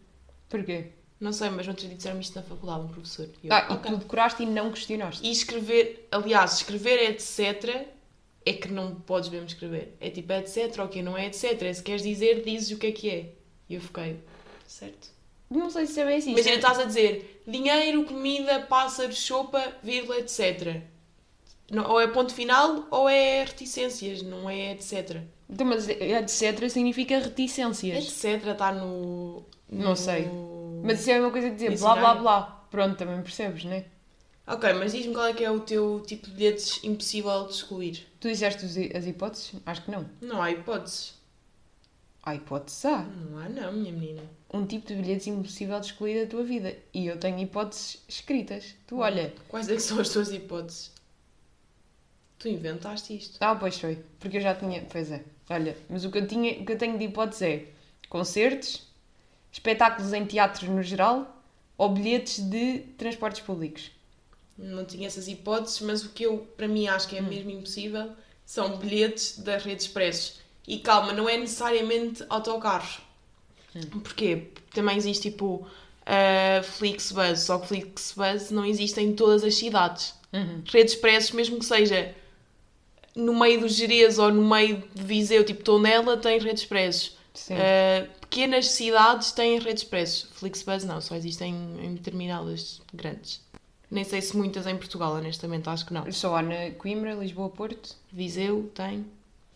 Porquê? 0.48 0.86
Não 1.18 1.32
sei, 1.32 1.50
mas 1.50 1.66
não 1.66 1.74
te 1.74 1.88
disseram 1.88 2.20
isto 2.20 2.34
na 2.36 2.42
faculdade, 2.42 2.84
um 2.84 2.88
professor. 2.88 3.28
Eu, 3.42 3.52
Ah, 3.52 3.66
ok. 3.70 3.90
e 3.90 3.94
tu 3.94 3.98
decoraste 3.98 4.42
e 4.42 4.46
não 4.46 4.70
questionaste. 4.70 5.26
E 5.26 5.30
escrever, 5.32 6.06
aliás, 6.12 6.54
escrever 6.58 7.10
etc 7.10 7.86
é 8.46 8.52
que 8.52 8.68
não 8.70 8.94
podes 8.94 9.28
mesmo 9.30 9.46
escrever. 9.46 9.96
É 10.00 10.11
tipo 10.11 10.33
etc, 10.33 10.78
ok, 10.80 11.02
não 11.02 11.16
é 11.16 11.26
etc. 11.26 11.62
É 11.62 11.72
se 11.72 11.83
queres 11.83 12.02
dizer, 12.02 12.42
dizes 12.44 12.70
o 12.72 12.78
que 12.78 12.87
é 12.88 12.92
que 12.92 13.11
é. 13.11 13.33
E 13.68 13.74
eu 13.74 13.80
fiquei, 13.80 14.18
certo. 14.66 15.09
Não 15.50 15.70
sei 15.70 15.87
se 15.87 16.00
é 16.00 16.04
bem 16.04 16.16
assim. 16.18 16.33
Imagina, 16.33 16.57
estás 16.57 16.78
a 16.78 16.85
dizer 16.85 17.42
dinheiro, 17.46 18.04
comida, 18.04 18.61
pássaros, 18.61 19.18
sopa, 19.18 19.62
vírgula, 19.83 20.18
etc. 20.18 20.80
Não- 21.70 21.90
ou 21.90 22.00
é 22.00 22.07
ponto 22.09 22.35
final 22.35 22.87
ou 22.90 23.09
é 23.09 23.44
reticências, 23.44 24.22
não 24.22 24.48
é 24.50 24.72
etc. 24.72 25.22
Então, 25.48 25.66
mas 25.66 25.88
etc 25.88 26.68
significa 26.68 27.18
reticências. 27.18 28.04
Etc 28.24 28.46
está 28.48 28.72
no, 28.72 29.44
Não 29.70 29.90
no- 29.90 29.96
sei. 29.96 30.28
Mas 30.83 31.00
isso 31.00 31.11
é 31.11 31.20
uma 31.20 31.30
coisa 31.30 31.48
de 31.50 31.54
dizer 31.57 31.78
blá 31.78 31.94
blá 31.96 32.14
blá. 32.16 32.66
Pronto, 32.70 32.96
também 32.96 33.22
percebes, 33.22 33.64
né? 33.64 33.85
Ok, 34.46 34.72
mas 34.74 34.92
diz-me 34.92 35.14
qual 35.14 35.26
é 35.26 35.33
que 35.33 35.42
é 35.42 35.50
o 35.50 35.61
teu 35.61 36.02
tipo 36.07 36.26
de 36.26 36.33
bilhetes 36.33 36.85
impossível 36.85 37.46
de 37.46 37.54
excluir. 37.54 38.07
Tu 38.20 38.28
disseste 38.28 38.66
os 38.66 38.76
as 38.94 39.07
hipóteses? 39.07 39.52
Acho 39.64 39.83
que 39.83 39.90
não. 39.90 40.09
Não 40.20 40.42
há 40.42 40.50
hipóteses. 40.50 41.14
Há 42.22 42.35
hipóteses 42.35 42.85
há. 42.85 43.04
Não 43.04 43.38
há 43.38 43.48
não, 43.48 43.72
minha 43.72 43.92
menina. 43.92 44.22
Um 44.52 44.66
tipo 44.66 44.87
de 44.87 44.96
bilhetes 44.96 45.26
impossível 45.26 45.80
de 45.80 45.87
excluir 45.87 46.22
da 46.22 46.30
tua 46.30 46.44
vida. 46.44 46.76
E 46.92 47.07
eu 47.07 47.18
tenho 47.18 47.38
hipóteses 47.38 48.02
escritas. 48.07 48.74
Tu 48.87 48.98
olha. 48.98 49.33
Quais 49.48 49.68
é 49.68 49.74
que 49.74 49.80
são 49.80 49.98
as 49.98 50.11
tuas 50.11 50.30
hipóteses? 50.30 50.92
Tu 52.38 52.48
inventaste 52.48 53.16
isto. 53.16 53.38
Ah, 53.40 53.57
pois 53.57 53.78
foi. 53.78 53.98
Porque 54.20 54.37
eu 54.37 54.42
já 54.42 54.54
tinha. 54.54 54.83
Pois 54.90 55.11
é. 55.11 55.24
Olha, 55.48 55.76
mas 55.88 56.04
o 56.04 56.11
que 56.11 56.18
eu, 56.18 56.26
tinha, 56.26 56.61
o 56.61 56.66
que 56.66 56.72
eu 56.72 56.78
tenho 56.78 56.98
de 56.98 57.04
hipótese 57.04 57.46
é 57.46 57.66
concertos, 58.11 58.87
espetáculos 59.50 60.12
em 60.12 60.24
teatros 60.26 60.68
no 60.68 60.83
geral 60.83 61.42
ou 61.76 61.90
bilhetes 61.90 62.38
de 62.38 62.80
transportes 62.98 63.40
públicos. 63.40 63.90
Não 64.56 64.84
tinha 64.84 65.06
essas 65.06 65.26
hipóteses, 65.28 65.80
mas 65.80 66.04
o 66.04 66.10
que 66.10 66.24
eu, 66.24 66.46
para 66.56 66.68
mim, 66.68 66.86
acho 66.86 67.08
que 67.08 67.16
é 67.16 67.20
mesmo 67.20 67.50
impossível 67.50 68.12
são 68.46 68.76
bilhetes 68.76 69.38
das 69.38 69.64
redes 69.64 69.86
expressos. 69.86 70.40
E 70.66 70.78
calma, 70.78 71.12
não 71.12 71.28
é 71.28 71.36
necessariamente 71.36 72.24
autocarros. 72.28 73.00
Porquê? 73.90 74.48
Porque 74.52 74.70
também 74.72 74.96
existe 74.96 75.30
tipo 75.30 75.66
a 76.06 76.62
Flixbus, 76.62 77.40
só 77.40 77.58
que 77.58 77.66
Flixbus 77.66 78.50
não 78.50 78.64
existe 78.64 79.00
em 79.00 79.14
todas 79.14 79.42
as 79.42 79.54
cidades. 79.54 80.14
Redes 80.66 80.94
expressos, 80.94 81.30
mesmo 81.30 81.58
que 81.58 81.64
seja 81.64 82.14
no 83.14 83.38
meio 83.38 83.60
do 83.60 83.68
Jerez 83.68 84.18
ou 84.18 84.32
no 84.32 84.44
meio 84.48 84.82
de 84.92 85.02
Viseu, 85.02 85.44
tipo 85.44 85.62
Tondela, 85.62 86.16
tem 86.16 86.38
redes 86.38 86.62
expressos. 86.62 87.16
Sim. 87.32 87.54
Uh, 87.54 88.08
pequenas 88.20 88.68
cidades 88.70 89.32
têm 89.32 89.58
redes 89.58 89.82
expressos. 89.84 90.28
Flixbus 90.32 90.84
não, 90.84 91.00
só 91.00 91.14
existem 91.14 91.54
em 91.80 91.94
determinadas 91.94 92.80
grandes. 92.92 93.43
Nem 93.94 94.02
sei 94.02 94.20
se 94.20 94.37
muitas 94.37 94.66
em 94.66 94.76
Portugal, 94.76 95.12
honestamente, 95.12 95.68
acho 95.68 95.87
que 95.87 95.94
não. 95.94 96.11
Só 96.11 96.35
há 96.35 96.42
na 96.42 96.72
Coimbra, 96.76 97.14
Lisboa, 97.14 97.48
Porto. 97.48 97.94
Viseu 98.12 98.68
tem. 98.74 99.07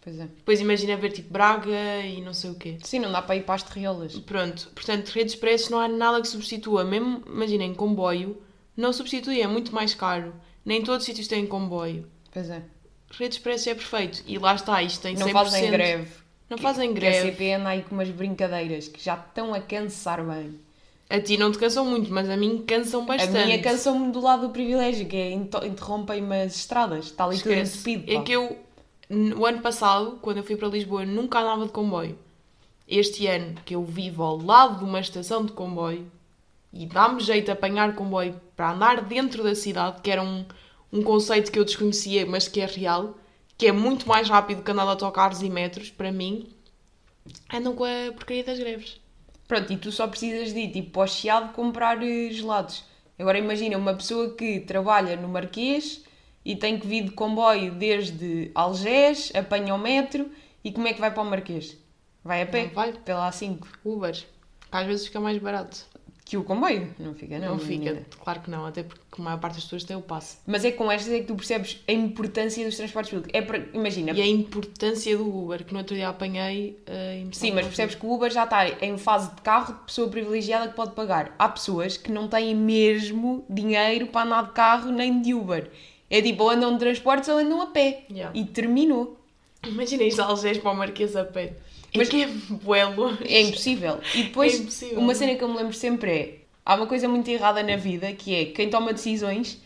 Pois 0.01 0.16
é. 0.16 0.27
Depois 0.27 0.61
imagina 0.61 0.96
ver 0.96 1.11
tipo 1.11 1.33
Braga 1.33 2.01
e 2.07 2.20
não 2.22 2.33
sei 2.33 2.51
o 2.51 2.55
quê. 2.55 2.79
Sim, 2.85 3.01
não 3.01 3.11
dá 3.11 3.20
para 3.20 3.35
ir 3.35 3.42
para 3.42 3.57
as 3.57 3.64
terriolas. 3.64 4.16
Pronto, 4.20 4.70
portanto, 4.74 5.09
redes 5.09 5.35
expressos 5.35 5.70
não 5.70 5.81
há 5.81 5.88
nada 5.88 6.22
que 6.22 6.29
substitua. 6.29 6.85
Mesmo, 6.85 7.20
imaginem, 7.27 7.74
comboio 7.74 8.40
não 8.77 8.92
substitui, 8.92 9.42
é 9.42 9.46
muito 9.48 9.74
mais 9.74 9.92
caro. 9.92 10.33
Nem 10.64 10.85
todos 10.85 11.01
os 11.01 11.07
sítios 11.07 11.27
têm 11.27 11.44
comboio. 11.44 12.07
Pois 12.33 12.48
é. 12.48 12.62
Redes 13.11 13.38
expressos 13.38 13.66
é 13.66 13.74
perfeito. 13.74 14.22
E 14.24 14.38
lá 14.38 14.55
está, 14.55 14.81
isto 14.85 15.03
tem 15.03 15.16
100%. 15.16 15.18
Não 15.18 15.29
fazem 15.31 15.70
greve. 15.72 16.11
Não 16.48 16.59
fazem 16.59 16.92
Que 16.92 16.98
a 16.98 17.01
greve. 17.01 17.31
CP 17.33 17.53
anda 17.55 17.70
aí 17.70 17.83
com 17.83 17.96
umas 17.96 18.11
brincadeiras 18.11 18.87
que 18.87 19.03
já 19.03 19.14
estão 19.14 19.53
a 19.53 19.61
cansar 19.61 20.24
bem. 20.24 20.61
A 21.11 21.21
ti 21.21 21.38
não 21.38 21.51
te 21.51 21.59
cansam 21.59 21.87
muito, 21.87 22.12
mas 22.12 22.29
a 22.29 22.37
mim 22.37 22.64
cansam 22.66 23.05
bastante. 23.07 23.37
A 23.37 23.47
minha 23.47 23.62
canção-me 23.62 24.12
do 24.12 24.21
lado 24.21 24.49
do 24.49 24.53
privilégio, 24.53 25.07
que 25.07 25.16
é 25.16 25.31
interrompem-me 25.31 26.42
as 26.42 26.57
estradas. 26.57 27.07
Está 27.07 27.25
ali 27.25 27.38
tudo 27.38 27.53
Esquece. 27.53 27.90
entupido. 27.90 28.12
É 28.12 28.23
que 28.23 28.33
eu, 28.33 28.59
no 29.09 29.47
ano 29.47 29.61
passado, 29.61 30.18
quando 30.21 30.38
eu 30.38 30.44
fui 30.44 30.57
para 30.57 30.68
Lisboa, 30.68 31.07
nunca 31.07 31.40
andava 31.40 31.64
de 31.64 31.73
comboio. 31.73 32.18
Este 32.87 33.27
ano, 33.27 33.55
que 33.64 33.75
eu 33.75 33.83
vivo 33.83 34.23
ao 34.23 34.37
lado 34.37 34.79
de 34.79 34.85
uma 34.85 35.01
estação 35.01 35.44
de 35.44 35.53
comboio, 35.53 36.11
e 36.73 36.85
dá-me 36.85 37.21
jeito 37.21 37.47
de 37.47 37.51
apanhar 37.53 37.94
comboio 37.94 38.38
para 38.55 38.73
andar 38.73 39.01
dentro 39.01 39.42
da 39.42 39.55
cidade, 39.55 40.03
que 40.03 40.11
era 40.11 40.23
um, 40.23 40.44
um 40.92 41.03
conceito 41.03 41.51
que 41.51 41.59
eu 41.59 41.64
desconhecia, 41.64 42.27
mas 42.27 42.49
que 42.49 42.61
é 42.61 42.66
real, 42.66 43.14
que 43.57 43.66
é 43.66 43.73
muito 43.73 44.07
mais 44.07 44.29
rápido 44.29 44.62
que 44.62 44.71
andar 44.71 44.85
de 44.85 44.90
autocarros 44.90 45.40
e 45.42 45.49
metros, 45.49 45.90
para 45.90 46.12
mim, 46.12 46.49
andam 47.53 47.75
com 47.75 47.85
a 47.85 48.12
porcaria 48.12 48.44
das 48.44 48.59
greves. 48.59 49.01
Pronto, 49.48 49.72
e 49.72 49.78
tu 49.78 49.90
só 49.90 50.06
precisas 50.06 50.52
de 50.52 50.61
ir 50.61 50.70
tipo 50.70 50.90
para 50.90 51.04
o 51.04 51.06
Chiado 51.06 51.54
comprar 51.54 52.02
eh, 52.02 52.30
gelados. 52.30 52.84
Agora 53.18 53.38
imagina 53.38 53.78
uma 53.78 53.94
pessoa 53.94 54.34
que 54.34 54.61
trabalha 54.61 55.16
no 55.16 55.26
Marquês 55.26 56.04
e 56.44 56.54
tem 56.54 56.78
que 56.78 56.87
vir 56.87 57.04
de 57.04 57.11
comboio 57.12 57.74
desde 57.74 58.50
Algés, 58.54 59.32
apanha 59.34 59.74
o 59.74 59.78
metro 59.78 60.30
e 60.62 60.70
como 60.70 60.87
é 60.87 60.92
que 60.92 61.00
vai 61.00 61.11
para 61.11 61.22
o 61.22 61.26
Marquês? 61.26 61.78
Vai 62.22 62.42
a 62.42 62.46
pé? 62.46 62.66
Não 62.66 62.74
vai. 62.74 62.92
Pela 62.92 63.30
A5. 63.30 63.66
Uber, 63.82 64.12
que 64.12 64.26
às 64.70 64.87
vezes 64.87 65.06
fica 65.06 65.18
mais 65.18 65.38
barato. 65.38 65.88
Que 66.28 66.36
o 66.36 66.44
comboio? 66.44 66.94
Não 66.98 67.14
fica, 67.14 67.38
não. 67.38 67.52
Não, 67.52 67.58
fica, 67.58 67.84
menina. 67.84 68.02
claro 68.22 68.40
que 68.40 68.50
não, 68.50 68.66
até 68.66 68.82
porque 68.82 69.02
a 69.18 69.22
maior 69.22 69.40
parte 69.40 69.54
das 69.54 69.64
pessoas 69.64 69.82
tem 69.82 69.96
o 69.96 70.02
passe. 70.02 70.36
Mas 70.46 70.62
é 70.62 70.70
com 70.70 70.92
estas 70.92 71.10
é 71.10 71.20
que 71.20 71.24
tu 71.24 71.34
percebes 71.34 71.82
a 71.88 71.92
importância 71.92 72.62
dos 72.66 72.76
transportes 72.76 73.10
públicos. 73.10 73.32
É 73.32 73.40
para, 73.40 73.64
imagina, 73.72 74.12
E 74.12 74.20
a 74.20 74.26
importância 74.26 75.16
do 75.16 75.26
Uber, 75.26 75.64
que 75.64 75.72
no 75.72 75.78
outro 75.78 75.96
dia 75.96 76.06
apanhei. 76.06 76.78
Uh, 76.86 77.28
Sim, 77.32 77.52
mas 77.52 77.64
percebes 77.64 77.94
que 77.94 78.04
o 78.04 78.12
Uber 78.12 78.30
já 78.30 78.44
está 78.44 78.68
em 78.68 78.98
fase 78.98 79.34
de 79.34 79.40
carro 79.40 79.72
de 79.72 79.80
pessoa 79.86 80.10
privilegiada 80.10 80.68
que 80.68 80.74
pode 80.74 80.92
pagar. 80.92 81.34
Há 81.38 81.48
pessoas 81.48 81.96
que 81.96 82.12
não 82.12 82.28
têm 82.28 82.54
mesmo 82.54 83.42
dinheiro 83.48 84.08
para 84.08 84.26
andar 84.26 84.42
de 84.48 84.52
carro 84.52 84.92
nem 84.92 85.22
de 85.22 85.32
Uber. 85.32 85.70
É 86.10 86.20
tipo, 86.20 86.42
ou 86.42 86.50
andam 86.50 86.74
de 86.74 86.78
transportes 86.78 87.26
ou 87.30 87.38
andam 87.38 87.62
a 87.62 87.68
pé. 87.68 88.04
Yeah. 88.10 88.38
E 88.38 88.44
terminou. 88.44 89.18
Imagina 89.66 90.02
isto 90.02 90.22
de 90.22 90.28
Algés 90.28 90.58
para 90.58 90.72
o 90.72 90.76
Marquês 90.76 91.16
a 91.16 91.24
pé. 91.24 91.54
Mas- 91.96 92.09
que 92.09 92.22
é 92.22 92.27
bué 92.51 92.85
longe. 92.85 93.24
É 93.24 93.40
impossível. 93.42 93.98
E 94.14 94.24
depois, 94.24 94.55
É 94.55 94.57
impossível. 94.59 94.98
uma 94.98 95.14
cena 95.14 95.35
que 95.35 95.42
eu 95.44 95.48
me 95.48 95.57
lembro 95.57 95.72
sempre 95.72 96.11
é: 96.11 96.35
há 96.64 96.74
uma 96.74 96.87
coisa 96.87 97.09
muito 97.09 97.29
errada 97.29 97.62
na 97.62 97.77
vida 97.77 98.12
que 98.12 98.35
é 98.35 98.44
quem 98.46 98.68
toma 98.70 98.92
decisões 98.92 99.61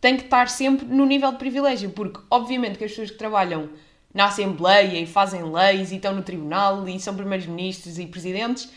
tem 0.00 0.16
que 0.16 0.24
estar 0.24 0.48
sempre 0.48 0.86
no 0.86 1.04
nível 1.04 1.30
de 1.32 1.38
privilégio, 1.38 1.90
porque 1.90 2.20
obviamente 2.30 2.78
que 2.78 2.84
as 2.84 2.90
pessoas 2.90 3.10
que 3.10 3.18
trabalham 3.18 3.68
na 4.14 4.24
Assembleia 4.26 4.98
e 4.98 5.06
fazem 5.06 5.42
leis 5.52 5.92
e 5.92 5.96
estão 5.96 6.14
no 6.14 6.22
tribunal 6.22 6.88
e 6.88 6.98
são 6.98 7.14
primeiros-ministros 7.14 7.98
e 7.98 8.06
presidentes 8.06 8.70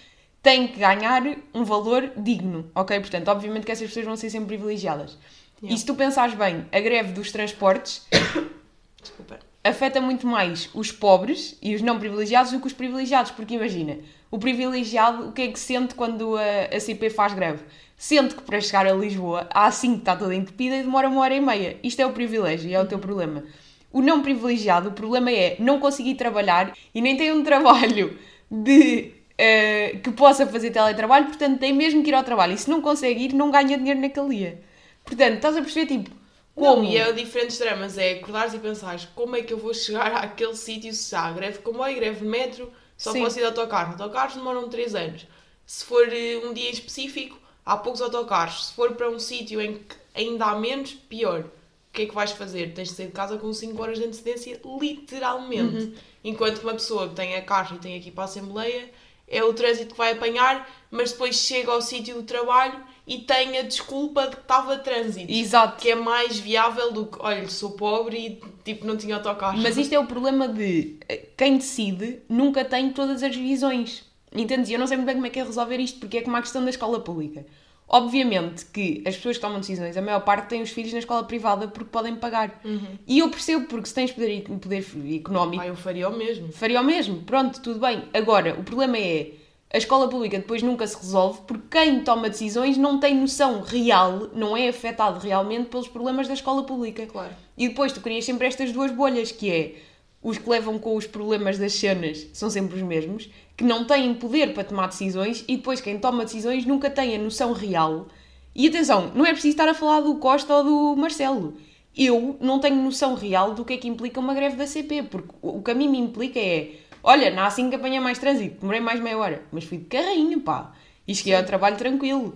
têm 0.43 0.67
que 0.67 0.78
ganhar 0.80 1.24
um 1.53 1.63
valor 1.63 2.11
digno, 2.17 2.70
ok? 2.76 2.99
Portanto, 2.99 3.30
obviamente 3.30 3.65
que 3.65 3.72
essas 3.72 3.88
pessoas 3.88 4.05
vão 4.05 4.17
ser 4.17 4.30
sempre 4.30 4.47
privilegiadas. 4.57 5.17
Yeah. 5.61 5.74
E 5.74 5.78
se 5.80 5.86
tu 5.86 5.95
pensares 5.95 6.36
bem, 6.36 6.65
a 6.72 6.80
greve 6.82 7.13
dos 7.13 7.32
transportes 7.32 8.05
Desculpa. 9.01 9.39
Afeta 9.64 10.01
muito 10.01 10.28
mais 10.28 10.70
os 10.74 10.91
pobres 10.91 11.57
e 11.61 11.74
os 11.74 11.82
não 11.82 11.97
privilegiados 11.97 12.51
do 12.51 12.59
que 12.59 12.68
os 12.68 12.74
privilegiados, 12.74 13.32
porque 13.32 13.55
imagina, 13.55 13.97
o 14.30 14.38
privilegiado 14.38 15.30
o 15.30 15.32
que 15.32 15.43
é 15.43 15.47
que 15.47 15.59
sente 15.59 15.95
quando 15.95 16.36
a, 16.38 16.76
a 16.76 16.80
CP 16.80 17.09
faz 17.09 17.34
greve? 17.34 17.64
Sente 17.95 18.36
que 18.36 18.41
para 18.41 18.59
chegar 18.59 18.86
a 18.86 18.93
Lisboa, 18.93 19.47
a 19.51 19.70
A5 19.70 19.99
está 19.99 20.16
toda 20.16 20.36
entupida 20.36 20.76
e 20.76 20.82
demora 20.84 21.07
uma 21.07 21.22
hora 21.22 21.34
e 21.34 21.39
meia. 21.39 21.78
Isto 21.82 22.01
é 22.01 22.05
o 22.05 22.11
privilégio 22.11 22.70
e 22.70 22.74
é 22.74 22.82
o 22.82 22.86
teu 22.86 22.99
problema. 22.99 23.43
o 23.91 24.01
não 24.01 24.22
privilegiado, 24.22 24.89
o 24.89 24.91
problema 24.91 25.32
é 25.32 25.55
não 25.59 25.80
conseguir 25.80 26.16
trabalhar 26.16 26.74
e 26.93 27.01
nem 27.01 27.16
tem 27.16 27.32
um 27.32 27.43
trabalho 27.43 28.18
de 28.51 29.11
uh, 29.34 29.99
que 29.99 30.11
possa 30.11 30.45
fazer 30.47 30.72
teletrabalho, 30.72 31.28
portanto 31.28 31.59
tem 31.59 31.72
mesmo 31.72 32.03
que 32.03 32.09
ir 32.09 32.14
ao 32.16 32.24
trabalho. 32.24 32.53
E 32.53 32.57
se 32.57 32.70
não 32.70 32.82
consegue 32.82 33.26
ir, 33.26 33.34
não 33.34 33.51
ganha 33.51 33.78
dinheiro 33.78 34.01
naquele 34.01 34.36
dia. 34.36 34.61
Portanto, 35.05 35.36
estás 35.36 35.55
a 35.55 35.61
perceber, 35.61 35.86
tipo, 35.86 36.22
como? 36.56 36.84
Não, 36.84 36.86
e 36.86 36.97
é 36.97 37.12
diferentes 37.12 37.58
dramas, 37.58 37.97
é 37.97 38.14
acordares 38.14 38.54
e 38.54 38.60
pensares 38.60 39.08
como 39.16 39.36
é 39.36 39.41
que 39.41 39.54
eu 39.54 39.58
vou 39.58 39.74
chegar 39.74 40.14
àquele 40.24 40.56
sítio 40.56 40.93
se 40.93 41.16
há 41.16 41.32
greve 41.32 41.58
de 41.58 41.64
comboio, 41.64 41.95
greve 41.95 42.20
de 42.20 42.26
metro, 42.26 42.72
só 42.97 43.12
Sim. 43.12 43.24
posso 43.24 43.38
ir 43.38 43.41
de 43.41 43.47
autocarro. 43.47 43.93
Autocarros 43.93 44.36
demoram 44.36 44.70
3 44.70 44.95
anos. 44.95 45.28
Se 45.66 45.86
for 45.86 46.08
eh, 46.12 46.38
um 46.43 46.54
dia 46.54 46.70
específico, 46.70 47.38
há 47.66 47.78
poucos 47.78 48.01
autocarros. 48.01 48.68
Se 48.68 48.74
for 48.74 48.93
para 48.95 49.10
um 49.10 49.20
sítio 49.20 49.60
em 49.62 49.80
que 49.80 49.95
ainda 50.14 50.45
há 50.45 50.60
menos, 50.60 50.93
pior. 50.93 51.41
O 51.41 51.93
que 51.93 52.04
é 52.04 52.06
que 52.06 52.16
vais 52.16 52.32
fazer? 52.32 52.74
Tens 52.74 52.89
de 52.89 52.95
sair 52.95 53.08
de 53.08 53.14
casa 53.14 53.38
com 53.38 53.51
5 53.51 53.82
horas 53.82 53.97
de 53.97 54.06
antecedência, 54.06 54.60
literalmente. 54.80 55.84
Uhum. 55.84 55.95
Enquanto 56.24 56.60
uma 56.60 56.74
pessoa 56.74 57.10
que 57.10 57.16
tem 57.16 57.36
a 57.36 57.41
carro 57.41 57.76
e 57.76 57.80
tem 57.80 57.97
aqui 57.97 58.12
para 58.12 58.24
a 58.24 58.26
Assembleia, 58.26 58.89
é 59.28 59.43
o 59.43 59.54
trânsito 59.54 59.91
que 59.91 59.97
vai 59.97 60.14
apanhar, 60.14 60.70
mas 60.89 61.12
depois 61.12 61.36
chega 61.36 61.72
ao 61.72 61.82
sítio 61.82 62.16
do 62.16 62.24
trabalho 62.24 62.80
e 63.06 63.20
tem 63.20 63.58
a 63.58 63.64
desculpa 63.64 64.28
de 64.28 64.36
que 64.38 64.41
estava 64.41 64.78
trânsito. 64.78 65.32
Exato. 65.32 65.82
Que 65.82 65.91
é 65.91 65.95
mais 65.95 66.39
viável 66.39 66.91
do 66.91 67.06
que, 67.08 67.18
olha, 67.20 67.47
sou 67.49 67.72
pobre 67.72 68.18
e 68.18 68.41
tipo 68.64 68.88
não 68.88 68.95
tinha 68.95 69.16
autocarro. 69.16 69.58
Mas 69.62 69.78
isto 69.78 69.93
é 69.93 69.99
o 69.99 70.06
problema 70.06 70.47
de 70.47 70.97
eh, 71.10 71.26
quem 71.36 71.58
decide 71.58 72.20
nunca 72.30 72.64
tem 72.64 72.91
todas 72.91 73.22
as 73.22 73.36
visões. 73.36 74.06
Entendes? 74.36 74.70
Eu 74.70 74.80
não 74.80 74.88
sei 74.88 74.97
muito 74.97 75.08
bem 75.08 75.16
como 75.16 75.28
é 75.28 75.30
que 75.30 75.39
é 75.39 75.43
resolver 75.43 75.78
isto, 75.78 75.99
porque 75.99 76.18
é 76.18 76.22
como 76.22 76.36
a 76.38 76.41
questão 76.41 76.64
da 76.64 76.70
escola 76.70 76.99
pública. 77.01 77.45
Obviamente 77.88 78.66
que 78.66 79.04
as 79.06 79.16
pessoas 79.18 79.36
que 79.36 79.41
tomam 79.41 79.60
decisões, 79.60 79.95
a 79.95 80.01
maior 80.01 80.22
parte 80.22 80.47
têm 80.47 80.62
os 80.62 80.72
filhos 80.72 80.93
na 80.93 80.99
escola 80.99 81.26
privada 81.26 81.68
porque 81.68 81.89
podem 81.91 82.16
pagar. 82.16 82.60
Uhum. 82.64 82.97
E 83.06 83.20
eu 83.20 83.30
percebo, 83.30 83.68
porque 83.68 83.88
se 83.88 83.93
tens 83.93 84.12
poder, 84.12 84.43
poder 84.43 84.84
económico. 85.14 85.62
Ah, 85.62 85.68
eu 85.68 85.76
faria 85.76 86.10
o 86.10 86.18
mesmo. 86.18 86.51
Faria 86.51 86.82
o 86.82 86.84
mesmo, 86.84 87.22
pronto, 87.22 87.62
tudo 87.62 87.80
bem. 87.80 88.06
Agora, 88.14 88.58
o 88.58 88.64
problema 88.64 88.97
é 88.97 89.34
a 89.74 89.78
escola 89.78 90.07
pública 90.07 90.38
depois 90.38 90.61
nunca 90.61 90.86
se 90.86 90.95
resolve 90.95 91.41
porque 91.47 91.80
quem 91.80 92.01
toma 92.01 92.30
decisões 92.30 92.78
não 92.78 92.99
tem 92.99 93.15
noção 93.15 93.61
real, 93.61 94.30
não 94.32 94.55
é 94.55 94.69
afetado 94.69 95.19
realmente 95.19 95.69
pelos 95.69 95.88
problemas 95.88 96.28
da 96.28 96.36
escola 96.36 96.63
pública. 96.63 97.07
Claro. 97.07 97.34
E 97.57 97.67
depois 97.67 97.91
tu 97.91 97.99
crias 97.99 98.24
sempre 98.24 98.45
estas 98.45 98.71
duas 98.71 98.91
bolhas, 98.91 99.32
que 99.32 99.51
é 99.51 99.76
os 100.21 100.38
que 100.38 100.47
levam 100.47 100.78
com 100.78 100.95
os 100.95 101.07
problemas 101.07 101.57
das 101.57 101.74
cenas 101.74 102.28
são 102.34 102.51
sempre 102.51 102.78
os 102.78 102.84
mesmos, 102.84 103.30
que 103.57 103.63
não 103.63 103.84
têm 103.84 104.13
poder 104.13 104.53
para 104.53 104.63
tomar 104.63 104.88
decisões 104.88 105.43
e 105.47 105.57
depois 105.57 105.82
quem 105.82 105.97
toma 105.97 106.24
decisões 106.24 106.65
nunca 106.67 106.89
tem 106.89 107.15
a 107.15 107.19
noção 107.19 107.51
real. 107.51 108.07
E 108.55 108.67
atenção, 108.67 109.11
não 109.15 109.26
é 109.26 109.32
preciso 109.32 109.53
estar 109.53 109.67
a 109.67 109.74
falar 109.74 110.01
do 110.01 110.15
Costa 110.15 110.53
ou 110.55 110.63
do 110.63 110.95
Marcelo. 111.01 111.55
Eu 111.97 112.38
não 112.39 112.59
tenho 112.59 112.76
noção 112.76 113.15
real 113.15 113.55
do 113.55 113.65
que 113.65 113.74
é 113.74 113.78
que 113.78 113.88
implica 113.88 114.19
uma 114.19 114.36
greve 114.36 114.55
da 114.55 114.67
CP, 114.67 115.03
porque 115.03 115.30
o 115.41 115.63
que 115.63 115.71
a 115.71 115.76
mim 115.76 115.89
me 115.89 115.97
implica 115.97 116.39
é 116.39 116.76
Olha, 117.04 117.30
na 117.30 117.45
assim 117.45 117.70
que 117.70 117.76
apanhei 117.76 117.99
mais 117.99 118.18
trânsito, 118.18 118.62
demorei 118.62 118.80
mais 118.80 118.99
meia 118.99 119.18
hora, 119.18 119.43
mas 119.51 119.66
fui 119.66 119.78
de 119.78 119.86
carrinho, 119.86 120.39
pá. 120.39 120.72
E 121.06 121.14
cheguei 121.14 121.36
ao 121.36 121.43
trabalho 121.43 121.76
tranquilo. 121.76 122.34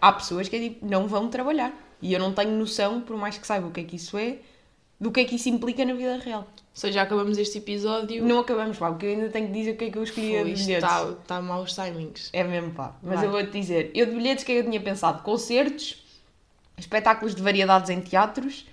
Há 0.00 0.12
pessoas 0.12 0.48
que 0.48 0.56
é 0.56 0.58
tipo, 0.58 0.84
não 0.84 1.06
vão 1.06 1.28
trabalhar. 1.28 1.72
E 2.02 2.12
eu 2.12 2.18
não 2.18 2.32
tenho 2.32 2.50
noção, 2.50 3.00
por 3.00 3.16
mais 3.16 3.38
que 3.38 3.46
saiba 3.46 3.68
o 3.68 3.70
que 3.70 3.80
é 3.80 3.84
que 3.84 3.96
isso 3.96 4.18
é, 4.18 4.38
do 5.00 5.12
que 5.12 5.20
é 5.20 5.24
que 5.24 5.36
isso 5.36 5.48
implica 5.48 5.84
na 5.84 5.94
vida 5.94 6.18
real. 6.18 6.40
Ou 6.40 6.80
seja, 6.80 6.94
já 6.94 7.02
acabamos 7.02 7.38
este 7.38 7.58
episódio. 7.58 8.24
Não 8.24 8.40
acabamos, 8.40 8.76
pá, 8.76 8.90
porque 8.90 9.06
eu 9.06 9.10
ainda 9.10 9.28
tenho 9.28 9.46
que 9.46 9.52
dizer 9.52 9.72
o 9.72 9.76
que 9.76 9.84
é 9.84 9.90
que 9.90 9.98
eu 9.98 10.02
escolhi 10.02 10.28
de 10.32 10.44
bilhetes. 10.44 10.68
Está 10.68 11.12
tá 11.26 11.42
maus 11.42 11.72
timings. 11.74 12.30
É 12.32 12.42
mesmo, 12.42 12.72
pá. 12.72 12.96
Mas 13.02 13.16
Vai. 13.16 13.26
eu 13.26 13.30
vou-te 13.30 13.50
dizer, 13.50 13.90
eu 13.94 14.06
de 14.06 14.12
bilhetes, 14.12 14.42
o 14.42 14.46
que 14.46 14.52
é 14.52 14.54
que 14.56 14.60
eu 14.60 14.70
tinha 14.70 14.80
pensado? 14.80 15.22
Concertos, 15.22 16.04
espetáculos 16.76 17.34
de 17.34 17.42
variedades 17.42 17.90
em 17.90 18.00
teatros 18.00 18.66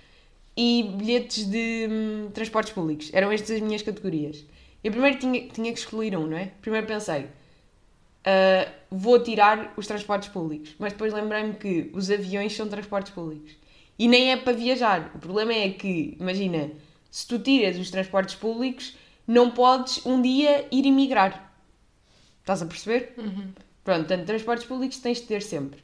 e 0.56 0.90
bilhetes 0.96 1.44
de 1.44 1.88
hum, 1.90 2.30
transportes 2.32 2.72
públicos. 2.72 3.10
Eram 3.12 3.30
estas 3.30 3.56
as 3.56 3.60
minhas 3.60 3.82
categorias. 3.82 4.44
Eu 4.86 4.92
primeiro 4.92 5.18
tinha, 5.18 5.48
tinha 5.48 5.72
que 5.72 5.80
escolher 5.80 6.16
um, 6.16 6.28
não 6.28 6.36
é? 6.36 6.52
Primeiro 6.62 6.86
pensei, 6.86 7.22
uh, 7.22 8.72
vou 8.88 9.20
tirar 9.20 9.74
os 9.76 9.84
transportes 9.84 10.28
públicos. 10.28 10.76
Mas 10.78 10.92
depois 10.92 11.12
lembrei-me 11.12 11.54
que 11.54 11.90
os 11.92 12.08
aviões 12.08 12.54
são 12.54 12.68
transportes 12.68 13.10
públicos. 13.10 13.50
E 13.98 14.06
nem 14.06 14.30
é 14.30 14.36
para 14.36 14.52
viajar. 14.52 15.10
O 15.12 15.18
problema 15.18 15.52
é 15.52 15.70
que, 15.70 16.16
imagina, 16.20 16.70
se 17.10 17.26
tu 17.26 17.36
tiras 17.40 17.76
os 17.80 17.90
transportes 17.90 18.36
públicos, 18.36 18.96
não 19.26 19.50
podes 19.50 20.06
um 20.06 20.22
dia 20.22 20.68
ir 20.70 20.86
emigrar. 20.86 21.52
Estás 22.38 22.62
a 22.62 22.66
perceber? 22.66 23.12
Uhum. 23.18 23.50
Pronto, 23.82 24.06
portanto, 24.06 24.24
transportes 24.24 24.66
públicos 24.68 24.98
tens 24.98 25.20
de 25.20 25.26
ter 25.26 25.42
sempre. 25.42 25.82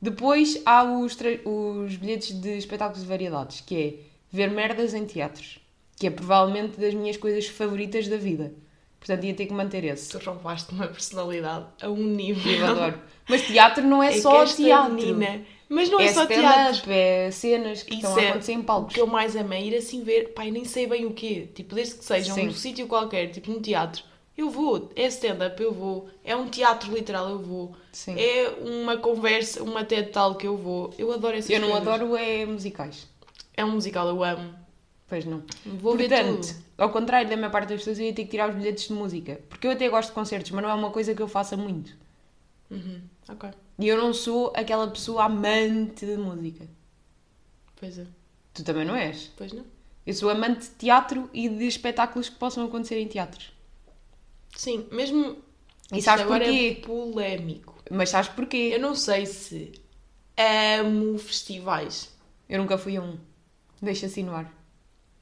Depois 0.00 0.62
há 0.64 0.84
os, 0.84 1.18
os 1.44 1.96
bilhetes 1.96 2.40
de 2.40 2.56
espetáculos 2.56 3.02
de 3.02 3.08
variedades, 3.08 3.62
que 3.62 3.76
é 3.76 3.94
ver 4.30 4.48
merdas 4.52 4.94
em 4.94 5.04
teatros 5.04 5.63
que 5.98 6.06
é 6.06 6.10
provavelmente 6.10 6.78
das 6.78 6.94
minhas 6.94 7.16
coisas 7.16 7.46
favoritas 7.46 8.08
da 8.08 8.16
vida. 8.16 8.52
Portanto, 8.98 9.24
ia 9.24 9.34
ter 9.34 9.46
que 9.46 9.52
manter 9.52 9.84
esse. 9.84 10.08
Tu 10.08 10.24
roubaste 10.24 10.72
uma 10.72 10.86
personalidade 10.86 11.66
a 11.82 11.90
um 11.90 12.02
nível. 12.02 12.52
Eu 12.52 12.66
adoro. 12.66 13.00
Mas 13.28 13.42
teatro 13.42 13.86
não 13.86 14.02
é, 14.02 14.08
é 14.16 14.20
só 14.20 14.44
teatro. 14.46 14.94
Menina, 14.94 15.44
mas 15.68 15.90
não 15.90 16.00
é, 16.00 16.06
é 16.06 16.12
só 16.12 16.24
teatro. 16.24 16.90
É 16.90 17.30
cenas 17.30 17.82
que 17.82 17.94
Isso 17.94 18.06
estão 18.06 18.16
a 18.16 18.22
é 18.22 18.30
acontecer 18.30 18.52
em 18.52 18.62
palcos. 18.62 18.92
O 18.92 18.94
que 18.94 19.00
eu 19.00 19.06
mais 19.06 19.36
amo 19.36 19.52
é 19.52 19.62
ir 19.62 19.76
assim 19.76 20.02
ver, 20.02 20.32
pai, 20.32 20.50
nem 20.50 20.64
sei 20.64 20.86
bem 20.86 21.04
o 21.04 21.12
quê. 21.12 21.48
Tipo, 21.54 21.74
desde 21.74 21.96
que 21.96 22.04
seja 22.04 22.32
Sim. 22.32 22.48
um 22.48 22.52
sítio 22.52 22.86
qualquer, 22.86 23.28
tipo 23.28 23.52
um 23.52 23.60
teatro. 23.60 24.02
Eu 24.36 24.50
vou, 24.50 24.90
é 24.96 25.06
stand-up, 25.06 25.62
eu 25.62 25.72
vou. 25.72 26.08
É 26.24 26.34
um 26.34 26.48
teatro 26.48 26.92
literal, 26.92 27.28
eu 27.28 27.38
vou. 27.38 27.76
Sim. 27.92 28.16
É 28.18 28.54
uma 28.60 28.96
conversa, 28.96 29.62
uma 29.62 29.84
TED 29.84 30.10
Talk, 30.10 30.44
eu 30.44 30.56
vou. 30.56 30.92
Eu 30.98 31.12
adoro 31.12 31.36
essas 31.36 31.50
Eu 31.50 31.60
não 31.60 31.70
coisas. 31.70 31.88
adoro 31.88 32.16
é 32.16 32.44
musicais. 32.44 33.06
É 33.56 33.64
um 33.64 33.72
musical, 33.72 34.08
eu 34.08 34.24
amo. 34.24 34.63
Pois 35.06 35.24
não. 35.24 35.42
Vou 35.64 35.96
Portanto, 35.96 36.54
ao 36.78 36.90
contrário 36.90 37.28
da 37.28 37.36
minha 37.36 37.50
parte 37.50 37.68
das 37.68 37.78
pessoas, 37.78 37.98
eu 37.98 38.06
ia 38.06 38.14
ter 38.14 38.24
que 38.24 38.30
tirar 38.30 38.48
os 38.48 38.56
bilhetes 38.56 38.88
de 38.88 38.94
música. 38.94 39.40
Porque 39.48 39.66
eu 39.66 39.72
até 39.72 39.88
gosto 39.88 40.08
de 40.08 40.14
concertos, 40.14 40.50
mas 40.50 40.62
não 40.62 40.70
é 40.70 40.74
uma 40.74 40.90
coisa 40.90 41.14
que 41.14 41.22
eu 41.22 41.28
faça 41.28 41.56
muito. 41.56 41.94
Uhum. 42.70 43.02
Ok. 43.28 43.50
E 43.78 43.88
eu 43.88 43.98
não 43.98 44.14
sou 44.14 44.52
aquela 44.56 44.88
pessoa 44.88 45.24
amante 45.24 46.06
de 46.06 46.16
música. 46.16 46.66
Pois 47.76 47.98
é. 47.98 48.06
Tu 48.54 48.64
também 48.64 48.84
não 48.84 48.96
és? 48.96 49.30
Pois 49.36 49.52
não. 49.52 49.64
Eu 50.06 50.14
sou 50.14 50.30
amante 50.30 50.68
de 50.68 50.74
teatro 50.74 51.28
e 51.32 51.48
de 51.48 51.66
espetáculos 51.66 52.28
que 52.28 52.36
possam 52.36 52.64
acontecer 52.64 52.98
em 52.98 53.08
teatros. 53.08 53.52
Sim, 54.56 54.86
mesmo. 54.90 55.38
E 55.92 56.00
sabes 56.00 56.24
porquê? 56.24 56.78
É 56.80 56.86
polémico. 56.86 57.82
Mas 57.90 58.10
sabes 58.10 58.30
porquê? 58.30 58.70
Eu 58.72 58.80
não 58.80 58.94
sei 58.94 59.26
se 59.26 59.72
amo 60.80 61.18
festivais. 61.18 62.14
Eu 62.48 62.58
nunca 62.58 62.78
fui 62.78 62.96
a 62.96 63.02
um. 63.02 63.18
Deixa-se 63.80 64.22
no 64.22 64.34
ar. 64.34 64.63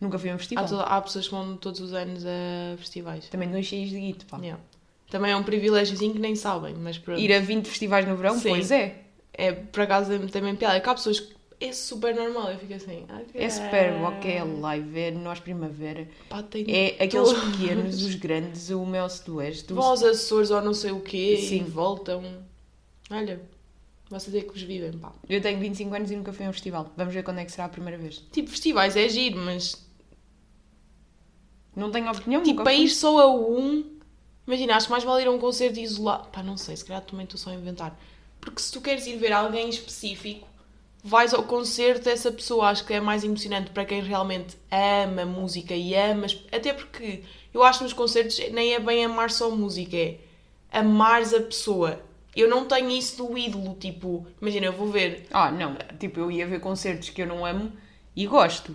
Nunca 0.03 0.18
fui 0.18 0.30
a 0.30 0.34
um 0.34 0.38
festival. 0.38 0.66
Há, 0.80 0.96
há, 0.96 1.00
pessoas 1.00 1.28
que 1.28 1.32
vão 1.32 1.57
todos 1.57 1.80
os 1.80 1.94
anos 1.94 2.24
a 2.26 2.76
festivais. 2.76 3.28
Também 3.28 3.48
dois 3.48 3.64
cheios 3.64 3.88
de 3.90 4.00
guito, 4.00 4.26
pá. 4.26 4.36
Yeah. 4.38 4.61
Também 5.09 5.30
é 5.30 5.36
um 5.36 5.44
privilégiozinho 5.44 6.12
que 6.12 6.18
nem 6.18 6.34
sabem, 6.34 6.74
mas 6.74 6.98
pronto. 6.98 7.20
Ir 7.20 7.32
a 7.32 7.38
20 7.38 7.68
festivais 7.68 8.05
no 8.05 8.16
verão? 8.16 8.36
Sim. 8.36 8.48
Pois 8.48 8.72
é. 8.72 8.96
É, 9.32 9.53
por 9.53 9.82
acaso, 9.82 10.18
também 10.28 10.57
piada. 10.57 10.80
Que 10.80 10.88
há 10.88 10.94
pessoas 10.94 11.20
que 11.20 11.34
é 11.61 11.72
super 11.72 12.16
normal, 12.16 12.50
eu 12.50 12.59
fico 12.59 12.74
assim. 12.74 13.07
é 13.32 13.48
super 13.48 13.92
ok, 14.03 14.32
é 14.32 14.42
live, 14.42 14.98
é 14.98 15.11
nós 15.12 15.38
primavera. 15.38 16.09
Pá, 16.28 16.44
é 16.66 17.05
aqueles 17.05 17.30
todos. 17.30 17.57
pequenos, 17.57 18.03
os 18.03 18.14
grandes, 18.16 18.70
o 18.70 18.84
Mel 18.84 19.09
Sudoeste. 19.09 19.72
Vão 19.72 19.84
aos 19.84 20.03
Açores 20.03 20.50
ou 20.50 20.61
não 20.61 20.74
sei 20.74 20.90
o 20.90 20.98
quê 20.98 21.36
Sim. 21.40 21.59
e 21.59 21.62
voltam. 21.62 22.24
Olha, 23.09 23.40
vocês 24.11 24.34
é 24.34 24.40
que 24.40 24.53
vos 24.53 24.62
vivem, 24.62 24.92
pá. 24.92 25.12
Eu 25.28 25.40
tenho 25.40 25.61
25 25.61 25.94
anos 25.94 26.11
e 26.11 26.16
nunca 26.16 26.32
fui 26.32 26.44
a 26.44 26.48
um 26.48 26.53
festival. 26.53 26.92
Vamos 26.96 27.14
ver 27.14 27.22
quando 27.22 27.38
é 27.38 27.44
que 27.44 27.53
será 27.53 27.66
a 27.66 27.68
primeira 27.68 27.96
vez. 27.96 28.24
Tipo, 28.32 28.50
festivais 28.50 28.96
é 28.96 29.09
giro, 29.09 29.38
mas 29.38 29.86
não 31.74 31.90
tenho 31.90 32.10
opinião. 32.10 32.42
Tipo, 32.42 32.62
para 32.62 32.74
ir 32.74 32.88
só 32.88 33.18
a 33.20 33.34
um. 33.34 33.84
Imagina, 34.46 34.76
acho 34.76 34.86
que 34.86 34.92
mais 34.92 35.04
vale 35.04 35.22
ir 35.22 35.28
a 35.28 35.30
um 35.30 35.38
concerto 35.38 35.78
isolado. 35.78 36.28
Pá, 36.28 36.42
não 36.42 36.56
sei, 36.56 36.76
se 36.76 36.84
calhar 36.84 37.02
também 37.02 37.24
estou 37.24 37.38
só 37.38 37.50
a 37.50 37.54
inventar. 37.54 37.98
Porque 38.40 38.60
se 38.60 38.72
tu 38.72 38.80
queres 38.80 39.06
ir 39.06 39.16
ver 39.16 39.32
alguém 39.32 39.68
específico, 39.68 40.46
vais 41.02 41.32
ao 41.32 41.44
concerto 41.44 42.04
dessa 42.04 42.30
pessoa. 42.30 42.68
Acho 42.68 42.84
que 42.84 42.92
é 42.92 43.00
mais 43.00 43.24
emocionante 43.24 43.70
para 43.70 43.84
quem 43.84 44.02
realmente 44.02 44.56
ama 44.70 45.24
música 45.24 45.74
e 45.74 45.94
ama. 45.94 46.26
Até 46.50 46.72
porque 46.72 47.22
eu 47.54 47.62
acho 47.62 47.78
que 47.78 47.84
nos 47.84 47.92
concertos 47.92 48.38
nem 48.50 48.74
é 48.74 48.80
bem 48.80 49.04
amar 49.04 49.30
só 49.30 49.50
música, 49.50 49.96
é 49.96 50.18
amares 50.70 51.32
a 51.32 51.40
pessoa. 51.40 52.00
Eu 52.34 52.48
não 52.48 52.64
tenho 52.64 52.90
isso 52.90 53.18
do 53.18 53.36
ídolo, 53.36 53.76
tipo, 53.78 54.26
imagina, 54.40 54.66
eu 54.66 54.72
vou 54.72 54.88
ver. 54.88 55.26
Ah, 55.30 55.50
não, 55.50 55.76
tipo, 55.98 56.18
eu 56.18 56.30
ia 56.30 56.46
ver 56.46 56.60
concertos 56.60 57.10
que 57.10 57.22
eu 57.22 57.26
não 57.26 57.44
amo 57.44 57.70
e 58.16 58.26
gosto. 58.26 58.74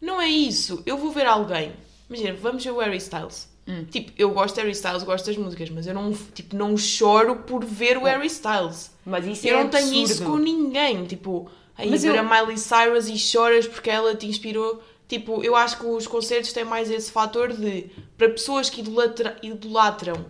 Não 0.00 0.20
é 0.20 0.28
isso, 0.28 0.82
eu 0.86 0.96
vou 0.96 1.10
ver 1.10 1.26
alguém 1.26 1.72
Imagina, 2.08 2.34
vamos 2.34 2.64
ver 2.64 2.70
o 2.70 2.78
Harry 2.78 2.96
Styles. 2.96 3.48
Hum. 3.66 3.84
Tipo, 3.90 4.12
eu 4.16 4.30
gosto 4.30 4.54
de 4.54 4.62
Harry 4.62 4.72
Styles, 4.72 5.02
gosto 5.02 5.26
das 5.26 5.36
músicas, 5.36 5.68
mas 5.68 5.86
eu 5.86 5.92
não, 5.92 6.12
tipo, 6.34 6.56
não 6.56 6.76
choro 6.76 7.36
por 7.36 7.64
ver 7.64 7.98
o 7.98 8.04
Harry 8.04 8.26
Styles. 8.26 8.90
Mas 9.04 9.26
isso 9.26 9.46
eu 9.46 9.58
é 9.58 9.64
não 9.64 9.70
tenho 9.70 9.92
isso 9.92 10.24
com 10.24 10.38
ninguém. 10.38 11.04
Tipo, 11.04 11.50
aí 11.76 11.90
mas 11.90 12.02
ver 12.02 12.14
eu... 12.14 12.20
a 12.20 12.22
Miley 12.22 12.56
Cyrus 12.56 13.08
e 13.08 13.18
choras 13.18 13.66
porque 13.66 13.90
ela 13.90 14.14
te 14.14 14.26
inspirou. 14.26 14.82
Tipo, 15.06 15.42
eu 15.42 15.54
acho 15.54 15.78
que 15.78 15.86
os 15.86 16.06
concertos 16.06 16.52
têm 16.52 16.64
mais 16.64 16.90
esse 16.90 17.10
fator 17.10 17.52
de 17.52 17.90
para 18.16 18.28
pessoas 18.30 18.70
que 18.70 18.80
idolatra, 18.80 19.36
idolatram 19.42 20.26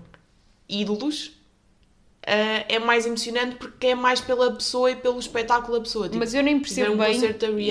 ídolos, 0.69 1.33
ah, 2.29 2.65
é 2.69 2.79
mais 2.79 3.07
emocionante 3.07 3.57
porque 3.57 3.89
é 3.89 3.95
mais 3.95 4.21
pela 4.21 4.53
pessoa 4.53 4.91
e 4.91 4.97
pelo 4.97 5.19
espetáculo 5.19 5.79
da 5.79 5.83
pessoa. 5.85 6.07
Tipo, 6.07 6.19
Mas 6.19 6.35
eu 6.35 6.43
nem 6.43 6.61
percebo 6.61 6.93
um 6.93 6.97
bem 6.99 7.17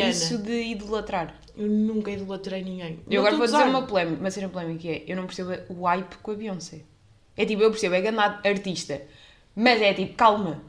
isso 0.09 0.37
de 0.39 0.51
idolatrar. 0.71 1.39
eu 1.55 1.67
nunca 1.67 2.11
idolatrei 2.11 2.63
ninguém. 2.63 2.99
Eu 3.09 3.21
Não 3.21 3.27
agora 3.27 3.35
vou 3.35 3.43
a 3.43 3.45
dizer 3.59 3.69
uma 3.69 3.81
polémica, 3.87 4.19
uma 4.19 4.31
cena 4.31 4.49
polémica 4.49 4.79
que 4.79 4.89
é, 4.89 5.03
eu 5.07 5.15
não 5.15 5.25
percebo 5.25 5.51
o 5.69 5.83
hype 5.85 6.15
com 6.17 6.31
a 6.31 6.35
Beyoncé. 6.35 6.81
É 7.35 7.45
tipo, 7.45 7.61
eu 7.61 7.69
percebo, 7.71 7.95
é 7.95 8.01
grande 8.01 8.19
artista, 8.19 9.01
mas 9.55 9.81
é 9.81 9.93
tipo, 9.93 10.15
calma. 10.15 10.61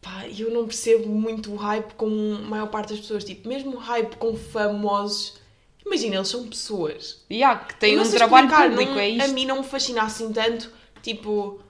Pá, 0.00 0.26
eu 0.28 0.50
não 0.50 0.64
percebo 0.66 1.08
muito 1.08 1.52
o 1.52 1.56
hype 1.56 1.92
com 1.94 2.06
a 2.36 2.48
maior 2.48 2.68
parte 2.68 2.90
das 2.90 3.00
pessoas. 3.00 3.24
Tipo, 3.24 3.48
mesmo 3.48 3.72
o 3.74 3.78
hype 3.78 4.14
com 4.16 4.36
famosos. 4.36 5.34
Imagina, 5.84 6.16
eles 6.16 6.28
são 6.28 6.46
pessoas. 6.46 7.24
E 7.30 7.42
há 7.42 7.56
que 7.56 7.84
Eu 7.86 8.02
um 8.02 8.10
trabalho 8.10 8.46
explicar, 8.46 8.68
público, 8.70 8.92
não- 8.92 9.00
é 9.00 9.04
A 9.04 9.08
isto. 9.08 9.32
mim 9.34 9.46
não 9.46 9.58
me 9.58 9.64
fascina 9.64 10.02
assim 10.02 10.30
tanto, 10.32 10.70
tipo, 11.02 11.60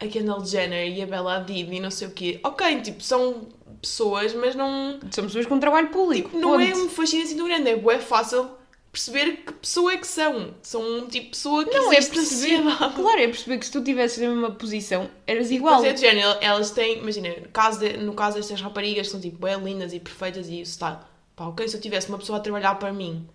a 0.00 0.06
Kendall 0.06 0.44
Jenner 0.44 0.88
e 0.96 1.02
a 1.02 1.06
Bella 1.06 1.36
Hadid 1.36 1.72
e 1.74 1.80
não 1.80 1.90
sei 1.90 2.08
o 2.08 2.10
quê. 2.12 2.40
Ok, 2.44 2.80
tipo, 2.82 3.02
são 3.02 3.48
pessoas, 3.80 4.34
mas 4.34 4.54
não, 4.54 4.98
São 5.10 5.24
pessoas 5.24 5.46
com 5.46 5.58
trabalho 5.58 5.88
público. 5.88 6.36
não 6.36 6.58
é 6.60 6.70
ponto. 6.72 6.84
um 6.84 6.88
fascínio 6.88 7.24
assim 7.24 7.36
tão 7.36 7.46
grande. 7.46 7.68
É 7.70 7.98
fácil 7.98 8.48
perceber 8.90 9.36
que 9.44 9.52
pessoa 9.52 9.92
é 9.92 9.96
que 9.96 10.06
são. 10.06 10.54
São 10.62 10.80
um 10.82 11.00
tipo 11.06 11.24
de 11.26 11.30
pessoa 11.30 11.64
que 11.64 11.76
Não, 11.76 11.92
é 11.92 11.96
perceber. 11.96 12.60
Claro, 12.94 13.20
é 13.20 13.26
perceber 13.28 13.58
que 13.58 13.66
se 13.66 13.72
tu 13.72 13.78
estivesses 13.78 14.18
na 14.22 14.28
mesma 14.30 14.50
posição, 14.52 15.08
eras 15.26 15.50
igual. 15.50 15.76
Mas 15.76 15.84
é 15.84 15.92
de 15.92 16.00
género, 16.00 16.38
elas 16.40 16.70
têm, 16.70 16.98
imagina, 16.98 17.28
no 17.40 17.48
caso, 17.48 17.78
de- 17.80 17.96
no 17.98 18.14
caso 18.14 18.36
destas 18.36 18.60
raparigas 18.60 19.08
são 19.08 19.20
tipo 19.20 19.44
bem 19.44 19.56
lindas 19.62 19.92
e 19.92 20.00
perfeitas 20.00 20.48
e 20.48 20.60
isso 20.62 20.72
está. 20.72 21.06
Pá, 21.36 21.46
ok, 21.46 21.68
se 21.68 21.76
eu 21.76 21.80
tivesse 21.80 22.08
uma 22.08 22.18
pessoa 22.18 22.38
a 22.38 22.40
trabalhar 22.40 22.74
para 22.76 22.92
mim, 22.92 23.28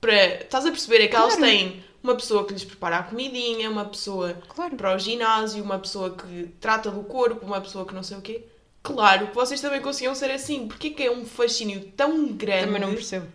para. 0.00 0.42
Estás 0.42 0.64
a 0.64 0.70
perceber? 0.70 1.04
É 1.04 1.08
que 1.08 1.16
elas 1.16 1.36
Claro. 1.36 1.50
têm 1.50 1.84
uma 2.04 2.14
pessoa 2.14 2.46
que 2.46 2.52
lhes 2.52 2.64
prepara 2.64 2.98
a 2.98 3.02
comidinha, 3.02 3.68
uma 3.70 3.84
pessoa 3.86 4.34
Claro. 4.48 4.76
para 4.76 4.94
o 4.94 4.98
ginásio, 4.98 5.64
uma 5.64 5.78
pessoa 5.78 6.10
que 6.14 6.50
trata 6.60 6.90
do 6.90 7.02
corpo, 7.02 7.44
uma 7.46 7.60
pessoa 7.60 7.84
que 7.86 7.94
não 7.94 8.02
sei 8.04 8.18
o 8.18 8.20
quê. 8.20 8.44
Claro 8.82 9.28
que 9.28 9.34
vocês 9.34 9.60
também 9.60 9.80
conseguiam 9.80 10.14
ser 10.14 10.30
assim. 10.30 10.68
Porquê 10.68 10.90
que 10.90 11.02
é 11.02 11.10
um 11.10 11.24
fascínio 11.24 11.80
tão 11.96 12.28
grande 12.34 12.66
Também 12.66 12.80
não 12.82 12.92
percebo. 12.92 13.26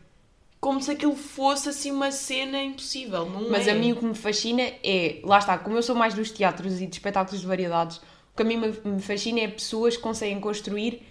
como 0.62 0.80
se 0.82 0.92
aquilo 0.92 1.16
fosse 1.16 1.68
assim 1.68 1.90
uma 1.92 2.12
cena 2.12 2.62
impossível? 2.62 3.26
Não 3.28 3.50
Mas 3.50 3.68
é? 3.68 3.72
a 3.72 3.74
mim 3.76 3.92
o 3.94 3.96
que 3.96 4.06
me 4.06 4.14
fascina 4.14 4.62
é, 4.84 5.20
lá 5.24 5.40
está, 5.40 5.58
como 5.58 5.76
eu 5.76 5.82
sou 5.82 5.96
mais 5.96 6.14
dos 6.14 6.30
teatros 6.30 6.80
e 6.80 6.86
de 6.86 6.96
espetáculos 6.96 7.42
de 7.42 7.48
variedades, 7.48 7.98
o 7.98 8.36
que 8.38 8.44
a 8.44 8.46
mim 8.46 8.58
me- 8.58 9.02
fascina 9.02 9.40
é 9.40 9.48
pessoas 9.48 9.98
que 9.98 10.04
conseguem 10.04 10.40
construir 10.40 11.02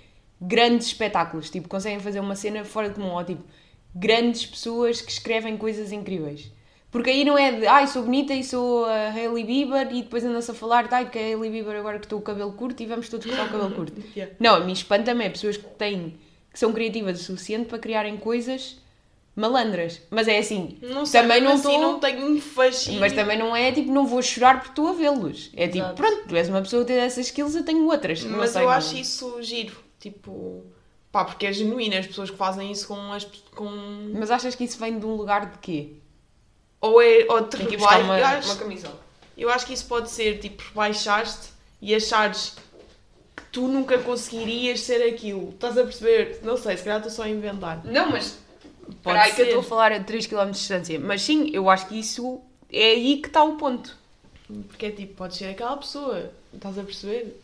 grandes 0.41 0.87
espetáculos, 0.87 1.51
tipo, 1.51 1.69
conseguem 1.69 1.99
fazer 1.99 2.21
uma 2.21 2.37
cena 2.37 2.65
fora 2.65 2.89
de 2.89 2.95
comum, 2.95 3.11
ou 3.15 3.25
tipo, 3.25 3.43
grandes 3.93 4.47
pessoas 4.47 5.01
que 5.01 5.11
escrevem 5.11 5.57
coisas 5.57 5.91
incríveis. 5.91 6.53
Porque 6.91 7.11
aí 7.11 7.25
não 7.25 7.37
é 7.37 7.53
de, 7.53 7.67
ai, 7.67 7.87
sou 7.87 8.03
bonita 8.03 8.33
e 8.33 8.43
sou 8.43 8.87
a 8.87 9.11
Hailey 9.11 9.45
Bieber 9.45 9.89
e 9.93 10.03
depois 10.03 10.25
anda-se 10.25 10.51
a 10.51 10.55
falar, 10.55 10.89
ai, 10.91 11.11
que 11.11 11.19
a 11.19 11.23
Hailey 11.23 11.51
Bieber 11.51 11.77
agora 11.77 11.99
que 11.99 12.07
estou 12.07 12.19
o 12.19 12.23
cabelo 12.23 12.53
curto 12.53 12.83
e 12.83 12.87
vamos 12.87 13.09
todos 13.09 13.27
cortar 13.27 13.47
o 13.47 13.51
cabelo 13.51 13.71
curto. 13.73 14.03
Yeah. 14.17 14.35
Não, 14.41 14.55
a 14.57 14.61
mim 14.61 14.73
espanta-me 14.73 15.25
é 15.27 15.29
pessoas 15.31 15.57
que 15.59 15.67
têm, 15.67 16.19
que 16.51 16.59
são 16.59 16.73
criativas 16.73 17.21
o 17.21 17.25
suficiente 17.25 17.67
para 17.67 17.79
criarem 17.79 18.17
coisas 18.17 18.79
malandras. 19.37 20.01
Mas 20.11 20.27
é 20.27 20.39
assim, 20.39 20.79
Não 20.83 21.07
sei, 21.07 21.21
também 21.21 21.41
não 21.41 21.53
mesmo 21.53 21.69
assim 21.69 21.77
estou... 21.77 21.93
não 21.93 22.01
tenho 22.01 22.27
um 22.27 22.41
fascínio. 22.41 23.01
Mas 23.01 23.13
também 23.13 23.39
não 23.39 23.55
é 23.55 23.71
tipo, 23.71 23.93
não 23.93 24.07
vou 24.07 24.21
chorar 24.21 24.55
porque 24.55 24.71
estou 24.71 24.89
a 24.89 24.93
vê-los. 24.93 25.51
É 25.55 25.67
tipo, 25.69 25.79
Exato. 25.79 25.95
pronto, 25.95 26.29
tu 26.29 26.37
és 26.37 26.49
uma 26.49 26.61
pessoa 26.61 26.83
que 26.83 26.89
tem 26.93 27.01
essas 27.01 27.27
skills, 27.27 27.55
eu 27.55 27.65
tenho 27.65 27.87
outras. 27.87 28.25
Mas 28.25 28.57
eu 28.57 28.69
acho 28.69 28.97
isso 28.97 29.41
giro. 29.43 29.77
Tipo, 30.01 30.65
pá, 31.13 31.25
porque 31.25 31.47
é 31.47 31.53
genuíno 31.53 31.97
as 31.97 32.07
pessoas 32.07 32.31
que 32.31 32.37
fazem 32.37 32.73
isso 32.73 32.89
com 32.89 33.13
as. 33.13 33.25
Com... 33.55 33.71
Mas 34.15 34.31
achas 34.31 34.55
que 34.55 34.65
isso 34.65 34.79
vem 34.79 34.99
de 34.99 35.07
um 35.07 35.15
lugar 35.15 35.51
de 35.51 35.59
quê? 35.59 35.93
Ou 36.81 37.03
é. 37.03 37.27
Ou 37.29 37.43
te 37.45 37.57
Tem 37.57 37.77
uma, 37.77 38.19
eu, 38.19 38.27
acho, 38.27 38.49
uma 38.49 38.57
camisola. 38.57 39.01
eu 39.37 39.51
acho 39.51 39.67
que 39.67 39.73
isso 39.73 39.87
pode 39.87 40.11
ser 40.11 40.39
tipo 40.39 40.63
rebaixar-te 40.63 41.51
e 41.81 41.95
achares 41.95 42.57
que 43.37 43.43
tu 43.53 43.69
nunca 43.69 43.99
conseguirias 43.99 44.81
ser 44.81 45.03
aquilo. 45.09 45.51
Estás 45.51 45.77
a 45.77 45.83
perceber? 45.83 46.41
Não 46.43 46.57
sei, 46.57 46.77
se 46.77 46.85
calhar 46.85 46.99
estou 46.99 47.13
só 47.13 47.23
a 47.23 47.29
inventar. 47.29 47.85
Não, 47.85 48.11
mas. 48.11 48.39
Pode 49.03 49.19
Peraí 49.19 49.35
que 49.35 49.41
eu 49.43 49.47
estou 49.47 49.61
a 49.61 49.65
falar 49.65 49.93
a 49.93 50.01
3km 50.01 50.47
de 50.47 50.53
distância. 50.53 50.99
Mas 50.99 51.23
sim, 51.23 51.51
eu 51.53 51.69
acho 51.69 51.87
que 51.89 51.99
isso 51.99 52.41
é 52.73 52.91
aí 52.91 53.19
que 53.19 53.29
está 53.29 53.45
o 53.45 53.57
ponto. 53.57 53.97
Porque 54.69 54.87
é 54.87 54.91
tipo, 54.91 55.15
podes 55.15 55.37
ser 55.37 55.47
aquela 55.47 55.77
pessoa. 55.77 56.31
Estás 56.55 56.79
a 56.79 56.83
perceber? 56.83 57.39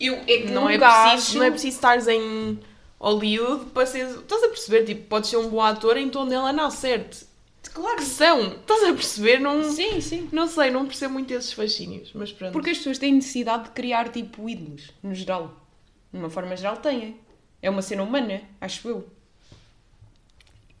Eu, 0.00 0.14
é 0.14 0.38
que 0.38 0.50
Não 0.50 0.68
é, 0.68 0.78
preciso, 0.78 1.38
não 1.38 1.44
é 1.44 1.50
preciso 1.50 1.76
estares 1.76 2.08
em 2.08 2.58
Hollywood 2.98 3.66
para 3.66 3.84
ser. 3.84 4.06
Estás 4.06 4.42
a 4.42 4.48
perceber? 4.48 4.84
Tipo, 4.84 5.08
podes 5.08 5.28
ser 5.28 5.36
um 5.36 5.48
bom 5.48 5.60
ator 5.60 5.98
em 5.98 6.08
tom 6.08 6.26
dela 6.26 6.52
não 6.52 6.70
certo. 6.70 7.26
Claro. 7.72 7.96
Que 7.98 8.04
são? 8.04 8.52
Estás 8.54 8.82
a 8.84 8.92
perceber? 8.94 9.38
Não, 9.40 9.62
Sim, 9.70 10.00
sim. 10.00 10.28
não 10.32 10.46
sei, 10.46 10.70
não 10.70 10.86
percebo 10.86 11.14
muito 11.14 11.32
esses 11.32 11.52
fascínios, 11.52 12.10
mas 12.14 12.32
pronto. 12.32 12.52
Porque 12.52 12.70
as 12.70 12.78
pessoas 12.78 12.98
têm 12.98 13.12
necessidade 13.14 13.64
de 13.64 13.70
criar 13.70 14.08
tipo 14.10 14.48
ídolos, 14.48 14.90
no 15.02 15.14
geral. 15.14 15.54
De 16.12 16.18
uma 16.18 16.30
forma 16.30 16.56
geral, 16.56 16.76
têm. 16.78 17.16
É 17.62 17.68
uma 17.70 17.82
cena 17.82 18.02
humana, 18.02 18.42
acho 18.60 18.88
eu. 18.88 19.06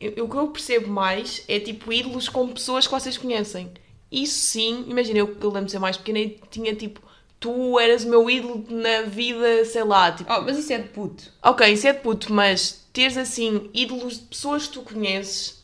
Eu- 0.00 0.24
o 0.24 0.28
que 0.28 0.36
eu 0.36 0.48
percebo 0.48 0.88
mais 0.88 1.44
é 1.46 1.60
tipo 1.60 1.92
ídolos 1.92 2.28
com 2.28 2.48
pessoas 2.48 2.86
que 2.86 2.92
vocês 2.92 3.18
conhecem. 3.18 3.70
Isso 4.10 4.38
sim, 4.38 4.84
imagina, 4.88 5.18
eu, 5.18 5.36
eu 5.40 5.48
lembro 5.50 5.66
de 5.66 5.72
ser 5.72 5.78
mais 5.78 5.96
pequena 5.96 6.18
e 6.18 6.40
tinha 6.50 6.74
tipo, 6.74 7.00
tu 7.38 7.78
eras 7.78 8.04
o 8.04 8.08
meu 8.08 8.28
ídolo 8.28 8.64
na 8.70 9.02
vida, 9.02 9.64
sei 9.66 9.84
lá, 9.84 10.10
tipo, 10.10 10.32
Oh, 10.32 10.40
mas 10.40 10.58
isso 10.58 10.72
é 10.72 10.78
de 10.78 10.88
puto. 10.88 11.30
ok, 11.42 11.68
isso 11.72 11.86
é 11.86 11.92
de 11.92 12.00
puto, 12.00 12.32
mas 12.32 12.88
teres 12.92 13.16
assim 13.16 13.70
ídolos 13.74 14.18
de 14.18 14.24
pessoas 14.24 14.66
que 14.66 14.72
tu 14.72 14.82
conheces, 14.82 15.59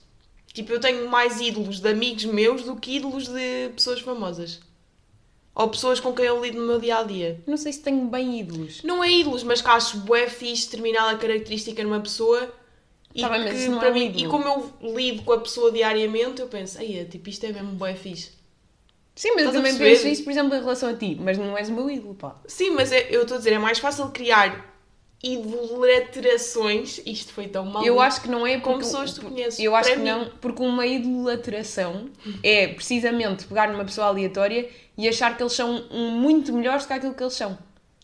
tipo, 0.56 0.72
eu 0.72 0.80
tenho 0.80 1.08
mais 1.08 1.40
ídolos 1.40 1.78
de 1.80 1.88
amigos 1.88 2.24
meus 2.24 2.62
do 2.62 2.74
que 2.76 2.96
ídolos 2.96 3.28
de 3.28 3.68
pessoas 3.74 4.00
famosas. 4.00 4.60
Ou 5.54 5.68
pessoas 5.68 6.00
com 6.00 6.12
quem 6.12 6.24
eu 6.26 6.42
lido 6.42 6.58
no 6.60 6.66
meu 6.66 6.78
dia 6.80 6.98
a 6.98 7.02
dia. 7.02 7.40
Não 7.46 7.56
sei 7.56 7.72
se 7.72 7.80
tenho 7.80 8.06
bem 8.06 8.40
ídolos. 8.40 8.82
Não 8.82 9.02
é 9.02 9.10
ídolos, 9.10 9.42
mas 9.42 9.62
que 9.62 9.68
acho 9.68 9.98
bué 9.98 10.28
fixe 10.28 10.66
determinada 10.66 11.16
característica 11.16 11.82
numa 11.84 12.00
pessoa 12.00 12.52
e 13.14 13.20
Tá 13.22 13.28
bem, 13.30 13.44
que 13.44 13.70
para 13.78 13.88
é 13.88 13.92
mim, 13.92 14.06
ídolo. 14.06 14.26
e 14.26 14.28
como 14.28 14.44
eu 14.82 14.94
lido 14.94 15.22
com 15.22 15.32
a 15.32 15.40
pessoa 15.40 15.70
diariamente, 15.72 16.40
eu 16.42 16.48
penso, 16.48 16.78
aí, 16.78 17.04
tipo, 17.06 17.28
isto 17.30 17.44
é 17.46 17.52
mesmo 17.52 17.72
bué 17.72 17.94
fixe. 17.94 18.32
Sim, 19.14 19.30
mas 19.34 19.44
eu 19.44 19.48
Estás 19.50 19.56
a 19.56 19.58
também 19.62 19.78
penso 19.78 20.06
isso, 20.08 20.24
por 20.24 20.30
exemplo, 20.30 20.54
em 20.54 20.60
relação 20.60 20.90
a 20.90 20.94
ti. 20.94 21.16
Mas 21.18 21.38
não 21.38 21.56
és 21.56 21.70
o 21.70 21.72
meu 21.72 21.88
ídolo, 21.90 22.14
pá. 22.14 22.36
Sim, 22.46 22.70
mas 22.72 22.92
é- 22.92 23.08
eu 23.10 23.22
estou 23.22 23.36
a 23.36 23.38
dizer, 23.38 23.52
é 23.54 23.58
mais 23.58 23.78
fácil 23.78 24.08
criar 24.10 24.75
idolatrações, 25.22 27.00
isto 27.06 27.32
foi 27.32 27.48
tão 27.48 27.64
mal. 27.64 27.84
Eu 27.84 28.00
acho 28.00 28.20
que 28.20 28.28
não 28.28 28.46
é 28.46 28.58
Com 28.60 28.78
pessoas 28.78 29.12
que 29.14 29.20
tu 29.20 29.26
conheces. 29.28 29.58
Eu 29.58 29.74
acho 29.74 29.90
que 29.90 29.96
mim- 29.98 30.04
não, 30.04 30.26
porque 30.40 30.62
uma 30.62 30.86
idolateração 30.86 32.08
é 32.42 32.68
precisamente 32.68 33.46
pegar 33.46 33.68
numa 33.70 33.84
pessoa 33.84 34.08
aleatória 34.08 34.68
e 34.96 35.08
achar 35.08 35.36
que 35.36 35.42
eles 35.42 35.52
são 35.52 35.84
muito 35.90 36.52
melhores 36.52 36.84
do 36.84 36.88
que 36.88 36.92
aquilo 36.94 37.14
que 37.14 37.22
eles 37.22 37.34
são. 37.34 37.58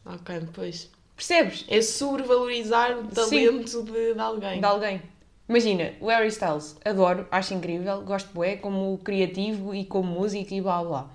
Ok, 0.04 0.40
depois. 0.40 0.90
Percebes? 1.16 1.64
É 1.68 1.80
sobrevalorizar 1.80 2.98
o 2.98 3.06
talento 3.08 3.82
de, 3.84 4.14
de 4.14 4.20
alguém. 4.20 4.58
De 4.60 4.66
alguém. 4.66 5.02
Imagina, 5.48 5.92
o 6.00 6.06
Harry 6.06 6.28
Styles, 6.28 6.76
adoro, 6.84 7.26
acho 7.30 7.52
incrível, 7.52 8.00
gosto 8.02 8.30
bué 8.32 8.56
como 8.56 8.98
criativo 8.98 9.74
e 9.74 9.84
como 9.84 10.10
músico 10.20 10.54
e 10.54 10.60
blá 10.60 10.82
blá. 10.82 11.10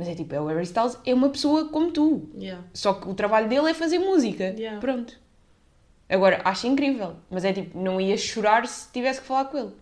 Mas 0.00 0.08
é 0.08 0.14
tipo, 0.14 0.34
é 0.34 0.40
o 0.40 0.46
Harry 0.46 0.62
Styles 0.62 0.96
é 1.04 1.12
uma 1.12 1.28
pessoa 1.28 1.68
como 1.68 1.92
tu. 1.92 2.30
Yeah. 2.34 2.64
Só 2.72 2.94
que 2.94 3.06
o 3.06 3.12
trabalho 3.12 3.50
dele 3.50 3.68
é 3.68 3.74
fazer 3.74 3.98
música. 3.98 4.44
Yeah. 4.56 4.80
Pronto. 4.80 5.14
Agora, 6.08 6.40
acho 6.42 6.66
incrível. 6.66 7.16
Mas 7.28 7.44
é 7.44 7.52
tipo, 7.52 7.78
não 7.78 8.00
ia 8.00 8.16
chorar 8.16 8.66
se 8.66 8.90
tivesse 8.90 9.20
que 9.20 9.26
falar 9.26 9.44
com 9.44 9.58
ele. 9.58 9.72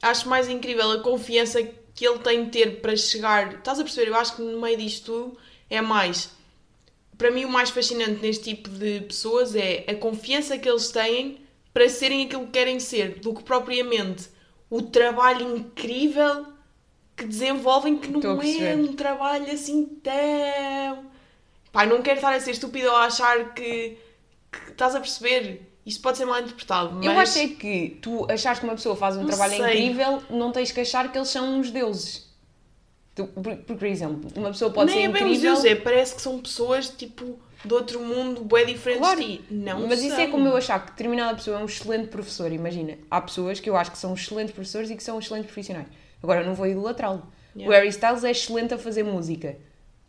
Acho 0.00 0.26
mais 0.26 0.48
incrível 0.48 0.90
a 0.92 1.02
confiança 1.02 1.62
que 1.94 2.06
ele 2.06 2.20
tem 2.20 2.46
de 2.46 2.50
ter 2.50 2.80
para 2.80 2.96
chegar. 2.96 3.56
Estás 3.56 3.78
a 3.78 3.82
perceber? 3.82 4.08
Eu 4.08 4.16
acho 4.16 4.36
que 4.36 4.40
no 4.40 4.58
meio 4.58 4.78
disto 4.78 5.04
tudo 5.04 5.38
é 5.68 5.82
mais. 5.82 6.30
Para 7.18 7.30
mim, 7.30 7.44
o 7.44 7.50
mais 7.50 7.68
fascinante 7.68 8.22
neste 8.22 8.54
tipo 8.54 8.70
de 8.70 9.02
pessoas 9.02 9.54
é 9.54 9.84
a 9.86 9.94
confiança 9.96 10.56
que 10.56 10.66
eles 10.66 10.90
têm 10.90 11.40
para 11.74 11.90
serem 11.90 12.24
aquilo 12.24 12.46
que 12.46 12.52
querem 12.52 12.80
ser, 12.80 13.20
do 13.20 13.34
que 13.34 13.42
propriamente 13.42 14.30
o 14.70 14.80
trabalho 14.80 15.54
incrível 15.58 16.46
que 17.16 17.24
desenvolvem, 17.24 17.98
que 17.98 18.08
não 18.10 18.40
é 18.40 18.74
um 18.74 18.92
trabalho 18.94 19.50
assim 19.50 19.86
tão. 20.02 21.04
Pá, 21.70 21.86
não 21.86 22.02
quero 22.02 22.16
estar 22.16 22.34
a 22.34 22.40
ser 22.40 22.50
estúpido 22.52 22.88
ou 22.88 22.96
a 22.96 23.04
achar 23.04 23.54
que, 23.54 23.96
que 24.50 24.70
estás 24.70 24.94
a 24.94 25.00
perceber. 25.00 25.68
Isto 25.84 26.00
pode 26.00 26.18
ser 26.18 26.26
mal 26.26 26.40
interpretado, 26.40 26.94
mas. 26.94 27.04
Eu 27.04 27.12
acho 27.12 27.38
é 27.38 27.48
que 27.48 27.98
tu 28.00 28.24
achares 28.30 28.60
que 28.60 28.64
uma 28.64 28.74
pessoa 28.74 28.94
faz 28.94 29.16
um 29.16 29.20
Não 29.22 29.26
trabalho 29.26 29.56
sei. 29.56 29.86
incrível, 29.86 30.22
não 30.30 30.52
tens 30.52 30.70
que 30.70 30.80
achar 30.80 31.10
que 31.10 31.18
eles 31.18 31.28
são 31.28 31.58
uns 31.58 31.70
deuses. 31.70 32.30
Tu, 33.14 33.26
por, 33.26 33.56
por, 33.56 33.86
exemplo, 33.86 34.30
uma 34.36 34.50
pessoa 34.50 34.70
pode 34.70 34.92
Nem 34.92 35.02
ser 35.02 35.08
é 35.08 35.12
bem 35.12 35.22
incrível. 35.22 35.52
os 35.52 35.62
deuses, 35.62 35.64
é, 35.64 35.74
parece 35.74 36.14
que 36.14 36.22
são 36.22 36.38
pessoas 36.40 36.88
tipo 36.88 37.38
de 37.64 37.74
outro 37.74 38.00
mundo, 38.00 38.42
bem 38.44 38.64
diferentes 38.66 39.02
Claro, 39.06 39.20
de 39.20 39.38
ti. 39.38 39.44
Não 39.50 39.86
mas 39.86 40.02
isso 40.02 40.14
é 40.14 40.24
são. 40.24 40.30
como 40.30 40.48
eu 40.48 40.56
achar 40.56 40.84
que 40.84 40.92
determinada 40.92 41.34
pessoa 41.34 41.58
é 41.58 41.62
um 41.62 41.66
excelente 41.66 42.08
professor. 42.08 42.50
Imagina, 42.52 42.96
há 43.10 43.20
pessoas 43.20 43.60
que 43.60 43.68
eu 43.68 43.76
acho 43.76 43.90
que 43.90 43.98
são 43.98 44.14
excelentes 44.14 44.54
professores 44.54 44.88
e 44.88 44.96
que 44.96 45.02
são 45.02 45.18
excelentes 45.18 45.46
profissionais. 45.46 45.88
Agora, 46.22 46.40
eu 46.42 46.46
não 46.46 46.54
vou 46.54 46.66
idolatrá-lo. 46.66 47.22
Yeah. 47.54 47.68
O 47.68 47.72
Harry 47.74 47.88
Styles 47.88 48.24
é 48.24 48.30
excelente 48.30 48.74
a 48.74 48.78
fazer 48.78 49.02
música. 49.02 49.56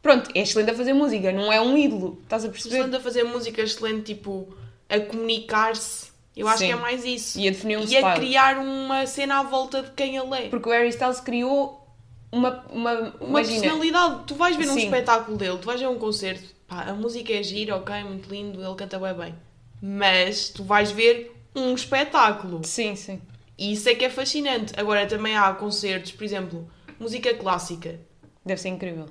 Pronto, 0.01 0.29
é 0.35 0.41
excelente 0.41 0.71
a 0.71 0.75
fazer 0.75 0.93
música, 0.93 1.31
não 1.31 1.51
é 1.51 1.59
um 1.61 1.77
ídolo. 1.77 2.19
Estás 2.23 2.43
a 2.45 2.49
perceber? 2.49 2.75
Excelente 2.75 2.95
a 2.95 2.99
fazer 2.99 3.23
música, 3.23 3.61
excelente 3.61 4.13
tipo 4.13 4.53
a 4.89 4.99
comunicar-se. 4.99 6.11
Eu 6.35 6.47
acho 6.47 6.59
Sim. 6.59 6.67
que 6.67 6.71
é 6.71 6.75
mais 6.75 7.05
isso. 7.05 7.39
E 7.39 7.47
a 7.47 7.51
definir 7.51 7.77
um 7.77 7.81
e 7.81 7.85
style. 7.85 8.05
a 8.05 8.15
criar 8.15 8.57
uma 8.57 9.05
cena 9.05 9.39
à 9.39 9.43
volta 9.43 9.81
de 9.83 9.91
quem 9.91 10.17
ele 10.17 10.35
é. 10.35 10.49
Porque 10.49 10.67
o 10.67 10.71
Harry 10.71 10.89
Styles 10.89 11.19
criou 11.19 11.87
uma. 12.31 12.65
uma, 12.71 12.91
Uma 13.21 13.41
imagina, 13.41 13.61
personalidade. 13.61 14.23
Tu 14.27 14.35
vais 14.35 14.55
ver 14.55 14.69
um 14.69 14.73
Sim. 14.73 14.85
espetáculo 14.85 15.37
dele, 15.37 15.57
tu 15.59 15.65
vais 15.65 15.79
ver 15.79 15.87
um 15.87 15.99
concerto. 15.99 16.43
pá, 16.67 16.81
a 16.83 16.93
música 16.93 17.31
é 17.31 17.43
gira, 17.43 17.75
ok, 17.75 18.03
muito 18.03 18.29
lindo, 18.29 18.63
ele 18.63 18.75
canta 18.75 18.97
bem 18.99 19.13
bem. 19.13 19.35
Mas 19.81 20.49
tu 20.49 20.63
vais 20.63 20.91
ver 20.91 21.31
um 21.55 21.73
espetáculo. 21.75 22.61
Sim, 22.63 22.95
sim. 22.95 23.21
E 23.63 23.71
isso 23.71 23.87
é 23.87 23.95
que 23.95 24.03
é 24.03 24.09
fascinante. 24.09 24.73
Agora 24.75 25.05
também 25.05 25.37
há 25.37 25.53
concertos, 25.53 26.11
por 26.11 26.25
exemplo, 26.25 26.69
música 26.99 27.33
clássica. 27.33 27.97
Deve 28.45 28.59
ser 28.59 28.67
incrível. 28.67 29.05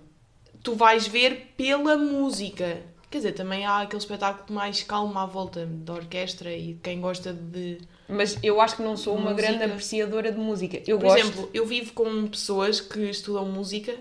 Tu 0.62 0.74
vais 0.74 1.07
ver 1.07 1.55
pela 1.57 1.96
música. 1.96 2.82
Quer 3.11 3.18
dizer, 3.18 3.32
também 3.32 3.64
há 3.64 3.80
aquele 3.80 4.00
espetáculo 4.03 4.55
mais 4.55 4.82
calmo 4.82 5.18
à 5.18 5.24
volta 5.24 5.64
da 5.64 5.94
orquestra 5.94 6.55
e 6.55 6.78
quem 6.82 7.00
gosta 7.00 7.32
de. 7.32 7.78
Mas 8.07 8.38
eu 8.42 8.61
acho 8.61 8.76
que 8.76 8.82
não 8.82 8.94
sou 8.94 9.16
uma 9.16 9.30
Música. 9.30 9.48
grande 9.48 9.64
apreciadora 9.64 10.30
de 10.30 10.38
música. 10.38 10.82
Eu 10.86 10.98
Por 10.98 11.07
gosto. 11.07 11.18
exemplo, 11.18 11.50
eu 11.55 11.64
vivo 11.64 11.94
com 11.94 12.26
pessoas 12.26 12.78
que 12.78 13.00
estudam 13.09 13.46
música 13.46 13.94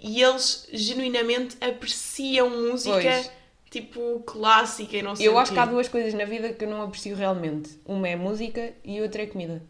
e 0.00 0.20
eles 0.20 0.66
genuinamente 0.72 1.56
apreciam 1.60 2.50
música 2.50 3.00
Pois. 3.00 3.30
tipo 3.70 4.20
clássica 4.26 4.96
e 4.96 5.02
não 5.02 5.14
sei 5.14 5.28
eu 5.28 5.38
acho 5.38 5.52
que 5.52 5.58
há 5.58 5.66
duas 5.66 5.86
coisas 5.88 6.14
na 6.14 6.24
vida 6.24 6.52
que 6.52 6.64
eu 6.64 6.68
não 6.68 6.82
aprecio 6.82 7.14
realmente. 7.14 7.80
Uma 7.86 8.08
é 8.08 8.16
música 8.16 8.72
e 8.84 9.00
outra 9.00 9.22
é 9.22 9.26
comida. 9.26 9.62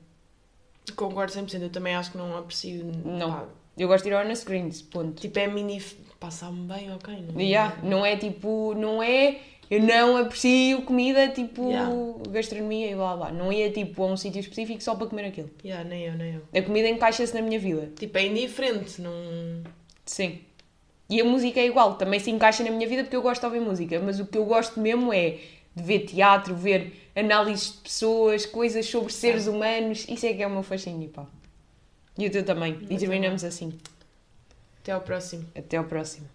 Concordo 0.96 1.32
100%, 1.32 1.62
eu 1.62 1.70
também 1.70 1.94
acho 1.94 2.12
que 2.12 2.18
não 2.18 2.36
aprecio. 2.36 2.84
Não. 3.04 3.30
pá, 3.32 3.44
Eu 3.76 3.88
gosto 3.88 4.04
de 4.04 4.10
ir 4.10 4.14
ao 4.14 4.20
Ana 4.22 4.34
Screens, 4.34 4.82
ponto. 4.82 5.20
tipo, 5.20 5.38
é 5.38 5.46
mini. 5.46 5.80
Passar-me 6.20 6.66
bem, 6.66 6.92
ok. 6.92 7.24
Não, 7.32 7.40
Yeah, 7.40 7.76
não 7.82 8.04
é 8.06 8.16
tipo, 8.16 8.74
não 8.76 9.02
é. 9.02 9.38
Eu 9.70 9.80
não 9.82 10.16
aprecio 10.18 10.82
comida 10.82 11.28
tipo 11.28 11.68
Yeah. 11.68 11.90
gastronomia 12.30 12.90
e 12.90 12.94
blá 12.94 13.16
blá. 13.16 13.30
Não 13.32 13.50
ia 13.52 13.70
tipo 13.70 14.02
a 14.02 14.06
um 14.06 14.16
sítio 14.16 14.40
específico 14.40 14.82
só 14.82 14.94
para 14.94 15.06
comer 15.06 15.24
aquilo. 15.26 15.50
Yeah, 15.64 15.88
nem 15.88 16.02
eu, 16.06 16.12
nem 16.14 16.34
eu. 16.34 16.42
A 16.58 16.62
comida 16.62 16.88
encaixa-se 16.88 17.34
na 17.34 17.40
minha 17.42 17.58
vida. 17.58 17.90
Tipo, 17.98 18.16
é 18.18 18.26
indiferente, 18.26 19.00
não. 19.00 19.12
Sim. 20.04 20.40
E 21.08 21.20
a 21.20 21.24
música 21.24 21.60
é 21.60 21.66
igual, 21.66 21.94
também 21.96 22.18
se 22.20 22.30
encaixa 22.30 22.62
na 22.62 22.70
minha 22.70 22.88
vida 22.88 23.02
porque 23.04 23.16
eu 23.16 23.22
gosto 23.22 23.40
de 23.40 23.46
ouvir 23.46 23.60
música, 23.60 24.00
mas 24.00 24.20
o 24.20 24.26
que 24.26 24.38
eu 24.38 24.44
gosto 24.44 24.80
mesmo 24.80 25.12
é 25.12 25.38
de 25.74 25.82
ver 25.82 26.00
teatro, 26.00 26.54
ver 26.54 27.03
análises 27.14 27.72
de 27.72 27.78
pessoas, 27.78 28.46
coisas 28.46 28.86
sobre 28.86 29.12
seres 29.12 29.46
humanos, 29.46 30.06
isso 30.08 30.26
é 30.26 30.34
que 30.34 30.42
é 30.42 30.46
o 30.46 30.50
meu 30.50 30.62
fascínio, 30.62 31.08
pá. 31.08 31.26
E 32.16 32.26
o 32.26 32.30
teu 32.30 32.44
também. 32.44 32.78
E 32.88 32.96
terminamos 32.96 33.42
assim. 33.44 33.78
Até 34.80 34.92
ao 34.92 35.00
próximo. 35.00 35.44
Até 35.54 35.76
ao 35.76 35.84
próximo. 35.84 36.28